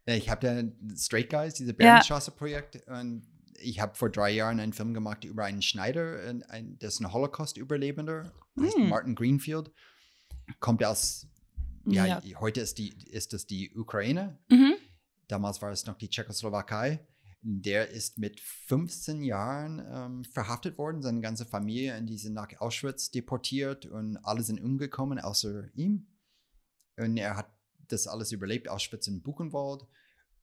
Ich 0.05 0.29
habe 0.29 0.41
da 0.47 0.97
Straight 0.97 1.31
Guys, 1.31 1.55
dieses 1.55 1.73
Ja. 1.73 1.77
Bärenstraße-Projekt. 1.77 2.87
Und 2.89 3.27
ich 3.61 3.81
habe 3.81 3.95
vor 3.95 4.11
drei 4.11 4.31
Jahren 4.31 4.59
einen 4.61 4.73
Film 4.73 4.95
gemacht 4.95 5.25
über 5.25 5.45
einen 5.45 5.63
Schneider, 5.63 6.21
ein, 6.29 6.43
ein, 6.45 6.77
das 6.81 6.95
ist 6.95 7.01
ein 7.01 7.13
Holocaust-Überlebender, 7.13 8.33
heißt 8.61 8.77
Hm. 8.77 8.89
Martin 8.89 9.15
Greenfield. 9.15 9.71
Kommt 10.61 10.85
aus, 10.85 11.27
ja, 11.87 12.05
Ja. 12.07 12.41
heute 12.41 12.61
ist, 12.61 12.79
die, 12.79 12.95
ist 13.11 13.33
es 13.33 13.47
die 13.47 13.73
Ukraine. 13.77 14.39
Mhm. 14.51 14.75
Damals 15.29 15.63
war 15.63 15.71
es 15.71 15.87
noch 15.87 15.97
die 15.99 16.09
Tschechoslowakei. 16.09 17.01
Der 17.49 17.91
ist 17.91 18.19
mit 18.19 18.41
15 18.41 19.23
Jahren 19.23 19.81
ähm, 19.89 20.25
verhaftet 20.25 20.79
worden, 20.79 21.01
seine 21.01 21.21
ganze 21.21 21.47
Familie, 21.47 21.97
und 21.97 22.07
die 22.07 22.19
sind 22.19 22.33
nach 22.33 22.49
Auschwitz 22.59 23.13
deportiert 23.13 23.87
und 23.87 24.17
alle 24.25 24.43
sind 24.43 24.61
umgekommen, 24.61 25.21
außer 25.21 25.69
ihm. 25.75 26.09
Und 26.97 27.17
er 27.17 27.37
hat 27.37 27.49
das 27.87 28.09
alles 28.09 28.33
überlebt, 28.33 28.69
Auschwitz 28.69 29.07
und 29.07 29.23
Buchenwald, 29.23 29.87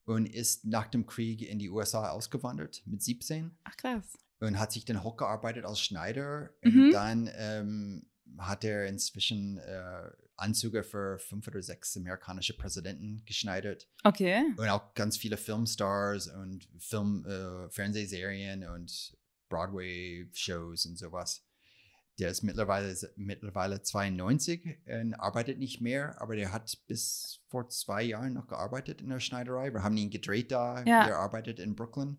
und 0.06 0.24
ist 0.24 0.64
nach 0.64 0.86
dem 0.86 1.04
Krieg 1.04 1.42
in 1.42 1.58
die 1.58 1.68
USA 1.68 2.08
ausgewandert 2.08 2.82
mit 2.86 3.02
17 3.02 3.50
Ach 3.64 3.76
krass. 3.76 4.18
und 4.40 4.58
hat 4.58 4.72
sich 4.72 4.86
dann 4.86 5.02
hochgearbeitet 5.02 5.66
als 5.66 5.80
Schneider. 5.80 6.54
Mhm. 6.62 6.84
Und 6.84 6.90
dann 6.92 7.30
ähm, 7.36 8.06
hat 8.38 8.64
er 8.64 8.86
inzwischen 8.86 9.58
äh, 9.58 10.10
Anzüge 10.36 10.82
für 10.82 11.18
fünf 11.18 11.46
oder 11.48 11.62
sechs 11.62 11.96
amerikanische 11.96 12.56
Präsidenten 12.56 13.22
geschneidert 13.24 13.88
Okay. 14.02 14.42
und 14.56 14.68
auch 14.68 14.94
ganz 14.94 15.16
viele 15.16 15.36
Filmstars 15.36 16.28
und 16.28 16.68
Film, 16.78 17.24
äh, 17.26 17.70
Fernsehserien 17.70 18.66
und 18.68 19.16
Broadway-Shows 19.48 20.86
und 20.86 20.98
sowas. 20.98 21.42
Der 22.18 22.28
ist 22.30 22.42
mittlerweile, 22.42 22.96
mittlerweile 23.16 23.82
92 23.82 24.78
und 24.86 25.14
arbeitet 25.14 25.58
nicht 25.58 25.80
mehr, 25.80 26.20
aber 26.20 26.36
der 26.36 26.52
hat 26.52 26.78
bis 26.86 27.40
vor 27.48 27.68
zwei 27.70 28.02
Jahren 28.04 28.34
noch 28.34 28.46
gearbeitet 28.46 29.00
in 29.00 29.08
der 29.08 29.18
Schneiderei. 29.20 29.72
Wir 29.72 29.82
haben 29.82 29.96
ihn 29.96 30.10
gedreht 30.10 30.52
da. 30.52 30.84
Ja. 30.84 31.06
Er 31.08 31.18
arbeitet 31.18 31.58
in 31.58 31.74
Brooklyn. 31.74 32.18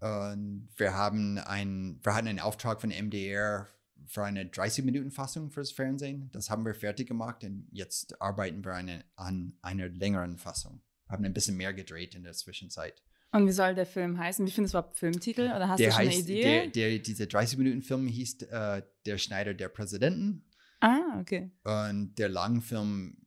Und 0.00 0.68
wir 0.76 0.92
haben 0.92 1.38
einen, 1.38 2.04
wir 2.04 2.14
hatten 2.14 2.28
einen 2.28 2.40
Auftrag 2.40 2.82
von 2.82 2.90
MDR 2.90 3.66
für 4.06 4.24
eine 4.24 4.44
30-Minuten-Fassung 4.44 5.50
fürs 5.50 5.72
Fernsehen. 5.72 6.30
Das 6.32 6.48
haben 6.50 6.64
wir 6.64 6.74
fertig 6.74 7.08
gemacht 7.08 7.42
und 7.44 7.66
jetzt 7.72 8.20
arbeiten 8.20 8.64
wir 8.64 8.74
eine, 8.74 9.04
an 9.16 9.58
einer 9.62 9.88
längeren 9.88 10.38
Fassung. 10.38 10.80
Haben 11.08 11.24
ein 11.24 11.32
bisschen 11.34 11.56
mehr 11.56 11.72
gedreht 11.74 12.14
in 12.14 12.22
der 12.24 12.32
Zwischenzeit. 12.32 13.02
Und 13.32 13.46
wie 13.46 13.52
soll 13.52 13.74
der 13.74 13.86
Film 13.86 14.18
heißen? 14.18 14.46
Wie 14.46 14.50
findest 14.50 14.74
du 14.74 14.78
überhaupt 14.78 14.98
Filmtitel? 14.98 15.42
Oder 15.54 15.68
hast 15.68 15.78
der 15.80 15.88
du 15.88 15.92
schon 15.92 16.00
eine 16.02 16.10
heißt, 16.10 16.20
Idee? 16.20 16.42
Der, 16.42 16.66
der, 16.68 16.98
dieser 17.00 17.24
30-Minuten-Film 17.24 18.06
hieß 18.06 18.42
äh, 18.42 18.82
Der 19.04 19.18
Schneider 19.18 19.52
der 19.54 19.68
Präsidenten. 19.68 20.44
ah, 20.80 21.18
okay. 21.20 21.50
Und 21.64 22.14
der 22.18 22.28
Langfilm 22.28 23.18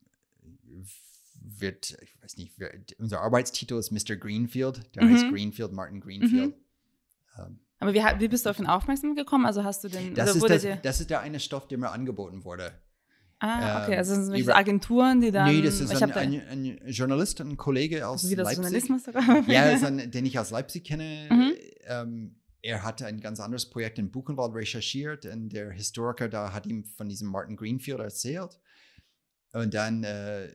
wird, 1.42 1.98
ich 2.02 2.22
weiß 2.22 2.38
nicht, 2.38 2.60
wird, 2.60 2.94
unser 3.00 3.22
Arbeitstitel 3.22 3.76
ist 3.78 3.92
Mr. 3.92 4.16
Greenfield. 4.16 4.96
Der 4.96 5.04
Mhm. 5.04 5.10
heißt 5.14 5.30
Greenfield, 5.30 5.72
Martin 5.74 6.00
Greenfield. 6.02 6.56
Ähm, 7.38 7.60
Aber 7.80 7.94
wie, 7.94 8.00
wie 8.20 8.28
bist 8.28 8.46
du 8.46 8.50
auf 8.50 8.60
ihn 8.60 8.68
aufmerksam 8.68 9.16
gekommen? 9.16 9.46
Also 9.46 9.64
hast 9.64 9.84
du 9.84 9.88
den. 9.88 10.14
das, 10.14 10.30
oder 10.30 10.36
ist 10.36 10.42
wurde 10.42 10.54
das, 10.56 10.62
dir, 10.64 10.76
das 10.82 11.00
ist 11.02 11.10
der 11.10 11.22
eine 11.22 11.40
Stoff, 11.40 11.68
der 11.68 11.78
mir 11.78 11.92
angeboten 11.92 12.44
wurde. 12.44 12.74
ah, 13.40 13.84
okay. 13.84 13.94
ähm, 13.94 13.98
Also 14.00 14.16
sind 14.16 14.36
über- 14.36 14.56
Agenturen, 14.56 15.22
die 15.22 15.32
dann. 15.32 15.48
nee, 15.50 15.62
das 15.62 15.80
ist 15.80 15.90
ein, 16.02 16.10
da, 16.10 16.16
ein, 16.18 16.42
ein 16.50 16.80
Journalist, 16.88 17.40
ein 17.40 17.56
Kollege 17.56 18.06
aus 18.08 18.30
wie 18.30 18.36
das 18.36 18.46
Leipzig. 18.46 18.64
Journalismus 18.64 19.04
sogar. 19.06 19.24
Ja, 19.48 19.64
ein, 19.64 20.12
den 20.12 20.26
ich 20.26 20.38
aus 20.38 20.52
Leipzig 20.52 20.84
kenne. 20.84 21.28
Mhm. 21.32 21.54
Ähm, 21.88 22.36
er 22.62 22.84
hatte 22.84 23.06
ein 23.06 23.22
ganz 23.22 23.40
anderes 23.40 23.70
Projekt 23.70 23.98
in 24.00 24.12
Buchenwald 24.12 24.54
recherchiert 24.54 25.26
und 25.26 25.48
der 25.50 25.72
Historiker 25.72 26.28
da 26.28 26.52
hat 26.52 26.66
ihm 26.66 26.84
von 26.84 27.08
diesem 27.08 27.30
Martin 27.30 27.56
Greenfield 27.56 28.00
erzählt. 28.00 28.60
Und 29.54 29.74
dann, 29.74 30.04
äh, 30.04 30.54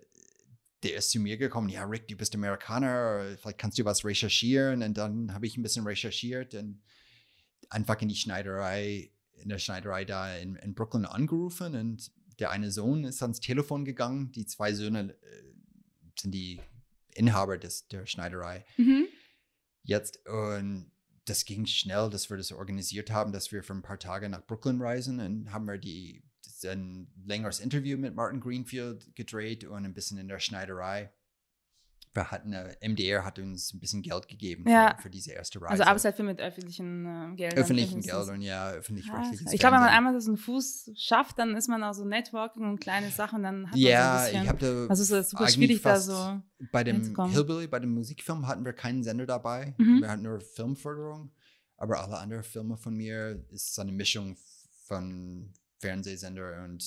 der 0.83 0.97
ist 0.97 1.11
zu 1.11 1.19
mir 1.19 1.39
gekommen, 1.39 1.71
ja, 1.71 1.85
Rick, 1.85 2.07
du 2.09 2.17
bist 2.17 2.35
Amerikaner, 2.35 3.25
vielleicht 3.41 3.57
kannst 3.57 3.79
du 3.79 3.87
was 3.87 4.05
recherchieren. 4.05 4.83
Und 4.83 4.99
dann 4.99 5.33
habe 5.33 5.47
ich 5.47 5.57
ein 5.57 5.63
bisschen 5.63 5.87
recherchiert 5.87 6.55
und 6.55 6.83
einfach 7.71 8.01
in 8.01 8.09
die 8.09 8.17
Schneiderei, 8.17 9.11
in 9.35 9.49
der 9.49 9.59
Schneiderei 9.59 10.05
da 10.05 10.35
in, 10.37 10.57
in 10.57 10.75
Brooklyn 10.75 11.05
angerufen 11.05 11.75
und 11.75 12.13
der 12.39 12.51
eine 12.51 12.71
Sohn 12.71 13.05
ist 13.05 13.23
ans 13.23 13.41
Telefon 13.41 13.85
gegangen. 13.85 14.33
Die 14.33 14.47
zwei 14.47 14.73
Söhne 14.73 15.15
äh, 15.23 15.43
sind 16.19 16.33
die 16.33 16.61
Inhaber 17.15 17.59
des, 17.59 17.87
der 17.89 18.07
Schneiderei 18.07 18.65
Mhm. 18.77 19.07
jetzt. 19.83 20.27
Und 20.27 20.91
das 21.27 21.45
ging 21.45 21.65
schnell, 21.67 22.11
dass 22.11 22.29
wir 22.31 22.37
das 22.37 22.53
organisiert 22.53 23.11
haben, 23.11 23.33
dass 23.33 23.53
wir 23.53 23.63
für 23.63 23.73
ein 23.73 23.83
paar 23.83 23.99
Tage 23.99 24.29
nach 24.29 24.45
Brooklyn 24.47 24.81
reisen 24.81 25.21
und 25.21 25.53
haben 25.53 25.67
wir 25.67 25.79
die 25.79 26.23
ein 26.65 27.09
längeres 27.27 27.61
Interview 27.61 27.99
mit 27.99 28.15
Martin 28.15 28.41
Greenfield 28.41 29.15
gedreht 29.15 29.65
und 29.65 29.85
ein 29.85 29.93
bisschen 29.93 30.19
in 30.19 30.29
der 30.29 30.39
Schneiderei. 30.39 31.13
Wir 32.17 32.31
hatten, 32.31 32.53
äh, 32.53 32.77
MDR 32.81 33.25
hat 33.25 33.41
uns 33.41 33.75
ein 33.75 33.81
bisschen 33.81 34.01
Geld 34.01 34.29
gegeben 34.29 34.65
Ja. 34.69 34.95
für, 34.97 35.03
für 35.03 35.11
diese 35.11 35.33
erste 35.33 35.61
Reise. 35.61 35.73
Also 35.73 35.83
arbeitest 35.83 36.05
halt 36.05 36.17
viel 36.17 36.25
mit 36.25 36.41
öffentlichen 36.41 37.05
äh, 37.33 37.35
Geldern. 37.35 37.59
öffentlichen. 37.59 38.01
Geldern, 38.03 38.41
ja, 38.41 38.69
Ah, 38.69 38.71
öffentlich-rechtliches 38.75 39.53
ich 39.53 39.59
glaube, 39.59 39.75
wenn 39.75 39.81
man 39.83 39.91
einmal 39.91 40.21
so 40.21 40.31
einen 40.31 40.37
Fuß 40.37 40.93
schafft, 40.97 41.39
dann 41.41 41.57
ist 41.57 41.69
man 41.69 41.83
auch 41.83 41.93
so 41.93 42.05
Networking 42.05 42.65
und 42.71 42.79
kleine 42.81 43.11
Sachen, 43.11 43.43
dann 43.43 43.69
hat 43.69 43.77
Ja, 43.77 43.99
man 43.99 44.07
so 44.07 44.15
ein 44.15 44.27
ich 44.27 44.33
bisschen. 44.33 44.49
habe 44.49 44.59
da 44.87 44.87
also 44.91 45.03
es 45.03 45.11
ist 45.11 45.31
super 45.31 45.49
schwierig, 45.49 45.83
da 45.83 45.99
so. 45.99 46.41
bei 46.71 46.85
dem. 46.85 47.03
Hillbilly, 47.31 47.67
bei 47.67 47.81
dem 47.81 47.91
Musikfilm 47.95 48.47
hatten 48.47 48.65
wir 48.65 48.73
keinen 48.75 49.03
Sender 49.03 49.27
dabei. 49.27 49.75
Mhm. 49.79 50.01
Wir 50.03 50.09
hatten 50.11 50.23
nur 50.23 50.41
Filmförderung. 50.41 51.33
Aber 51.77 52.01
alle 52.01 52.17
anderen 52.19 52.45
Filme 52.45 52.77
von 52.77 52.95
mir 52.95 53.45
ist 53.51 53.75
so 53.75 53.83
eine 53.83 53.91
Mischung 53.91 54.37
von 54.87 55.53
Fernsehsender 55.81 56.63
und 56.65 56.85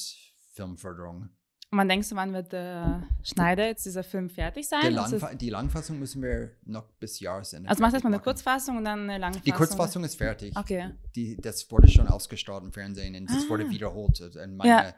Filmförderung. 0.54 1.30
Und 1.70 1.80
wann 1.80 1.90
denkst 1.90 2.08
du, 2.10 2.16
wann 2.16 2.32
wird 2.34 2.54
der 2.54 3.04
Schneider 3.24 3.68
jetzt 3.68 3.86
dieser 3.86 4.04
Film 4.04 4.30
fertig 4.30 4.70
sein? 4.70 4.84
Ist 4.86 4.94
Langfa 4.94 5.34
die 5.36 5.50
Langfassung 5.50 6.00
müssen 6.00 6.22
wir 6.22 6.52
noch 6.64 6.86
bis 7.00 7.20
Jahresende. 7.20 7.70
also 7.70 7.82
machst 7.82 7.92
du 7.94 7.96
erstmal 7.98 8.14
eine. 8.14 8.22
Kurzfassung 8.24 8.78
und 8.78 8.86
dann 8.86 9.02
eine 9.10 9.18
lange 9.18 9.42
Die 9.42 9.52
Fassung? 9.52 9.58
Kurzfassung 9.68 10.04
ist 10.06 10.16
fertig. 10.16 10.56
Okay. 10.56 10.92
Die, 11.16 11.36
das 11.36 11.70
wurde 11.70 11.90
schon 11.90 12.08
ausgestrahlt 12.08 12.64
im 12.64 12.72
Fernsehen 12.72 13.16
und 13.16 13.30
das 13.30 13.46
Ah. 13.46 13.50
wurde 13.50 13.70
wiederholt. 13.70 14.22
Und 14.22 14.56
meine 14.56 14.70
Ja. 14.70 14.94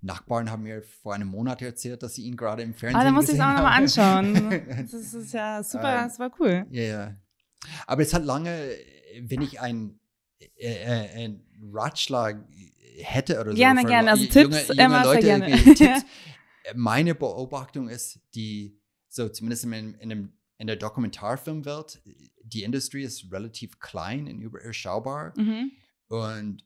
Nachbarn 0.00 0.48
haben 0.50 0.62
mir 0.62 0.82
vor 0.82 1.14
einem 1.14 1.28
Monat 1.28 1.60
erzählt, 1.62 2.02
dass 2.04 2.14
sie 2.14 2.22
ihn 2.22 2.36
gerade 2.36 2.62
im 2.62 2.74
Fernsehen 2.74 3.00
Ah, 3.00 3.04
da 3.04 3.10
muss 3.10 3.28
ich 3.28 3.34
es 3.34 3.40
auch 3.40 3.52
nochmal 3.54 3.74
haben. 3.74 3.82
anschauen. 3.84 4.34
Das 4.82 4.92
ist, 4.94 5.14
das 5.14 5.32
ja 5.32 5.62
super, 5.64 6.04
Ähm, 6.04 6.10
super 6.10 6.30
cool. 6.38 6.66
Ja, 6.70 6.82
ja. 6.82 7.16
Aber 7.88 8.02
es 8.02 8.14
hat 8.14 8.24
lange, 8.24 8.56
wenn 9.22 9.42
ich 9.42 9.60
ein, 9.60 9.98
äh, 10.56 10.74
äh, 11.16 11.24
ein 11.24 11.44
Ratschlag 11.72 12.44
hätte 12.98 13.40
oder 13.40 13.52
so. 13.52 13.56
Gerne, 13.56 13.84
gerne. 13.84 14.10
Also 14.10 14.24
junge- 14.24 14.32
Tipps 14.32 14.68
junge 14.68 14.82
immer 14.82 15.02
sehr 15.04 15.14
Leute, 15.14 15.26
gerne. 15.26 15.48
irgendwie 15.50 15.74
Tipps. 15.74 16.04
Meine 16.74 17.14
Beobachtung 17.14 17.88
ist, 17.88 18.20
die, 18.34 18.78
so 19.08 19.28
zumindest 19.28 19.64
in, 19.64 19.94
in, 19.94 20.08
dem, 20.08 20.32
in 20.58 20.66
der 20.68 20.76
Dokumentarfilmwelt, 20.76 22.02
die 22.44 22.62
Industrie 22.62 23.02
ist 23.02 23.32
relativ 23.32 23.78
klein 23.80 24.26
und 24.28 24.40
überschaubar. 24.40 25.32
Mhm. 25.36 25.72
Und 26.08 26.64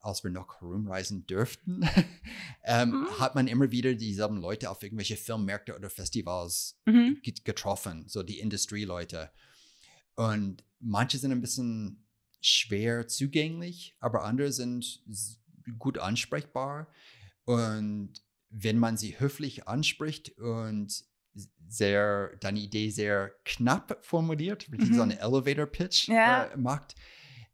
als 0.00 0.22
wir 0.22 0.30
noch 0.30 0.60
herumreisen 0.60 1.26
dürften, 1.26 1.88
ähm, 2.64 2.90
Mhm. 2.90 3.20
hat 3.20 3.34
man 3.34 3.46
immer 3.46 3.70
wieder 3.70 3.94
dieselben 3.94 4.36
Leute 4.36 4.68
auf 4.70 4.82
irgendwelche 4.82 5.16
Filmmärkte 5.16 5.74
oder 5.76 5.88
Festivals 5.88 6.78
Mhm. 6.84 7.20
get- 7.22 7.44
getroffen, 7.46 8.04
so 8.08 8.22
die 8.22 8.38
Industrieleute. 8.40 9.30
Und 10.16 10.62
manche 10.78 11.16
sind 11.16 11.32
ein 11.32 11.40
bisschen 11.40 12.03
schwer 12.46 13.08
zugänglich, 13.08 13.96
aber 14.00 14.24
andere 14.24 14.52
sind 14.52 15.02
gut 15.78 15.98
ansprechbar. 15.98 16.88
Und 17.44 18.12
wenn 18.50 18.78
man 18.78 18.96
sie 18.96 19.18
höflich 19.18 19.66
anspricht 19.66 20.38
und 20.38 21.04
sehr, 21.66 22.36
deine 22.36 22.60
Idee 22.60 22.90
sehr 22.90 23.32
knapp 23.44 23.98
formuliert, 24.04 24.68
so 24.70 24.86
Mhm. 24.86 25.00
einen 25.00 25.18
Elevator-Pitch 25.18 26.08
Ja. 26.08 26.44
äh, 26.44 26.56
macht, 26.56 26.94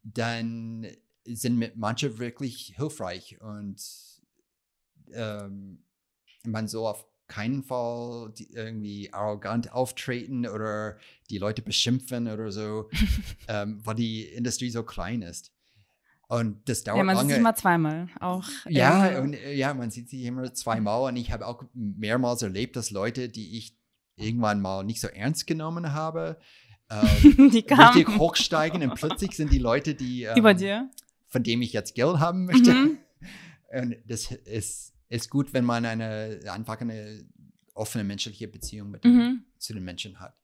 dann 0.03 0.85
sind 1.25 1.75
manche 1.77 2.19
wirklich 2.19 2.73
hilfreich 2.75 3.39
und 3.41 3.81
ähm, 5.13 5.83
man 6.43 6.67
soll 6.67 6.87
auf 6.87 7.05
keinen 7.31 7.63
Fall 7.63 8.33
die 8.37 8.51
irgendwie 8.51 9.13
arrogant 9.13 9.71
auftreten 9.71 10.45
oder 10.45 10.97
die 11.29 11.37
Leute 11.37 11.61
beschimpfen 11.61 12.27
oder 12.27 12.51
so, 12.51 12.89
ähm, 13.47 13.79
weil 13.85 13.95
die 13.95 14.23
Industrie 14.23 14.69
so 14.69 14.83
klein 14.83 15.21
ist. 15.21 15.53
Und 16.27 16.67
das 16.67 16.83
dauert 16.83 16.97
Ja, 16.97 17.03
man 17.03 17.15
sieht 17.15 17.21
lange. 17.21 17.33
sich 17.33 17.39
immer 17.39 17.55
zweimal. 17.55 18.07
Auch. 18.19 18.47
Ja, 18.67 19.19
und, 19.19 19.33
äh, 19.33 19.53
ja, 19.53 19.73
man 19.73 19.91
sieht 19.91 20.09
sich 20.09 20.23
immer 20.23 20.53
zweimal 20.53 21.09
und 21.09 21.15
ich 21.15 21.31
habe 21.31 21.47
auch 21.47 21.63
mehrmals 21.73 22.41
erlebt, 22.41 22.75
dass 22.75 22.91
Leute, 22.91 23.29
die 23.29 23.57
ich 23.57 23.77
irgendwann 24.17 24.61
mal 24.61 24.83
nicht 24.83 24.99
so 24.99 25.07
ernst 25.07 25.47
genommen 25.47 25.93
habe, 25.93 26.37
ähm, 26.89 27.49
die 27.53 27.63
kamen 27.63 27.95
richtig 27.95 28.17
hochsteigen 28.17 28.83
und 28.83 28.95
plötzlich 28.95 29.31
sind 29.37 29.53
die 29.53 29.59
Leute, 29.59 29.95
die, 29.95 30.23
ähm, 30.23 30.57
dir. 30.57 30.89
von 31.27 31.43
dem 31.43 31.61
ich 31.61 31.71
jetzt 31.71 31.95
Geld 31.95 32.19
haben 32.19 32.45
möchte. 32.45 32.73
Mhm. 32.73 32.97
Und 33.73 33.95
das 34.05 34.29
ist, 34.29 34.91
ist 35.11 35.29
gut, 35.29 35.53
wenn 35.53 35.65
man 35.65 35.85
eine 35.85 36.39
einfach 36.51 36.79
eine 36.81 37.23
offene 37.73 38.03
menschliche 38.03 38.47
Beziehung 38.47 38.91
mit 38.91 39.03
Mhm. 39.05 39.43
zu 39.57 39.73
den 39.73 39.83
Menschen 39.83 40.19
hat. 40.19 40.35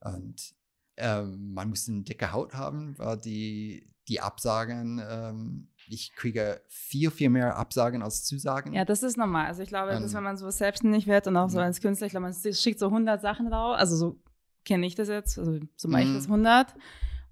Und 0.00 0.54
ähm, 0.96 1.52
man 1.54 1.68
muss 1.68 1.88
eine 1.88 2.02
dicke 2.02 2.32
Haut 2.32 2.54
haben, 2.54 2.98
weil 2.98 3.16
die, 3.18 3.88
die 4.08 4.20
Absagen, 4.20 5.00
ähm, 5.08 5.68
ich 5.88 6.12
kriege 6.14 6.60
viel, 6.68 7.10
viel 7.10 7.30
mehr 7.30 7.56
Absagen 7.56 8.02
als 8.02 8.24
Zusagen. 8.24 8.72
Ja, 8.74 8.84
das 8.84 9.02
ist 9.02 9.16
normal. 9.16 9.46
Also 9.46 9.62
ich 9.62 9.68
glaube, 9.68 9.92
dass 9.92 10.10
Ähm, 10.12 10.16
wenn 10.18 10.24
man 10.24 10.36
so 10.36 10.50
selbstständig 10.50 11.06
wird 11.06 11.26
und 11.26 11.36
auch 11.36 11.48
so 11.48 11.58
als 11.60 11.80
Künstler, 11.80 12.06
ich 12.06 12.12
glaube, 12.12 12.26
man 12.28 12.34
schickt 12.54 12.78
so 12.78 12.86
100 12.90 13.20
Sachen 13.22 13.46
raus. 13.52 13.76
Also 13.78 13.96
so 13.96 14.20
kenne 14.64 14.86
ich 14.86 14.94
das 14.94 15.08
jetzt. 15.08 15.38
Also 15.38 15.58
so 15.76 15.88
mache 15.88 16.02
ich 16.02 16.08
Mhm. 16.08 16.14
das 16.14 16.28
100 16.28 16.74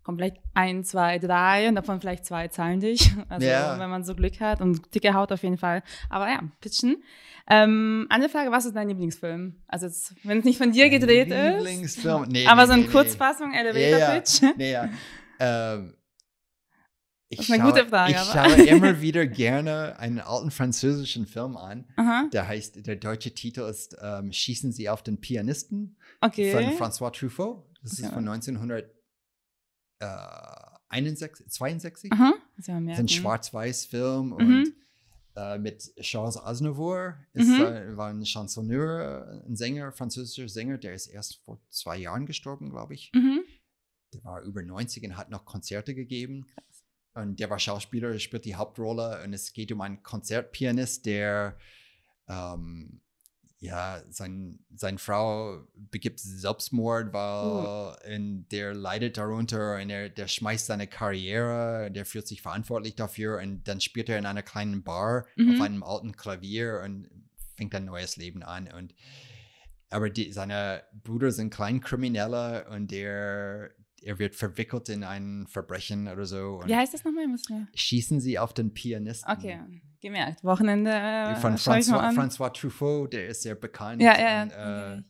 kommen 0.03 0.19
vielleicht 0.19 0.39
ein, 0.55 0.85
zwei, 0.85 1.19
drei 1.19 1.69
und 1.69 1.75
davon 1.75 2.01
vielleicht 2.01 2.25
zwei 2.25 2.49
zahlen 2.49 2.81
dich. 2.81 3.13
Also 3.29 3.47
yeah. 3.47 3.79
wenn 3.79 3.91
man 3.91 4.03
so 4.03 4.15
Glück 4.15 4.41
hat 4.41 4.61
und 4.61 4.95
dicke 4.95 5.15
Haut 5.15 5.31
auf 5.31 5.43
jeden 5.43 5.59
Fall. 5.59 5.83
Aber 6.09 6.29
ja, 6.29 6.43
pitchen. 6.61 7.03
Ähm, 7.49 8.07
andere 8.11 8.29
Frage, 8.31 8.51
was 8.51 8.65
ist 8.65 8.75
dein 8.75 8.89
Lieblingsfilm? 8.89 9.57
Also 9.69 9.89
wenn 10.25 10.39
es 10.39 10.45
nicht 10.45 10.59
von 10.59 10.73
dir 10.73 10.91
gedreht 10.91 11.31
ist. 11.31 11.57
Lieblingsfilm? 11.57 12.27
nee, 12.29 12.47
aber 12.47 12.63
nee, 12.63 12.67
so 12.67 12.73
eine 12.73 12.83
nee, 12.83 12.89
Kurzfassung, 12.89 13.51
nee. 13.51 13.59
Elevator-Pitch. 13.59 14.43
Yeah, 14.43 14.51
yeah. 14.57 14.57
Nee, 14.57 14.73
ja. 14.73 15.75
ähm, 15.75 15.95
ich 17.33 17.47
schaue, 17.47 17.87
Frage, 17.87 18.13
ich 18.13 18.19
schaue 18.19 18.63
immer 18.67 19.01
wieder 19.01 19.25
gerne 19.25 19.97
einen 20.01 20.19
alten 20.19 20.51
französischen 20.51 21.27
Film 21.27 21.57
an. 21.57 21.87
Aha. 21.97 22.29
Der 22.33 22.49
heißt, 22.49 22.85
der 22.85 22.97
deutsche 22.97 23.33
Titel 23.33 23.61
ist 23.61 23.97
ähm, 24.03 24.33
Schießen 24.33 24.73
Sie 24.73 24.89
auf 24.89 25.05
den 25.05 25.21
Pianisten 25.21 25.97
okay. 26.21 26.51
von 26.51 26.65
François 26.77 27.13
Truffaut. 27.13 27.65
Das 27.83 27.93
okay. 27.93 28.07
ist 28.07 28.13
von 28.13 28.29
1900 28.29 28.91
äh, 30.01 30.07
61, 30.89 31.49
62. 31.49 32.13
Aha, 32.13 32.35
das 32.57 32.67
ist 32.67 32.71
ein 32.71 33.09
Schwarz-Weiß-Film 33.09 34.27
mhm. 34.27 34.33
und 34.33 34.75
äh, 35.37 35.59
mit 35.59 35.95
Charles 36.01 36.37
Aznavour 36.37 37.15
ist, 37.33 37.49
mhm. 37.49 37.61
äh, 37.61 37.97
war 37.97 38.11
ein 38.11 38.25
Chansonneur, 38.25 39.43
ein 39.47 39.57
Sänger, 39.57 39.93
französischer 39.93 40.49
Sänger, 40.49 40.79
der 40.79 40.95
ist 40.95 41.07
erst 41.07 41.37
vor 41.45 41.61
zwei 41.69 41.97
Jahren 41.97 42.27
gestorben, 42.27 42.71
glaube 42.71 42.95
ich. 42.95 43.13
Mhm. 43.15 43.43
Der 44.13 44.25
war 44.25 44.43
über 44.43 44.63
90 44.63 45.05
und 45.05 45.17
hat 45.17 45.31
noch 45.31 45.45
Konzerte 45.45 45.95
gegeben. 45.95 46.47
Krass. 46.53 46.85
Und 47.15 47.39
der 47.39 47.51
war 47.51 47.59
Schauspieler, 47.59 48.19
spielt 48.19 48.45
die 48.45 48.57
Hauptrolle 48.57 49.23
und 49.25 49.33
es 49.33 49.53
geht 49.53 49.71
um 49.71 49.81
einen 49.81 50.03
Konzertpianist, 50.03 51.07
der 51.07 51.57
ähm, 52.29 53.01
ja, 53.63 54.03
sein, 54.09 54.59
seine 54.75 54.97
Frau 54.99 55.67
begibt 55.75 56.19
Selbstmord, 56.19 57.13
weil 57.13 58.15
und 58.15 58.49
der 58.51 58.75
leidet 58.75 59.19
darunter 59.19 59.77
und 59.77 59.91
er, 59.91 60.09
der 60.09 60.29
schmeißt 60.29 60.67
seine 60.67 60.87
Karriere, 60.87 61.91
der 61.91 62.07
fühlt 62.07 62.27
sich 62.27 62.41
verantwortlich 62.41 62.95
dafür 62.97 63.39
und 63.39 63.69
dann 63.69 63.83
spielt 63.83 64.09
er 64.09 64.19
in 64.19 64.25
einer 64.25 64.43
kleinen 64.43 64.83
Bar 64.83 65.27
Mhm. 65.37 65.51
auf 65.51 65.61
einem 65.61 65.83
alten 65.83 66.17
Klavier 66.17 66.81
und 66.83 67.09
fängt 67.57 67.75
ein 67.75 67.85
neues 67.85 68.17
Leben 68.17 68.43
an. 68.43 68.69
Und 68.73 68.95
aber 69.91 70.09
die, 70.09 70.33
seine 70.33 70.83
Brüder 71.03 71.31
sind 71.31 71.53
Kleinkriminelle 71.53 72.67
und 72.71 72.91
der, 72.91 73.71
er 74.01 74.19
wird 74.19 74.37
verwickelt 74.37 74.89
in 74.89 75.05
ein 75.05 75.47
Verbrechen 75.49 76.09
oder 76.09 76.25
so. 76.25 76.63
Wie 76.65 76.75
heißt 76.77 76.95
das 76.95 77.05
nochmal? 77.05 77.27
Schießen 77.75 78.21
sie 78.21 78.39
auf 78.39 78.55
den 78.55 78.73
Pianisten. 78.73 79.31
Okay, 79.31 79.61
gemerkt. 80.01 80.45
Wochenende. 80.45 80.91
Äh, 80.91 81.37
Von 81.37 81.57
François, 81.57 81.99
an. 81.99 82.17
François 82.17 82.53
Truffaut, 82.53 83.13
der 83.13 83.29
ist 83.29 83.43
sehr 83.43 83.55
bekannt. 83.55 84.03
Ja, 84.03 84.19
ja, 84.19 84.43
und, 84.43 84.51
ja. 84.51 84.95
äh, 84.95 85.03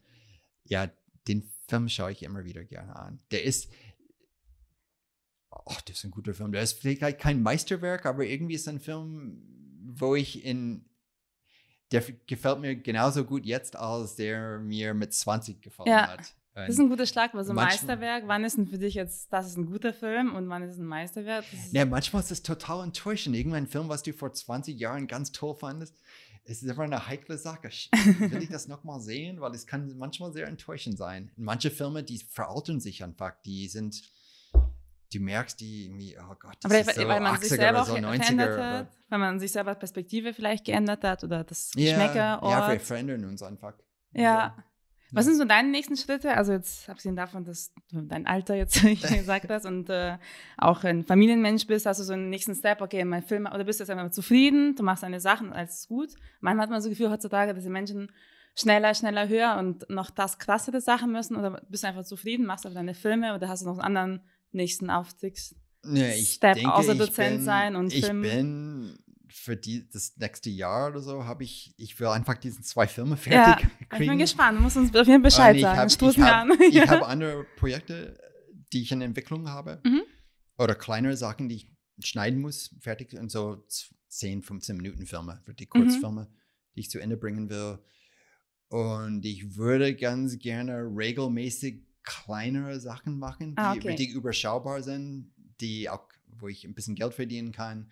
ja, 0.64 0.91
den 1.28 1.51
Film 1.68 1.88
schaue 1.88 2.12
ich 2.12 2.22
immer 2.22 2.45
wieder 2.45 2.64
gerne 2.64 2.97
an. 2.97 3.20
Der 3.30 3.45
ist, 3.45 3.70
ach, 5.51 5.80
das 5.82 5.99
ist 5.99 6.05
ein 6.05 6.11
guter 6.11 6.34
Film. 6.34 6.53
Der 6.53 6.62
ist 6.62 6.80
vielleicht 6.80 7.18
kein 7.18 7.43
Meisterwerk, 7.43 8.07
aber 8.07 8.24
irgendwie 8.24 8.55
ist 8.55 8.68
ein 8.68 8.80
Film, 8.80 9.43
wo 9.82 10.14
ich 10.14 10.45
in, 10.45 10.84
der 11.93 12.03
gefällt 12.26 12.61
mir 12.61 12.76
genauso 12.76 13.24
gut 13.24 13.45
jetzt, 13.45 13.76
als 13.76 14.16
der 14.16 14.59
mir 14.59 14.95
mit 14.95 15.12
20 15.12 15.61
gefallen 15.61 15.88
Ja, 15.88 16.09
hat. 16.09 16.34
Das 16.55 16.70
ist 16.70 16.78
ein 16.80 16.88
guter 16.88 17.07
Schlag, 17.07 17.32
weil 17.32 17.44
so 17.44 17.53
ein 17.53 17.57
Meisterwerk, 17.57 18.24
wann 18.26 18.44
ist 18.44 18.57
denn 18.57 18.66
für 18.66 18.78
dich 18.78 18.94
jetzt, 18.94 19.32
das 19.32 19.46
ist 19.46 19.57
ein 19.57 19.66
guter 19.66 19.94
Film 19.94 20.34
und 20.34 20.48
wann 20.48 20.62
ist 20.62 20.72
es 20.72 20.78
ein 20.78 20.84
Meisterwerk? 20.86 21.44
Ja, 21.72 21.86
manchmal 21.86 22.22
ist 22.22 22.30
es 22.32 22.42
total 22.42 22.82
enttäuschend. 22.84 23.36
Irgendein 23.36 23.66
Film, 23.66 23.88
was 23.88 24.03
du 24.03 24.12
vor 24.12 24.32
20 24.32 24.78
Jahren 24.78 25.07
ganz 25.07 25.30
toll 25.32 25.55
fandest, 25.55 25.94
es 26.44 26.62
ist 26.62 26.68
einfach 26.68 26.82
eine 26.84 27.07
heikle 27.07 27.38
Sache. 27.38 27.70
Will 28.18 28.42
ich 28.42 28.48
das 28.48 28.66
nochmal 28.66 29.01
sehen? 29.01 29.40
Weil 29.40 29.55
es 29.55 29.66
kann 29.66 29.96
manchmal 29.96 30.32
sehr 30.32 30.48
enttäuschend 30.48 30.98
sein. 30.98 31.30
Manche 31.36 31.70
Filme, 31.70 32.03
die 32.03 32.18
veraltern 32.18 32.80
sich 32.80 33.05
einfach. 33.05 33.34
Die 33.44 33.68
sind, 33.68 34.03
du 35.12 35.20
merkst 35.20 35.61
die 35.61 35.84
irgendwie, 35.86 36.16
oh 36.18 36.34
Gott, 36.38 36.57
das 36.61 36.70
aber 36.70 36.80
ist 36.80 36.86
weil, 36.88 36.94
so 36.96 37.09
weil 37.09 37.20
man 37.20 37.40
sich 37.40 37.53
80er 37.53 37.57
selber 37.57 37.84
so 37.84 37.94
90er. 37.94 38.16
verändert 38.22 38.55
oder- 38.55 38.72
hat, 38.78 38.88
weil 39.09 39.18
man 39.20 39.38
sich 39.38 39.53
selber 39.53 39.74
Perspektive 39.76 40.34
vielleicht 40.34 40.64
geändert 40.64 41.05
hat 41.05 41.22
oder 41.22 41.44
das 41.44 41.70
Ja, 41.76 41.96
Geschmäcker, 41.96 42.40
ja, 42.42 42.72
wir 42.72 42.80
verändern 42.80 43.24
uns 43.26 43.42
einfach. 43.42 43.74
Ja. 44.12 44.57
Was 45.13 45.25
sind 45.25 45.37
so 45.37 45.45
deine 45.45 45.69
nächsten 45.69 45.97
Schritte? 45.97 46.37
Also 46.37 46.53
jetzt 46.53 46.89
abgesehen 46.89 47.17
davon, 47.17 47.45
dass 47.45 47.73
du 47.91 48.03
dein 48.03 48.27
Alter 48.27 48.55
jetzt 48.55 48.81
gesagt 48.83 49.49
hast 49.49 49.67
und 49.67 49.89
äh, 49.91 50.19
auch 50.57 50.85
ein 50.85 51.05
Familienmensch 51.05 51.67
bist, 51.67 51.87
hast 51.87 52.01
du 52.01 52.05
so 52.05 52.13
einen 52.13 52.31
nächsten 52.31 52.55
Step, 52.55 52.81
okay, 52.81 53.05
mein 53.05 53.23
Film, 53.23 53.47
oder 53.47 53.65
bist 53.65 53.81
du 53.81 53.85
jetzt 53.85 53.91
einfach 53.91 54.11
zufrieden, 54.11 54.77
du 54.77 54.83
machst 54.83 55.03
deine 55.03 55.21
Sachen, 55.21 55.53
alles 55.53 55.81
ist 55.81 55.89
gut. 55.89 56.11
Manchmal 56.41 56.65
hat 56.65 56.71
man 56.71 56.81
so 56.81 56.89
das 56.89 56.99
Gefühl 56.99 57.11
heutzutage, 57.11 57.55
dass 57.55 57.65
die 57.65 57.71
Menschen 57.71 58.11
schneller, 58.57 58.95
schneller, 58.95 59.29
höher 59.29 59.57
und 59.59 59.89
noch 59.91 60.11
das 60.11 60.39
krassere 60.39 60.81
Sachen 60.81 61.13
müssen 61.13 61.37
oder 61.37 61.63
bist 61.69 61.83
du 61.83 61.89
einfach 61.89 62.05
zufrieden, 62.05 62.47
machst 62.47 62.67
aber 62.67 62.75
deine 62.75 62.95
Filme 62.95 63.35
oder 63.35 63.49
hast 63.49 63.63
du 63.63 63.67
noch 63.67 63.79
einen 63.79 63.97
anderen 63.97 64.21
nächsten 64.53 64.91
Aufstiegs? 64.91 65.55
Ja, 65.85 66.09
ich 66.09 66.35
Step 66.35 66.57
denke, 66.57 66.75
außer 66.75 66.93
ich 66.93 66.99
Dozent 66.99 67.37
bin, 67.37 67.45
sein 67.45 67.77
und 67.77 67.93
ich 67.93 68.05
Film. 68.05 68.23
bin 68.23 68.99
für 69.33 69.57
die, 69.57 69.89
das 69.89 70.16
nächste 70.16 70.51
Jahr 70.51 70.91
oder 70.91 71.01
so 71.01 71.24
habe 71.24 71.45
ich, 71.45 71.74
ich 71.76 71.99
will 72.01 72.09
einfach 72.09 72.37
diese 72.37 72.61
zwei 72.62 72.87
Filme 72.87 73.11
Ja, 73.11 73.16
fertig 73.16 73.68
ich 73.81 73.89
bin 73.89 73.99
kriegen. 73.99 74.18
gespannt, 74.18 74.59
du 74.59 74.62
musst 74.62 74.76
uns 74.76 74.95
auf 74.95 75.07
jeden 75.07 75.22
Bescheid 75.22 75.57
ich 75.57 75.62
sagen. 75.62 75.78
hab- 75.78 75.89
ich 75.89 76.18
hab-. 76.18 76.61
Ich 76.61 76.74
Ja. 76.74 76.89
habe 76.89 77.07
andere 77.07 77.45
Projekte, 77.57 78.18
die 78.72 78.83
ich 78.83 78.93
in 78.93 79.01
Entwicklung 79.03 79.49
habe. 79.49 79.81
Mhm. 79.85 80.03
Oder 80.59 80.74
kleinere 80.74 81.16
Sachen, 81.16 81.49
die 81.49 81.57
ich 81.57 81.72
schneiden 82.07 82.41
muss, 82.41 82.74
fertig. 82.81 83.14
Und 83.14 83.31
so 83.31 83.64
10, 84.09 84.43
15 84.43 84.76
Minuten 84.76 85.07
Filme, 85.07 85.41
für 85.45 85.55
die 85.55 85.64
Mhm. 85.66 85.70
Kurzfilme, 85.70 86.28
die 86.76 86.81
ich 86.81 86.91
zu 86.91 86.99
Ende 86.99 87.16
bringen 87.16 87.49
will. 87.51 87.78
Und 88.68 89.24
ich 89.24 89.57
würde 89.57 89.95
ganz 89.97 90.39
gerne 90.39 90.83
regelmäßig 90.95 91.83
kleinere 92.03 92.78
Sachen 92.81 93.18
machen, 93.18 93.51
die 93.55 93.59
Ah, 93.61 93.72
okay. 93.72 93.89
richtig 93.89 94.11
überschaubar 94.11 94.83
sind, 94.83 95.33
die 95.61 95.89
auch, 95.91 96.09
wo 96.39 96.49
ich 96.49 96.64
ein 96.64 96.74
bisschen 96.74 96.95
Geld 96.95 97.14
verdienen 97.14 97.53
kann. 97.53 97.91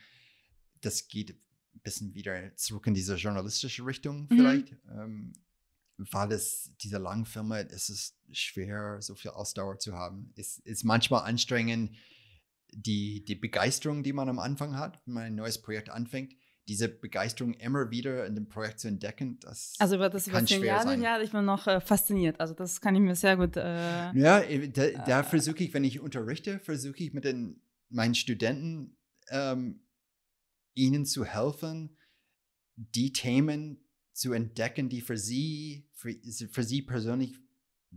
Das 0.80 1.08
geht 1.08 1.30
ein 1.74 1.80
bisschen 1.82 2.14
wieder 2.14 2.54
zurück 2.56 2.86
in 2.86 2.94
diese 2.94 3.14
journalistische 3.16 3.84
Richtung 3.84 4.22
Mhm. 4.22 4.28
vielleicht. 4.36 4.76
Ähm, 4.90 5.32
weil 5.96 6.30
es 6.32 6.72
diese 6.80 6.98
langen 6.98 7.24
Filme, 7.24 7.68
es 7.70 7.88
ist 7.88 8.16
schwer, 8.30 8.98
so 9.02 9.16
viel 9.16 9.32
Ausdauer 9.32 9.78
zu 9.80 9.94
haben. 9.94 10.32
Es 10.36 10.58
ist 10.58 10.84
manchmal 10.84 11.24
anstrengend, 11.28 11.96
die, 12.70 13.24
die 13.24 13.34
Begeisterung, 13.34 14.02
die 14.04 14.12
man 14.12 14.28
am 14.28 14.38
Anfang 14.38 14.76
hat, 14.76 15.00
wenn 15.06 15.14
man 15.14 15.22
ein 15.24 15.34
neues 15.34 15.60
Projekt 15.60 15.88
anfängt, 15.90 16.34
diese 16.68 16.88
Begeisterung 16.88 17.54
immer 17.54 17.90
wieder 17.90 18.26
in 18.26 18.34
dem 18.34 18.46
Projekt 18.48 18.78
zu 18.78 18.88
entdecken, 18.88 19.38
das 19.40 19.74
Also 19.78 19.96
über 19.96 20.10
das 20.10 20.26
über 20.28 20.36
kann 20.36 20.46
zehn 20.46 20.58
schwer 20.60 20.74
Jahre, 20.74 20.88
sein. 20.88 21.02
ja, 21.02 21.20
ich 21.20 21.32
bin 21.32 21.44
noch 21.46 21.66
äh, 21.66 21.80
fasziniert. 21.80 22.38
Also 22.38 22.52
das 22.54 22.80
kann 22.80 22.94
ich 22.94 23.00
mir 23.00 23.16
sehr 23.16 23.36
gut. 23.38 23.56
Äh, 23.56 24.12
Ja, 24.12 24.40
äh, 24.40 24.68
da, 24.68 24.86
da 25.04 25.22
versuche 25.24 25.64
ich, 25.64 25.72
wenn 25.72 25.82
ich 25.84 25.98
unterrichte, 25.98 26.58
versuche 26.60 26.98
ich 27.02 27.12
mit 27.14 27.24
den, 27.24 27.62
meinen 27.88 28.14
Studenten 28.14 28.96
ähm, 29.30 29.80
ihnen 30.78 31.04
zu 31.04 31.24
helfen, 31.24 31.96
die 32.76 33.12
Themen 33.12 33.78
zu 34.12 34.32
entdecken, 34.32 34.88
die 34.88 35.00
für 35.00 35.18
sie, 35.18 35.88
für, 35.92 36.14
für 36.50 36.62
sie 36.62 36.82
persönlich 36.82 37.34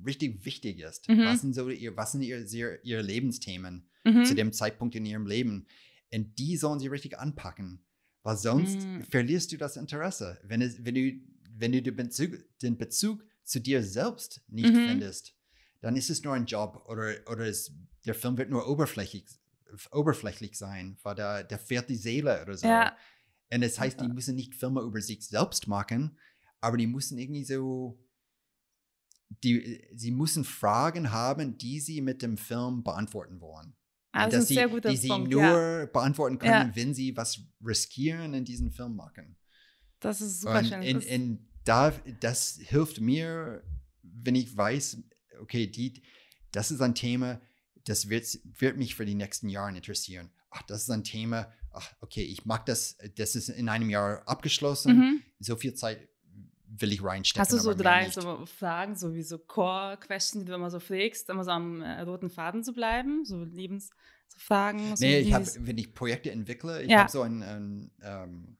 richtig 0.05 0.45
wichtig 0.45 0.79
ist. 0.79 1.07
Mhm. 1.09 1.25
Was 1.25 1.41
sind 1.41 1.53
so 1.53 1.69
ihr, 1.69 1.95
was 1.95 2.11
sind 2.11 2.21
ihr, 2.23 2.45
ihre, 2.51 2.79
ihre 2.83 3.01
Lebensthemen 3.01 3.89
mhm. 4.03 4.25
zu 4.25 4.35
dem 4.35 4.51
Zeitpunkt 4.53 4.95
in 4.95 5.05
ihrem 5.05 5.25
Leben? 5.27 5.67
Und 6.13 6.37
die 6.39 6.57
sollen 6.57 6.79
sie 6.79 6.87
richtig 6.87 7.17
anpacken. 7.17 7.85
Weil 8.23 8.37
sonst 8.37 8.85
Mhm. 8.85 9.03
verlierst 9.03 9.51
du 9.51 9.57
das 9.57 9.77
Interesse. 9.77 10.39
Wenn, 10.43 10.61
es, 10.61 10.83
wenn 10.85 10.95
du, 10.95 11.11
wenn 11.57 11.71
du 11.71 11.81
den, 11.81 11.95
Bezug, 11.95 12.37
den 12.61 12.77
Bezug 12.77 13.23
zu 13.43 13.59
dir 13.59 13.83
selbst 13.83 14.41
nicht 14.47 14.73
Mhm. 14.73 14.85
findest, 14.87 15.35
dann 15.81 15.95
ist 15.95 16.09
es 16.11 16.23
nur 16.23 16.33
ein 16.33 16.45
Job 16.45 16.85
oder, 16.87 17.15
oder 17.31 17.47
es, 17.47 17.73
der 18.05 18.13
Film 18.13 18.37
wird 18.37 18.51
nur 18.51 18.67
oberflächlich, 18.69 19.25
oberflächlich 19.91 20.57
sein, 20.57 20.97
weil 21.03 21.15
da, 21.15 21.43
da 21.43 21.57
fehlt 21.57 21.89
die 21.89 21.95
Seele 21.95 22.41
oder 22.41 22.57
so. 22.57 22.67
Ja. 22.67 22.95
Und 23.53 23.61
das 23.61 23.79
heißt, 23.79 23.99
die 23.99 24.07
müssen 24.07 24.35
nicht 24.35 24.55
Filme 24.55 24.81
über 24.81 25.01
sich 25.01 25.27
selbst 25.27 25.67
machen, 25.67 26.17
aber 26.61 26.77
die 26.77 26.87
müssen 26.87 27.17
irgendwie 27.17 27.43
so, 27.43 27.99
die, 29.43 29.87
sie 29.95 30.11
müssen 30.11 30.43
Fragen 30.43 31.11
haben, 31.11 31.57
die 31.57 31.79
sie 31.79 32.01
mit 32.01 32.21
dem 32.21 32.37
Film 32.37 32.83
beantworten 32.83 33.39
wollen. 33.41 33.75
Ah, 34.13 34.25
Und 34.25 34.33
das 34.33 34.49
ist 34.49 34.57
dass 34.57 34.71
sie, 34.71 34.89
die 34.89 34.97
sie 34.97 35.07
Punkt. 35.07 35.31
nur 35.31 35.41
ja. 35.43 35.85
beantworten 35.85 36.37
können, 36.37 36.69
Ja. 36.69 36.75
wenn 36.75 36.93
sie 36.93 37.15
was 37.15 37.39
riskieren 37.65 38.33
in 38.33 38.43
diesem 38.43 38.71
Film 38.71 38.95
machen. 38.95 39.37
Das 40.01 40.19
ist 40.19 40.41
super 40.41 40.59
Und 40.59 40.67
schön. 40.67 40.81
in, 40.81 40.95
Das- 40.97 41.05
in 41.05 41.47
da, 41.63 41.91
das 42.19 42.57
hilft 42.61 42.99
mir, 42.99 43.63
wenn 44.01 44.35
ich 44.35 44.55
weiß, 44.55 44.97
okay, 45.39 45.67
die, 45.67 46.01
das 46.51 46.71
ist 46.71 46.81
ein 46.81 46.95
Thema, 46.95 47.39
das 47.85 48.09
wird, 48.09 48.39
wird 48.59 48.77
mich 48.77 48.95
für 48.95 49.05
die 49.05 49.15
nächsten 49.15 49.49
Jahre 49.49 49.75
interessieren. 49.75 50.29
Ach, 50.49 50.61
das 50.63 50.83
ist 50.83 50.89
ein 50.89 51.03
Thema, 51.03 51.51
ach, 51.71 51.93
okay, 52.01 52.23
ich 52.23 52.45
mag 52.45 52.65
das, 52.65 52.97
das 53.15 53.35
ist 53.35 53.49
in 53.49 53.69
einem 53.69 53.89
Jahr 53.89 54.23
abgeschlossen. 54.27 54.97
mhm. 54.97 55.21
So 55.39 55.55
viel 55.55 55.73
Zeit 55.73 56.07
will 56.67 56.91
ich 56.91 57.03
reinstecken. 57.03 57.41
Hast 57.41 57.51
du 57.53 57.57
so 57.57 57.73
drei 57.73 58.09
so 58.09 58.45
Fragen, 58.45 58.95
so 58.95 59.13
wie 59.13 59.23
so 59.23 59.37
Core-Questions, 59.37 60.43
die 60.45 60.49
du 60.49 60.55
immer 60.55 60.69
so 60.71 60.79
fragst, 60.79 61.29
immer 61.29 61.43
so 61.43 61.51
am 61.51 61.81
äh, 61.81 62.01
roten 62.01 62.29
Faden 62.29 62.63
zu 62.63 62.73
bleiben? 62.73 63.25
So 63.25 63.43
Lebensfragen? 63.43 64.95
So 64.95 65.05
Nee, 65.05 65.19
ich 65.19 65.33
habe, 65.33 65.45
wenn 65.59 65.77
ich 65.77 65.93
Projekte 65.93 66.31
entwickle, 66.31 66.81
ich 66.83 66.89
Ja. 66.89 66.99
habe 66.99 67.11
so 67.11 67.21
ein, 67.21 67.43
ein 67.43 67.91
ähm, 68.01 68.57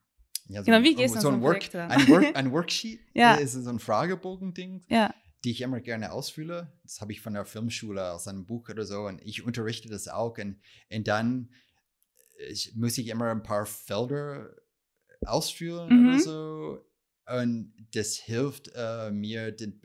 ja, 0.47 0.61
so 0.61 0.65
Genau, 0.71 0.83
wie 0.83 0.95
gehst 0.95 1.15
an 1.15 1.21
so 1.21 1.29
so 1.29 1.33
ein, 1.35 1.41
Work, 1.41 1.73
ein, 1.75 2.07
Work, 2.07 2.25
ein 2.35 2.51
Worksheet, 2.51 2.99
Ja. 3.13 3.35
ist 3.35 3.53
so 3.53 3.69
ein 3.69 3.79
Fragebogen-Ding, 3.79 4.83
Ja, 4.89 5.13
die 5.43 5.51
ich 5.51 5.61
immer 5.61 5.79
gerne 5.81 6.11
ausfülle. 6.11 6.71
Das 6.83 7.01
habe 7.01 7.11
ich 7.11 7.21
von 7.21 7.33
der 7.33 7.45
Filmschule 7.45 8.11
aus 8.11 8.27
einem 8.27 8.45
Buch 8.45 8.69
oder 8.69 8.85
so 8.85 9.07
und 9.07 9.21
ich 9.23 9.43
unterrichte 9.43 9.89
das 9.89 10.07
auch 10.07 10.37
und, 10.37 10.59
und 10.91 11.07
dann 11.07 11.49
äh, 12.39 12.51
ich, 12.51 12.75
muss 12.75 12.97
ich 12.97 13.07
immer 13.07 13.31
ein 13.31 13.43
paar 13.43 13.65
Felder 13.65 14.55
ausfüllen 15.25 15.89
Mhm. 15.89 16.09
oder 16.09 16.19
so 16.19 16.85
und 17.39 17.73
das 17.93 18.15
hilft 18.15 18.71
äh, 18.75 19.11
mir 19.11 19.51
den, 19.51 19.79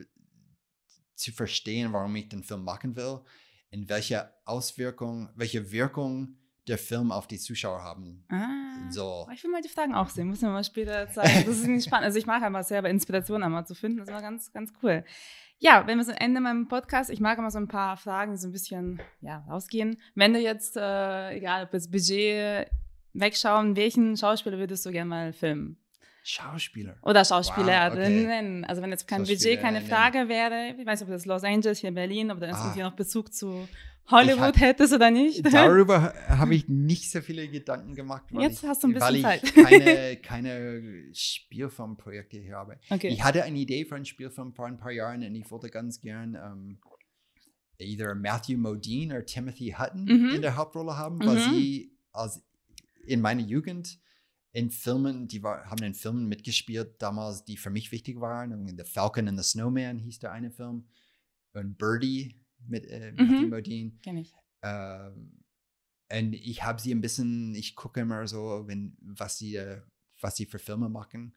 zu 1.14 1.32
verstehen, 1.32 1.92
warum 1.92 2.14
ich 2.16 2.28
den 2.28 2.42
Film 2.42 2.64
machen 2.64 2.96
will 2.96 3.20
und 3.72 3.88
welche 3.88 4.32
Auswirkung, 4.44 5.30
welche 5.34 5.70
Wirkung 5.72 6.36
der 6.66 6.78
Film 6.78 7.12
auf 7.12 7.26
die 7.28 7.38
Zuschauer 7.38 7.82
haben 7.82 8.24
ah. 8.28 8.90
soll. 8.90 9.26
Oh, 9.28 9.32
Ich 9.32 9.42
will 9.44 9.50
mal 9.50 9.62
die 9.62 9.68
Fragen 9.68 9.94
auch 9.94 10.08
sehen, 10.08 10.26
muss 10.28 10.42
mir 10.42 10.48
mal 10.48 10.64
später 10.64 11.08
zeigen. 11.10 11.46
Das 11.46 11.58
ist 11.58 11.66
nicht 11.66 11.86
spannend. 11.86 12.06
Also 12.06 12.18
ich 12.18 12.26
mag 12.26 12.42
einfach 12.42 12.64
selber 12.64 12.90
Inspiration 12.90 13.42
einmal 13.42 13.66
zu 13.66 13.74
finden. 13.74 13.98
Das 13.98 14.08
war 14.08 14.20
ganz, 14.20 14.52
ganz 14.52 14.72
cool. 14.82 15.04
Ja, 15.58 15.86
wenn 15.86 15.96
wir 15.98 16.04
so 16.04 16.12
Ende 16.12 16.40
meinem 16.40 16.68
Podcast, 16.68 17.08
ich 17.10 17.20
mag 17.20 17.38
immer 17.38 17.50
so 17.50 17.58
ein 17.58 17.68
paar 17.68 17.96
Fragen, 17.96 18.32
die 18.32 18.38
so 18.38 18.48
ein 18.48 18.52
bisschen 18.52 19.00
ja, 19.22 19.38
rausgehen. 19.48 19.98
Wenn 20.14 20.34
du 20.34 20.38
jetzt, 20.40 20.76
äh, 20.76 21.30
egal 21.36 21.64
ob 21.64 21.70
das 21.70 21.90
Budget 21.90 22.68
wegschauen, 23.14 23.74
welchen 23.76 24.16
Schauspieler 24.16 24.58
würdest 24.58 24.84
du 24.84 24.90
gerne 24.90 25.08
mal 25.08 25.32
filmen? 25.32 25.78
Schauspieler. 26.22 26.96
Oder 27.02 27.24
Schauspielerinnen. 27.24 28.62
okay. 28.64 28.68
Also 28.68 28.82
wenn 28.82 28.90
jetzt 28.90 29.06
kein 29.06 29.22
Budget 29.22 29.60
keine. 29.60 29.80
Frage 29.80 30.28
wäre, 30.28 30.74
ich 30.76 30.84
weiß 30.84 31.00
nicht, 31.00 31.08
ob 31.08 31.14
das 31.14 31.24
Los 31.24 31.44
Angeles 31.44 31.78
hier 31.78 31.88
in 31.88 31.94
Berlin, 31.94 32.30
ob 32.32 32.40
du 32.40 32.46
Ah. 32.46 32.64
irgendwie 32.64 32.82
noch 32.82 32.94
Bezug 32.96 33.32
zu 33.32 33.68
Hollywood 34.10 34.56
Ich 34.56 34.60
hättest 34.62 34.92
oder 34.94 35.10
nicht. 35.10 35.44
Darüber 35.52 36.14
habe 36.28 36.54
ich 36.54 36.68
nicht 36.68 37.10
so 37.10 37.20
viele 37.20 37.48
Gedanken 37.48 37.94
gemacht, 37.94 38.24
weil 38.30 38.42
Jetzt 38.42 38.62
ich, 38.62 38.68
hast 38.68 38.82
du 38.84 38.88
ein 38.88 39.00
weil 39.00 39.12
bisschen 39.14 39.30
ich 39.44 39.54
Zeit. 39.54 39.54
keine, 39.54 40.16
keine 40.22 40.82
Spielfilmprojekte 41.12 42.38
hier 42.38 42.56
habe. 42.56 42.78
Okay. 42.90 43.08
Ich 43.08 43.22
hatte 43.24 43.42
eine 43.44 43.58
Idee 43.58 43.84
für 43.84 43.96
einen 43.96 44.04
Spielfilm 44.04 44.52
vor 44.54 44.66
ein 44.66 44.78
paar 44.78 44.92
Jahren 44.92 45.22
und 45.24 45.34
ich 45.34 45.50
wollte 45.50 45.70
ganz 45.70 46.00
gern 46.00 46.34
ähm, 46.34 46.78
either 47.78 48.14
Matthew 48.14 48.58
Modine 48.58 49.14
oder 49.14 49.26
Timothy 49.26 49.74
Hutton 49.78 50.04
Mhm. 50.04 50.30
in 50.36 50.42
der 50.42 50.56
Hauptrolle 50.56 50.96
haben, 50.96 51.18
weil 51.20 51.36
Mhm. 51.36 51.54
sie 51.54 51.96
als 52.12 52.42
in 53.06 53.20
meiner 53.20 53.42
Jugend 53.42 53.98
in 54.52 54.70
Filmen, 54.70 55.28
die 55.28 55.42
war, 55.42 55.66
haben 55.66 55.82
in 55.84 55.92
Filmen 55.94 56.26
mitgespielt 56.28 56.94
damals, 57.02 57.44
die 57.44 57.56
für 57.58 57.68
mich 57.70 57.92
wichtig 57.92 58.20
waren. 58.20 58.52
Und 58.52 58.68
The 58.68 58.84
Falcon 58.90 59.28
and 59.28 59.38
the 59.38 59.44
Snowman 59.44 59.98
hieß 59.98 60.18
der 60.20 60.32
eine 60.32 60.50
Film 60.50 60.88
und 61.52 61.76
Birdie 61.76 62.40
mit 62.68 62.86
äh, 62.86 63.12
Mhm. 63.12 63.50
Modine. 63.50 63.92
Kenn 64.02 64.18
ich. 64.18 64.32
Ähm, 64.62 65.42
und 66.12 66.32
ich 66.34 66.62
habe 66.62 66.80
sie 66.80 66.92
ein 66.94 67.00
bisschen, 67.00 67.54
ich 67.54 67.74
gucke 67.74 68.00
immer 68.00 68.26
so, 68.28 68.64
wenn, 68.66 68.96
was 69.00 69.38
sie, 69.38 69.56
äh, 69.56 69.80
was 70.20 70.36
sie 70.36 70.46
für 70.46 70.58
Filme 70.58 70.88
machen. 70.88 71.34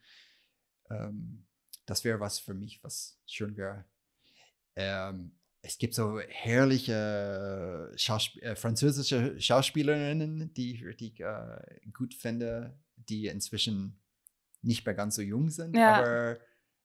Ähm, 0.90 1.46
das 1.86 2.04
wäre 2.04 2.20
was 2.20 2.40
für 2.40 2.54
mich, 2.54 2.84
was 2.84 3.20
schön 3.26 3.58
wäre. 3.58 3.86
Ähm, 4.76 5.32
es 5.62 5.78
gibt 5.78 5.94
so 5.96 6.20
herrliche 6.20 7.92
Schausp 7.96 8.38
äh, 8.42 8.56
französische 8.56 9.40
Schauspielerinnen, 9.42 10.54
die 10.54 10.74
ich 10.76 10.86
richtig 10.86 11.20
äh, 11.20 11.60
gut 11.94 12.14
finde, 12.14 12.80
die 12.96 13.28
inzwischen 13.28 14.00
nicht 14.62 14.86
mehr 14.86 14.96
ganz 14.96 15.16
so 15.16 15.22
jung 15.22 15.50
sind, 15.50 15.76
Ja. 15.76 15.96
aber 15.96 16.40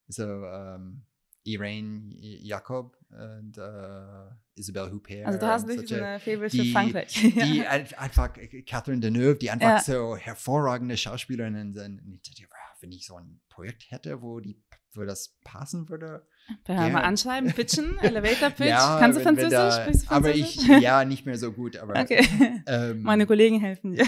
so 0.08 0.24
ähm, 0.24 1.02
Irene 1.44 2.14
Jacob 2.18 2.96
und 3.14 3.56
äh, 3.58 4.34
Isabelle 4.60 4.90
Huppert. 4.92 5.26
Also 5.26 5.38
du 5.38 5.46
hast 5.46 5.66
wirklich 5.68 5.88
so 5.88 5.94
eine 5.96 6.20
Faible 6.20 6.50
für 6.50 6.56
die- 6.58 6.72
Frankreich. 6.72 7.12
die 7.12 7.62
ein- 7.66 7.86
einfach 7.96 8.30
Catherine 8.66 9.00
Deneuve, 9.00 9.36
die 9.36 9.50
einfach 9.50 9.68
Ja. 9.68 9.80
so 9.80 10.16
hervorragende 10.16 10.96
Schauspielerinnen 10.96 11.72
sind. 11.72 12.00
Und 12.02 12.12
ich 12.14 12.22
dachte, 12.22 12.48
wenn 12.80 12.92
ich 12.92 13.06
so 13.06 13.16
ein 13.16 13.40
Projekt 13.48 13.90
hätte, 13.90 14.20
wo 14.22 14.40
die 14.40 14.62
wo 14.96 15.02
das 15.02 15.36
passen 15.42 15.88
würde. 15.88 16.24
Wir 16.66 16.74
mal 16.76 17.00
anschreiben, 17.02 17.52
pitchen, 17.52 17.98
Elevator 18.02 18.50
Pitch. 18.50 18.68
Ja, 18.68 18.96
Kannst 19.00 19.18
du 19.18 19.24
wenn- 19.24 19.36
wenn 19.36 19.50
Französisch? 19.50 20.06
da- 20.06 20.08
du 20.08 20.14
aber 20.14 20.28
Französisch? 20.32 20.56
ich, 20.70 20.82
ja, 20.82 21.04
nicht 21.04 21.26
mehr 21.26 21.36
so 21.36 21.50
gut. 21.50 21.76
Aber 21.78 21.98
Okay. 22.00 22.24
ähm, 22.68 23.02
Meine 23.02 23.26
Kollegen 23.26 23.58
helfen 23.58 23.94
dir. 23.94 24.06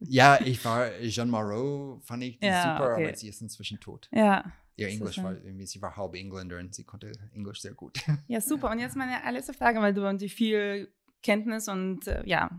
ja, 0.00 0.38
ich 0.42 0.64
war 0.64 0.88
Jean 1.02 1.28
Moreau, 1.28 2.00
fand 2.02 2.22
ich 2.24 2.38
Ja, 2.40 2.78
super, 2.78 2.92
okay. 2.94 3.06
aber 3.08 3.14
sie 3.16 3.28
ist 3.28 3.42
inzwischen 3.42 3.78
tot. 3.78 4.08
ja. 4.10 4.42
Ihr 4.76 4.88
Englisch 4.88 5.22
war 5.22 5.32
irgendwie, 5.32 5.66
sie 5.66 5.82
war 5.82 5.96
halb 5.96 6.14
Engländer 6.14 6.58
und 6.58 6.74
sie 6.74 6.84
konnte 6.84 7.12
Englisch 7.34 7.60
sehr 7.60 7.74
gut. 7.74 7.98
ja, 8.28 8.40
super. 8.40 8.70
Und 8.70 8.78
jetzt 8.78 8.96
meine 8.96 9.22
allerletzte 9.22 9.52
Frage, 9.52 9.80
weil 9.80 9.94
du 9.94 10.02
irgendwie 10.02 10.28
viel 10.28 10.92
Kenntnis 11.22 11.68
und 11.68 12.06
äh, 12.06 12.22
ja, 12.26 12.50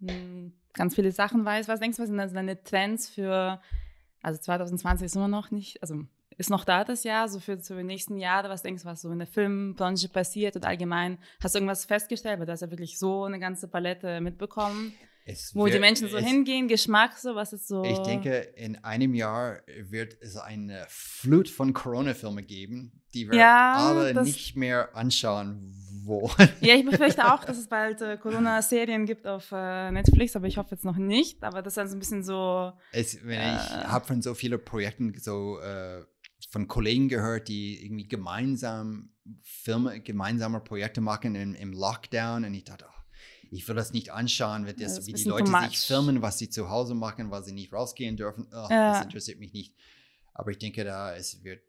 mh, 0.00 0.50
ganz 0.74 0.94
viele 0.94 1.12
Sachen 1.12 1.44
weißt. 1.44 1.68
Was 1.68 1.80
denkst 1.80 1.96
du, 1.96 2.02
was 2.02 2.08
sind 2.08 2.20
also 2.20 2.34
deine 2.34 2.62
Trends 2.62 3.08
für, 3.08 3.60
also 4.22 4.40
2020 4.40 5.06
ist 5.06 5.16
immer 5.16 5.28
noch 5.28 5.50
nicht, 5.50 5.80
also 5.82 6.04
ist 6.36 6.50
noch 6.50 6.64
da 6.64 6.84
das 6.84 7.04
Jahr, 7.04 7.28
so 7.28 7.38
für, 7.38 7.58
für 7.58 7.76
die 7.76 7.84
nächsten 7.84 8.18
Jahre, 8.18 8.48
was 8.48 8.62
denkst 8.62 8.82
du, 8.82 8.88
was 8.88 9.02
so 9.02 9.10
in 9.10 9.18
der 9.18 9.28
Filmbranche 9.28 10.08
passiert 10.08 10.56
und 10.56 10.66
allgemein? 10.66 11.18
Hast 11.40 11.54
du 11.54 11.58
irgendwas 11.58 11.84
festgestellt? 11.84 12.40
Weil 12.40 12.46
du 12.46 12.52
hast 12.52 12.60
ja 12.60 12.70
wirklich 12.70 12.98
so 12.98 13.24
eine 13.24 13.38
ganze 13.38 13.68
Palette 13.68 14.20
mitbekommen, 14.20 14.92
Es 15.26 15.54
wo 15.54 15.64
die 15.66 15.72
wird- 15.72 15.80
Menschen 15.80 16.08
so 16.08 16.18
es- 16.18 16.24
hingehen, 16.24 16.68
Geschmack, 16.68 17.16
so, 17.18 17.34
was 17.34 17.52
ist 17.54 17.66
so. 17.66 17.82
Ich 17.82 17.98
denke, 18.00 18.36
in 18.56 18.76
einem 18.84 19.14
Jahr 19.14 19.60
wird 19.88 20.16
es 20.20 20.36
eine 20.36 20.84
Flut 20.88 21.48
von 21.48 21.72
Corona-Filmen 21.72 22.46
geben, 22.46 23.00
die 23.14 23.30
wir 23.30 23.38
Ja, 23.38 23.74
alle 23.90 24.12
das- 24.12 24.26
nicht 24.26 24.54
mehr 24.56 24.94
anschauen 24.94 25.72
wollen. 26.04 26.50
Ja, 26.60 26.74
ich 26.74 26.84
befürchte 26.84 27.32
auch, 27.32 27.42
dass 27.44 27.56
es 27.56 27.66
bald 27.68 28.02
äh, 28.02 28.18
Corona-Serien 28.18 29.06
gibt 29.06 29.26
auf 29.26 29.50
äh, 29.52 29.90
Netflix, 29.90 30.36
aber 30.36 30.46
ich 30.46 30.58
hoffe 30.58 30.72
jetzt 30.72 30.84
noch 30.84 30.96
nicht. 30.98 31.42
Aber 31.42 31.62
das 31.62 31.70
ist 31.72 31.76
dann 31.78 31.88
so 31.88 31.96
ein 31.96 32.00
bisschen 32.00 32.22
so. 32.22 32.72
Es, 32.92 33.18
wenn 33.24 33.40
ich 33.56 33.70
Äh. 33.70 33.84
habe 33.86 34.06
von 34.06 34.20
so 34.20 34.34
vielen 34.34 34.62
Projekten 34.62 35.14
so 35.18 35.58
äh, 35.60 36.04
von 36.50 36.68
Kollegen 36.68 37.08
gehört, 37.08 37.48
die 37.48 37.82
irgendwie 37.86 38.06
gemeinsam 38.06 39.08
Filme, 39.42 40.00
gemeinsame 40.00 40.60
Projekte 40.60 41.00
machen 41.00 41.34
im, 41.34 41.54
im 41.54 41.72
Lockdown. 41.72 42.44
Und 42.44 42.52
ich 42.52 42.64
dachte, 42.64 42.84
oh, 42.86 43.00
ich 43.54 43.66
will 43.68 43.74
das 43.76 43.92
nicht 43.92 44.10
anschauen, 44.10 44.66
wird 44.66 44.80
das, 44.80 44.96
das 44.96 45.06
wie 45.06 45.12
die 45.12 45.24
Leute 45.24 45.50
sich 45.68 45.78
filmen, 45.78 46.22
was 46.22 46.38
sie 46.38 46.50
zu 46.50 46.68
Hause 46.70 46.94
machen, 46.94 47.30
weil 47.30 47.44
sie 47.44 47.52
nicht 47.52 47.72
rausgehen 47.72 48.16
dürfen. 48.16 48.46
Oh, 48.52 48.66
Ja. 48.70 48.92
Das 48.92 49.02
interessiert 49.04 49.38
mich 49.38 49.52
nicht. 49.52 49.74
Aber 50.32 50.50
ich 50.50 50.58
denke, 50.58 50.84
da 50.84 51.14
es 51.14 51.42
wird 51.44 51.62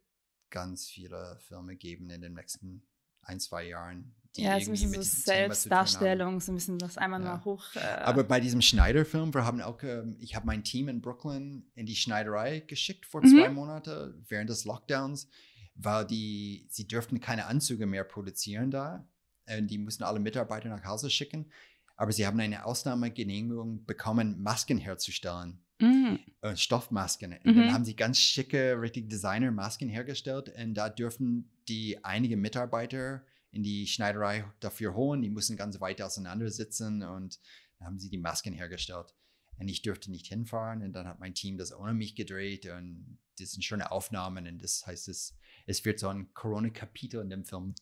ganz 0.49 0.88
viele 0.88 1.38
Filme 1.47 1.75
geben 1.75 2.09
in 2.09 2.21
den 2.21 2.33
nächsten 2.33 2.83
ein, 3.21 3.39
zwei 3.39 3.67
Jahren. 3.67 4.15
die 4.36 4.41
Ja, 4.43 4.57
es 4.57 4.67
mit 4.67 4.79
so. 4.79 5.01
Selbstdarstellung, 5.01 6.41
so 6.41 6.51
ein 6.51 6.55
bisschen 6.55 6.77
das 6.77 6.97
einmal 6.97 7.21
Ja. 7.21 7.38
mal 7.38 7.45
hoch. 7.45 7.63
Äh, 7.75 7.79
Aber 7.79 8.23
bei 8.23 8.39
diesem 8.39 8.61
Schneider-Film, 8.61 9.33
wir 9.33 9.45
haben 9.45 9.61
auch, 9.61 9.81
ähm, 9.83 10.17
ich 10.19 10.36
habe 10.36 10.45
mein 10.45 10.63
Team 10.63 10.89
in 10.89 11.01
Brooklyn 11.01 11.65
in 11.75 11.86
die 11.86 11.95
Schneiderei 11.95 12.59
geschickt 12.59 13.05
vor 13.05 13.21
Mhm. 13.21 13.27
zwei 13.29 13.49
Monaten 13.49 14.25
während 14.27 14.49
des 14.49 14.65
Lockdowns, 14.65 15.29
weil 15.75 16.05
die, 16.05 16.67
sie 16.69 16.88
dürften 16.88 17.19
keine 17.19 17.45
Anzüge 17.45 17.86
mehr 17.86 18.03
produzieren 18.03 18.71
da. 18.71 19.07
Und 19.47 19.67
die 19.67 19.77
mussten 19.77 20.03
alle 20.03 20.19
Mitarbeiter 20.19 20.69
nach 20.69 20.83
Hause 20.83 21.09
schicken. 21.09 21.51
Aber 21.97 22.11
sie 22.11 22.25
haben 22.27 22.39
eine 22.39 22.65
Ausnahmegenehmigung 22.65 23.85
bekommen, 23.85 24.41
Masken 24.41 24.77
herzustellen. 24.77 25.59
mm, 25.79 26.15
äh, 26.41 26.55
Stoffmasken. 26.55 27.33
Und 27.33 27.45
Mhm. 27.45 27.55
dann 27.57 27.73
haben 27.73 27.83
sie 27.83 27.97
ganz 27.97 28.17
schicke, 28.17 28.79
richtig 28.79 29.09
Designer-Masken 29.09 29.89
hergestellt. 29.89 30.49
Und 30.57 30.73
da 30.73 30.87
dürfen 30.87 31.51
die 31.67 32.01
einige 32.05 32.37
Mitarbeiter 32.37 33.25
in 33.51 33.61
die 33.61 33.85
Schneiderei 33.85 34.45
dafür 34.61 34.93
holen. 34.95 35.21
Die 35.21 35.29
mussten 35.29 35.57
ganz 35.57 35.81
weit 35.81 36.01
auseinander 36.01 36.49
sitzen 36.49 37.03
und 37.03 37.39
dann 37.79 37.87
haben 37.87 37.99
sie 37.99 38.09
die 38.09 38.17
Masken 38.17 38.53
hergestellt. 38.53 39.13
Und 39.59 39.67
ich 39.67 39.81
dürfte 39.81 40.11
nicht 40.11 40.27
hinfahren. 40.27 40.81
Und 40.81 40.93
dann 40.93 41.07
hat 41.07 41.19
mein 41.19 41.33
Team 41.33 41.57
das 41.57 41.73
ohne 41.77 41.93
mich 41.93 42.15
gedreht. 42.15 42.65
Und 42.67 43.17
das 43.37 43.51
sind 43.51 43.63
schöne 43.63 43.91
Aufnahmen. 43.91 44.47
Und 44.47 44.63
das 44.63 44.87
heißt, 44.87 45.09
es, 45.09 45.35
es 45.65 45.83
wird 45.83 45.99
so 45.99 46.07
ein 46.07 46.33
Corona-Kapitel 46.33 47.21
in 47.21 47.29
dem 47.29 47.43
Film 47.43 47.75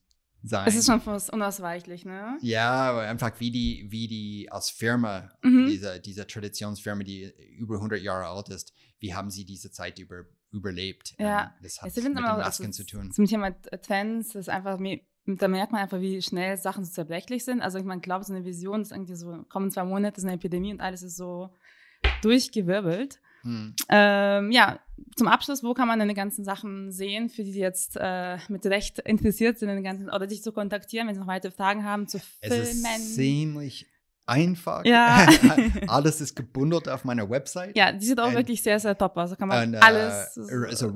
sein. 0.43 0.67
es 0.67 0.75
ist 0.75 0.85
schon 0.87 1.01
fast 1.01 1.31
unausweichlich, 1.31 2.05
ne? 2.05 2.37
Ja, 2.41 2.71
aber 2.91 3.01
einfach 3.01 3.31
wie 3.39 3.51
die, 3.51 3.85
wie 3.89 4.07
die 4.07 4.47
als 4.51 4.69
Firma, 4.69 5.29
Mhm. 5.41 5.67
diese, 5.67 5.99
diese 5.99 6.27
Traditionsfirma, 6.27 7.03
die 7.03 7.31
über 7.57 7.75
100 7.79 8.01
Jahre 8.01 8.27
alt 8.27 8.49
ist, 8.49 8.73
wie 8.99 9.13
haben 9.13 9.29
sie 9.29 9.45
diese 9.45 9.71
Zeit 9.71 9.99
über, 9.99 10.25
überlebt? 10.51 11.15
Ja. 11.19 11.43
Ähm, 11.43 11.49
Das 11.61 11.81
hat 11.81 11.95
mit 11.95 11.97
den 11.97 12.17
immer, 12.17 12.37
Masken 12.37 12.67
also 12.67 12.83
zu 12.83 12.85
tun. 12.85 13.11
Zum 13.11 13.25
Thema 13.25 13.51
Trends, 13.81 14.29
das 14.33 14.41
ist 14.47 14.49
einfach, 14.49 14.77
da 15.25 15.47
merkt 15.47 15.71
man 15.71 15.81
einfach, 15.81 15.99
wie 16.01 16.21
schnell 16.21 16.57
Sachen 16.57 16.83
so 16.85 16.91
zerbrechlich 16.91 17.45
sind. 17.45 17.61
Also 17.61 17.81
man 17.83 18.01
glaubt, 18.01 18.25
so 18.25 18.33
eine 18.33 18.43
Vision 18.45 18.81
ist 18.81 18.91
irgendwie 18.91 19.15
so, 19.15 19.43
kommen 19.49 19.71
zwei 19.71 19.83
Monate, 19.85 20.17
ist 20.17 20.23
eine 20.25 20.33
Epidemie 20.33 20.73
und 20.73 20.81
alles 20.81 21.01
ist 21.03 21.15
so 21.17 21.49
durchgewirbelt. 22.21 23.19
Hm. 23.43 23.75
Ähm, 23.89 24.51
ja, 24.51 24.79
zum 25.15 25.27
Abschluss, 25.27 25.63
wo 25.63 25.73
kann 25.73 25.87
man 25.87 25.99
denn 25.99 26.07
die 26.07 26.13
ganzen 26.13 26.43
Sachen 26.43 26.91
sehen, 26.91 27.29
für 27.29 27.43
die, 27.43 27.51
die 27.51 27.59
jetzt 27.59 27.97
äh, 27.99 28.37
mit 28.49 28.65
Recht 28.65 28.99
interessiert 28.99 29.59
sind, 29.59 29.69
in 29.69 29.75
den 29.75 29.83
ganzen, 29.83 30.09
oder 30.09 30.27
dich 30.27 30.41
zu 30.43 30.51
kontaktieren, 30.51 31.07
wenn 31.07 31.15
sie 31.15 31.19
noch 31.21 31.27
weitere 31.27 31.51
Fragen 31.51 31.83
haben 31.83 32.07
zu 32.07 32.17
Es 32.41 32.53
Filmen? 32.53 32.63
ist 32.65 33.15
ziemlich 33.15 33.87
einfach. 34.25 34.85
Ja. 34.85 35.27
Alles 35.87 36.21
ist 36.21 36.35
gebundelt 36.35 36.87
auf 36.87 37.03
meiner 37.03 37.29
Website. 37.29 37.75
ja, 37.75 37.91
die 37.91 38.05
sieht 38.05 38.19
auch 38.19 38.27
Und- 38.29 38.35
wirklich 38.35 38.63
sehr, 38.63 38.79
sehr 38.79 38.97
top 38.97 39.17
aus. 39.17 39.31
Da 39.31 39.35
kann 39.35 39.49
man 39.49 39.67
Und, 39.67 39.73
äh, 39.73 39.77
alles. 39.79 40.37
also 40.37 40.95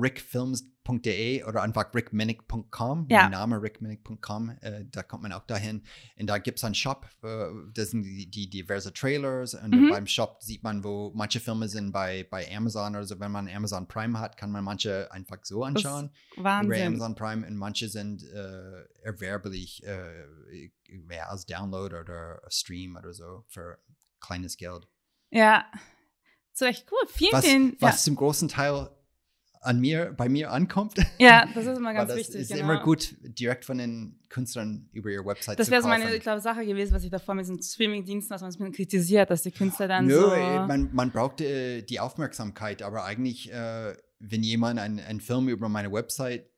rickfilms.de 0.88 1.44
oder 1.44 1.62
einfach 1.62 1.94
rickminnick.com. 1.94 3.08
Ja. 3.10 3.24
Mein 3.24 3.32
Name 3.32 3.62
rickminnick.com. 3.62 4.50
Äh, 4.62 4.86
da 4.92 5.04
kommt 5.04 5.24
man 5.24 5.32
auch 5.34 5.46
dahin. 5.46 5.84
Und 6.20 6.28
da 6.28 6.38
gibt 6.38 6.58
es 6.60 6.64
einen 6.64 6.76
Shop. 6.76 7.08
Äh, 7.24 7.46
das 7.74 7.92
sind 7.92 8.04
die, 8.04 8.30
die 8.30 8.50
diverse 8.50 8.94
Trailers. 8.94 9.54
Und 9.54 9.72
Mhm. 9.72 9.90
beim 9.90 10.08
Shop 10.08 10.42
sieht 10.42 10.64
man, 10.64 10.84
wo 10.84 11.12
manche 11.16 11.40
Filme 11.40 11.68
sind 11.68 11.92
bei, 11.92 12.26
bei 12.30 12.48
Amazon. 12.56 12.96
Also 12.96 13.20
wenn 13.20 13.32
man 13.32 13.48
Amazon 13.48 13.88
Prime 13.88 14.20
hat, 14.20 14.38
kann 14.38 14.52
man 14.52 14.64
manche 14.64 15.12
einfach 15.12 15.38
so 15.44 15.64
anschauen. 15.64 16.12
Über 16.36 16.44
Wahnsinn. 16.46 16.88
Amazon 16.88 17.16
Prime. 17.16 17.46
Und 17.48 17.56
manche 17.58 17.90
sind 17.90 18.24
äh, 18.24 18.84
erwerblich 19.04 19.84
äh, 19.86 20.70
ja, 21.12 21.26
als 21.28 21.46
Download 21.46 21.96
oder 21.96 22.42
Stream 22.50 22.96
oder 22.96 23.14
so 23.14 23.44
für 23.48 23.78
kleines 24.20 24.58
Geld. 24.58 24.88
Ja. 25.30 25.66
So 26.54 26.66
echt 26.66 26.88
cool. 26.92 27.08
Vielen, 27.08 27.32
Was, 27.34 27.46
vielen. 27.46 27.78
was 27.80 28.04
zum 28.04 28.16
großen 28.16 28.48
Teil 28.48 28.90
an 29.62 29.80
mir, 29.80 30.14
bei 30.16 30.30
mir 30.30 30.52
ankommt. 30.52 30.94
Ja, 31.20 31.46
das 31.56 31.66
ist 31.66 31.78
immer 31.78 31.94
ganz 31.94 32.10
das 32.10 32.18
wichtig. 32.18 32.36
ist 32.42 32.48
genau. 32.52 32.62
immer 32.74 32.84
gut, 32.84 33.16
direkt 33.22 33.66
von 33.66 33.78
den 33.78 34.20
Künstlern 34.30 34.90
über 34.94 35.10
ihre 35.10 35.26
Website 35.26 35.58
Das 35.60 35.68
zu 35.68 35.72
wäre 35.72 35.82
so 35.82 35.88
meine, 35.88 36.14
ich 36.16 36.22
glaube, 36.22 36.42
Sache 36.42 36.66
gewesen, 36.66 36.94
was 36.94 37.04
ich 37.04 37.10
davor 37.10 37.36
mit 37.36 37.44
diesen 37.46 37.62
Streaming-Diensten, 37.62 38.30
was 38.34 38.42
man 38.42 38.50
ein 38.50 38.54
bisschen 38.58 38.72
kritisiert, 38.74 39.30
dass 39.30 39.44
die 39.44 39.52
Künstler 39.52 39.88
dann 39.88 40.06
Nö, 40.06 40.20
so. 40.20 40.32
äh, 40.34 40.66
man, 40.66 40.90
man 40.94 41.12
braucht 41.12 41.42
äh, 41.42 41.82
die 41.82 42.00
Aufmerksamkeit, 42.00 42.82
aber 42.82 43.06
eigentlich, 43.06 43.52
äh, 43.52 43.96
wenn 44.20 44.44
jemand 44.44 44.80
einen, 44.80 45.00
einen 45.00 45.22
Film 45.22 45.48
über 45.50 45.70
meine 45.70 45.92
Website 45.92 46.50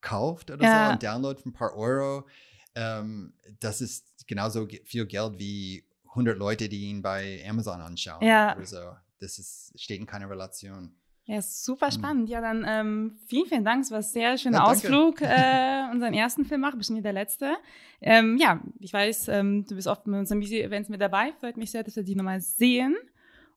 kauft 0.00 0.50
oder 0.50 0.64
Ja. 0.64 0.86
so 0.86 0.92
und 0.92 1.02
downloadet 1.02 1.42
für 1.42 1.48
ein 1.50 1.52
paar 1.52 1.74
Euro, 1.76 2.26
ähm, 2.74 3.34
das 3.58 3.80
ist 3.80 4.26
genauso 4.26 4.66
ge- 4.66 4.82
viel 4.84 5.06
Geld 5.06 5.38
wie 5.38 5.84
100 6.14 6.38
Leute, 6.38 6.68
die 6.68 6.86
ihn 6.88 7.02
bei 7.02 7.42
Amazon 7.48 7.80
anschauen. 7.80 8.22
Ja. 8.24 8.56
So. 8.64 8.78
Das 9.18 9.38
ist, 9.38 9.72
steht 9.78 10.00
in 10.00 10.06
keiner 10.06 10.30
Relation. 10.30 10.94
Ja, 11.26 11.40
super 11.42 11.86
Hm. 11.86 11.92
spannend. 11.92 12.28
Ja, 12.28 12.40
dann 12.40 12.64
ähm, 12.66 13.18
vielen, 13.26 13.46
vielen 13.46 13.64
Dank. 13.64 13.82
Es 13.84 13.90
war 13.90 13.98
ein 13.98 14.02
sehr 14.02 14.36
schöner 14.36 14.58
Ja. 14.58 14.64
Ausflug, 14.64 15.20
äh, 15.20 15.90
unseren 15.92 16.12
ersten 16.14 16.44
Film 16.44 16.60
machen, 16.62 16.78
bestimmt 16.78 16.96
nicht 16.96 17.04
der 17.04 17.12
letzte. 17.12 17.52
Ähm, 18.00 18.36
ja, 18.38 18.60
ich 18.80 18.92
weiß, 18.92 19.28
ähm, 19.28 19.64
du 19.66 19.76
bist 19.76 19.86
oft 19.86 20.04
bei 20.04 20.18
unseren 20.18 20.40
Busy-Events 20.40 20.88
mit 20.88 21.00
dabei. 21.00 21.32
Freut 21.38 21.56
mich 21.56 21.70
sehr, 21.70 21.84
dass 21.84 21.94
wir 21.94 22.02
die 22.02 22.16
nochmal 22.16 22.40
sehen. 22.40 22.96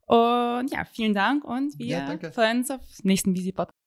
Und 0.05 0.67
ja, 0.71 0.83
vielen 0.85 1.13
Dank 1.13 1.45
und 1.45 1.79
wir 1.79 1.87
Ja, 1.87 2.31
freuen 2.31 2.59
uns 2.59 2.69
auf 2.69 2.81
den 3.01 3.07
nächsten 3.07 3.33
Busy-Podcast. 3.33 3.73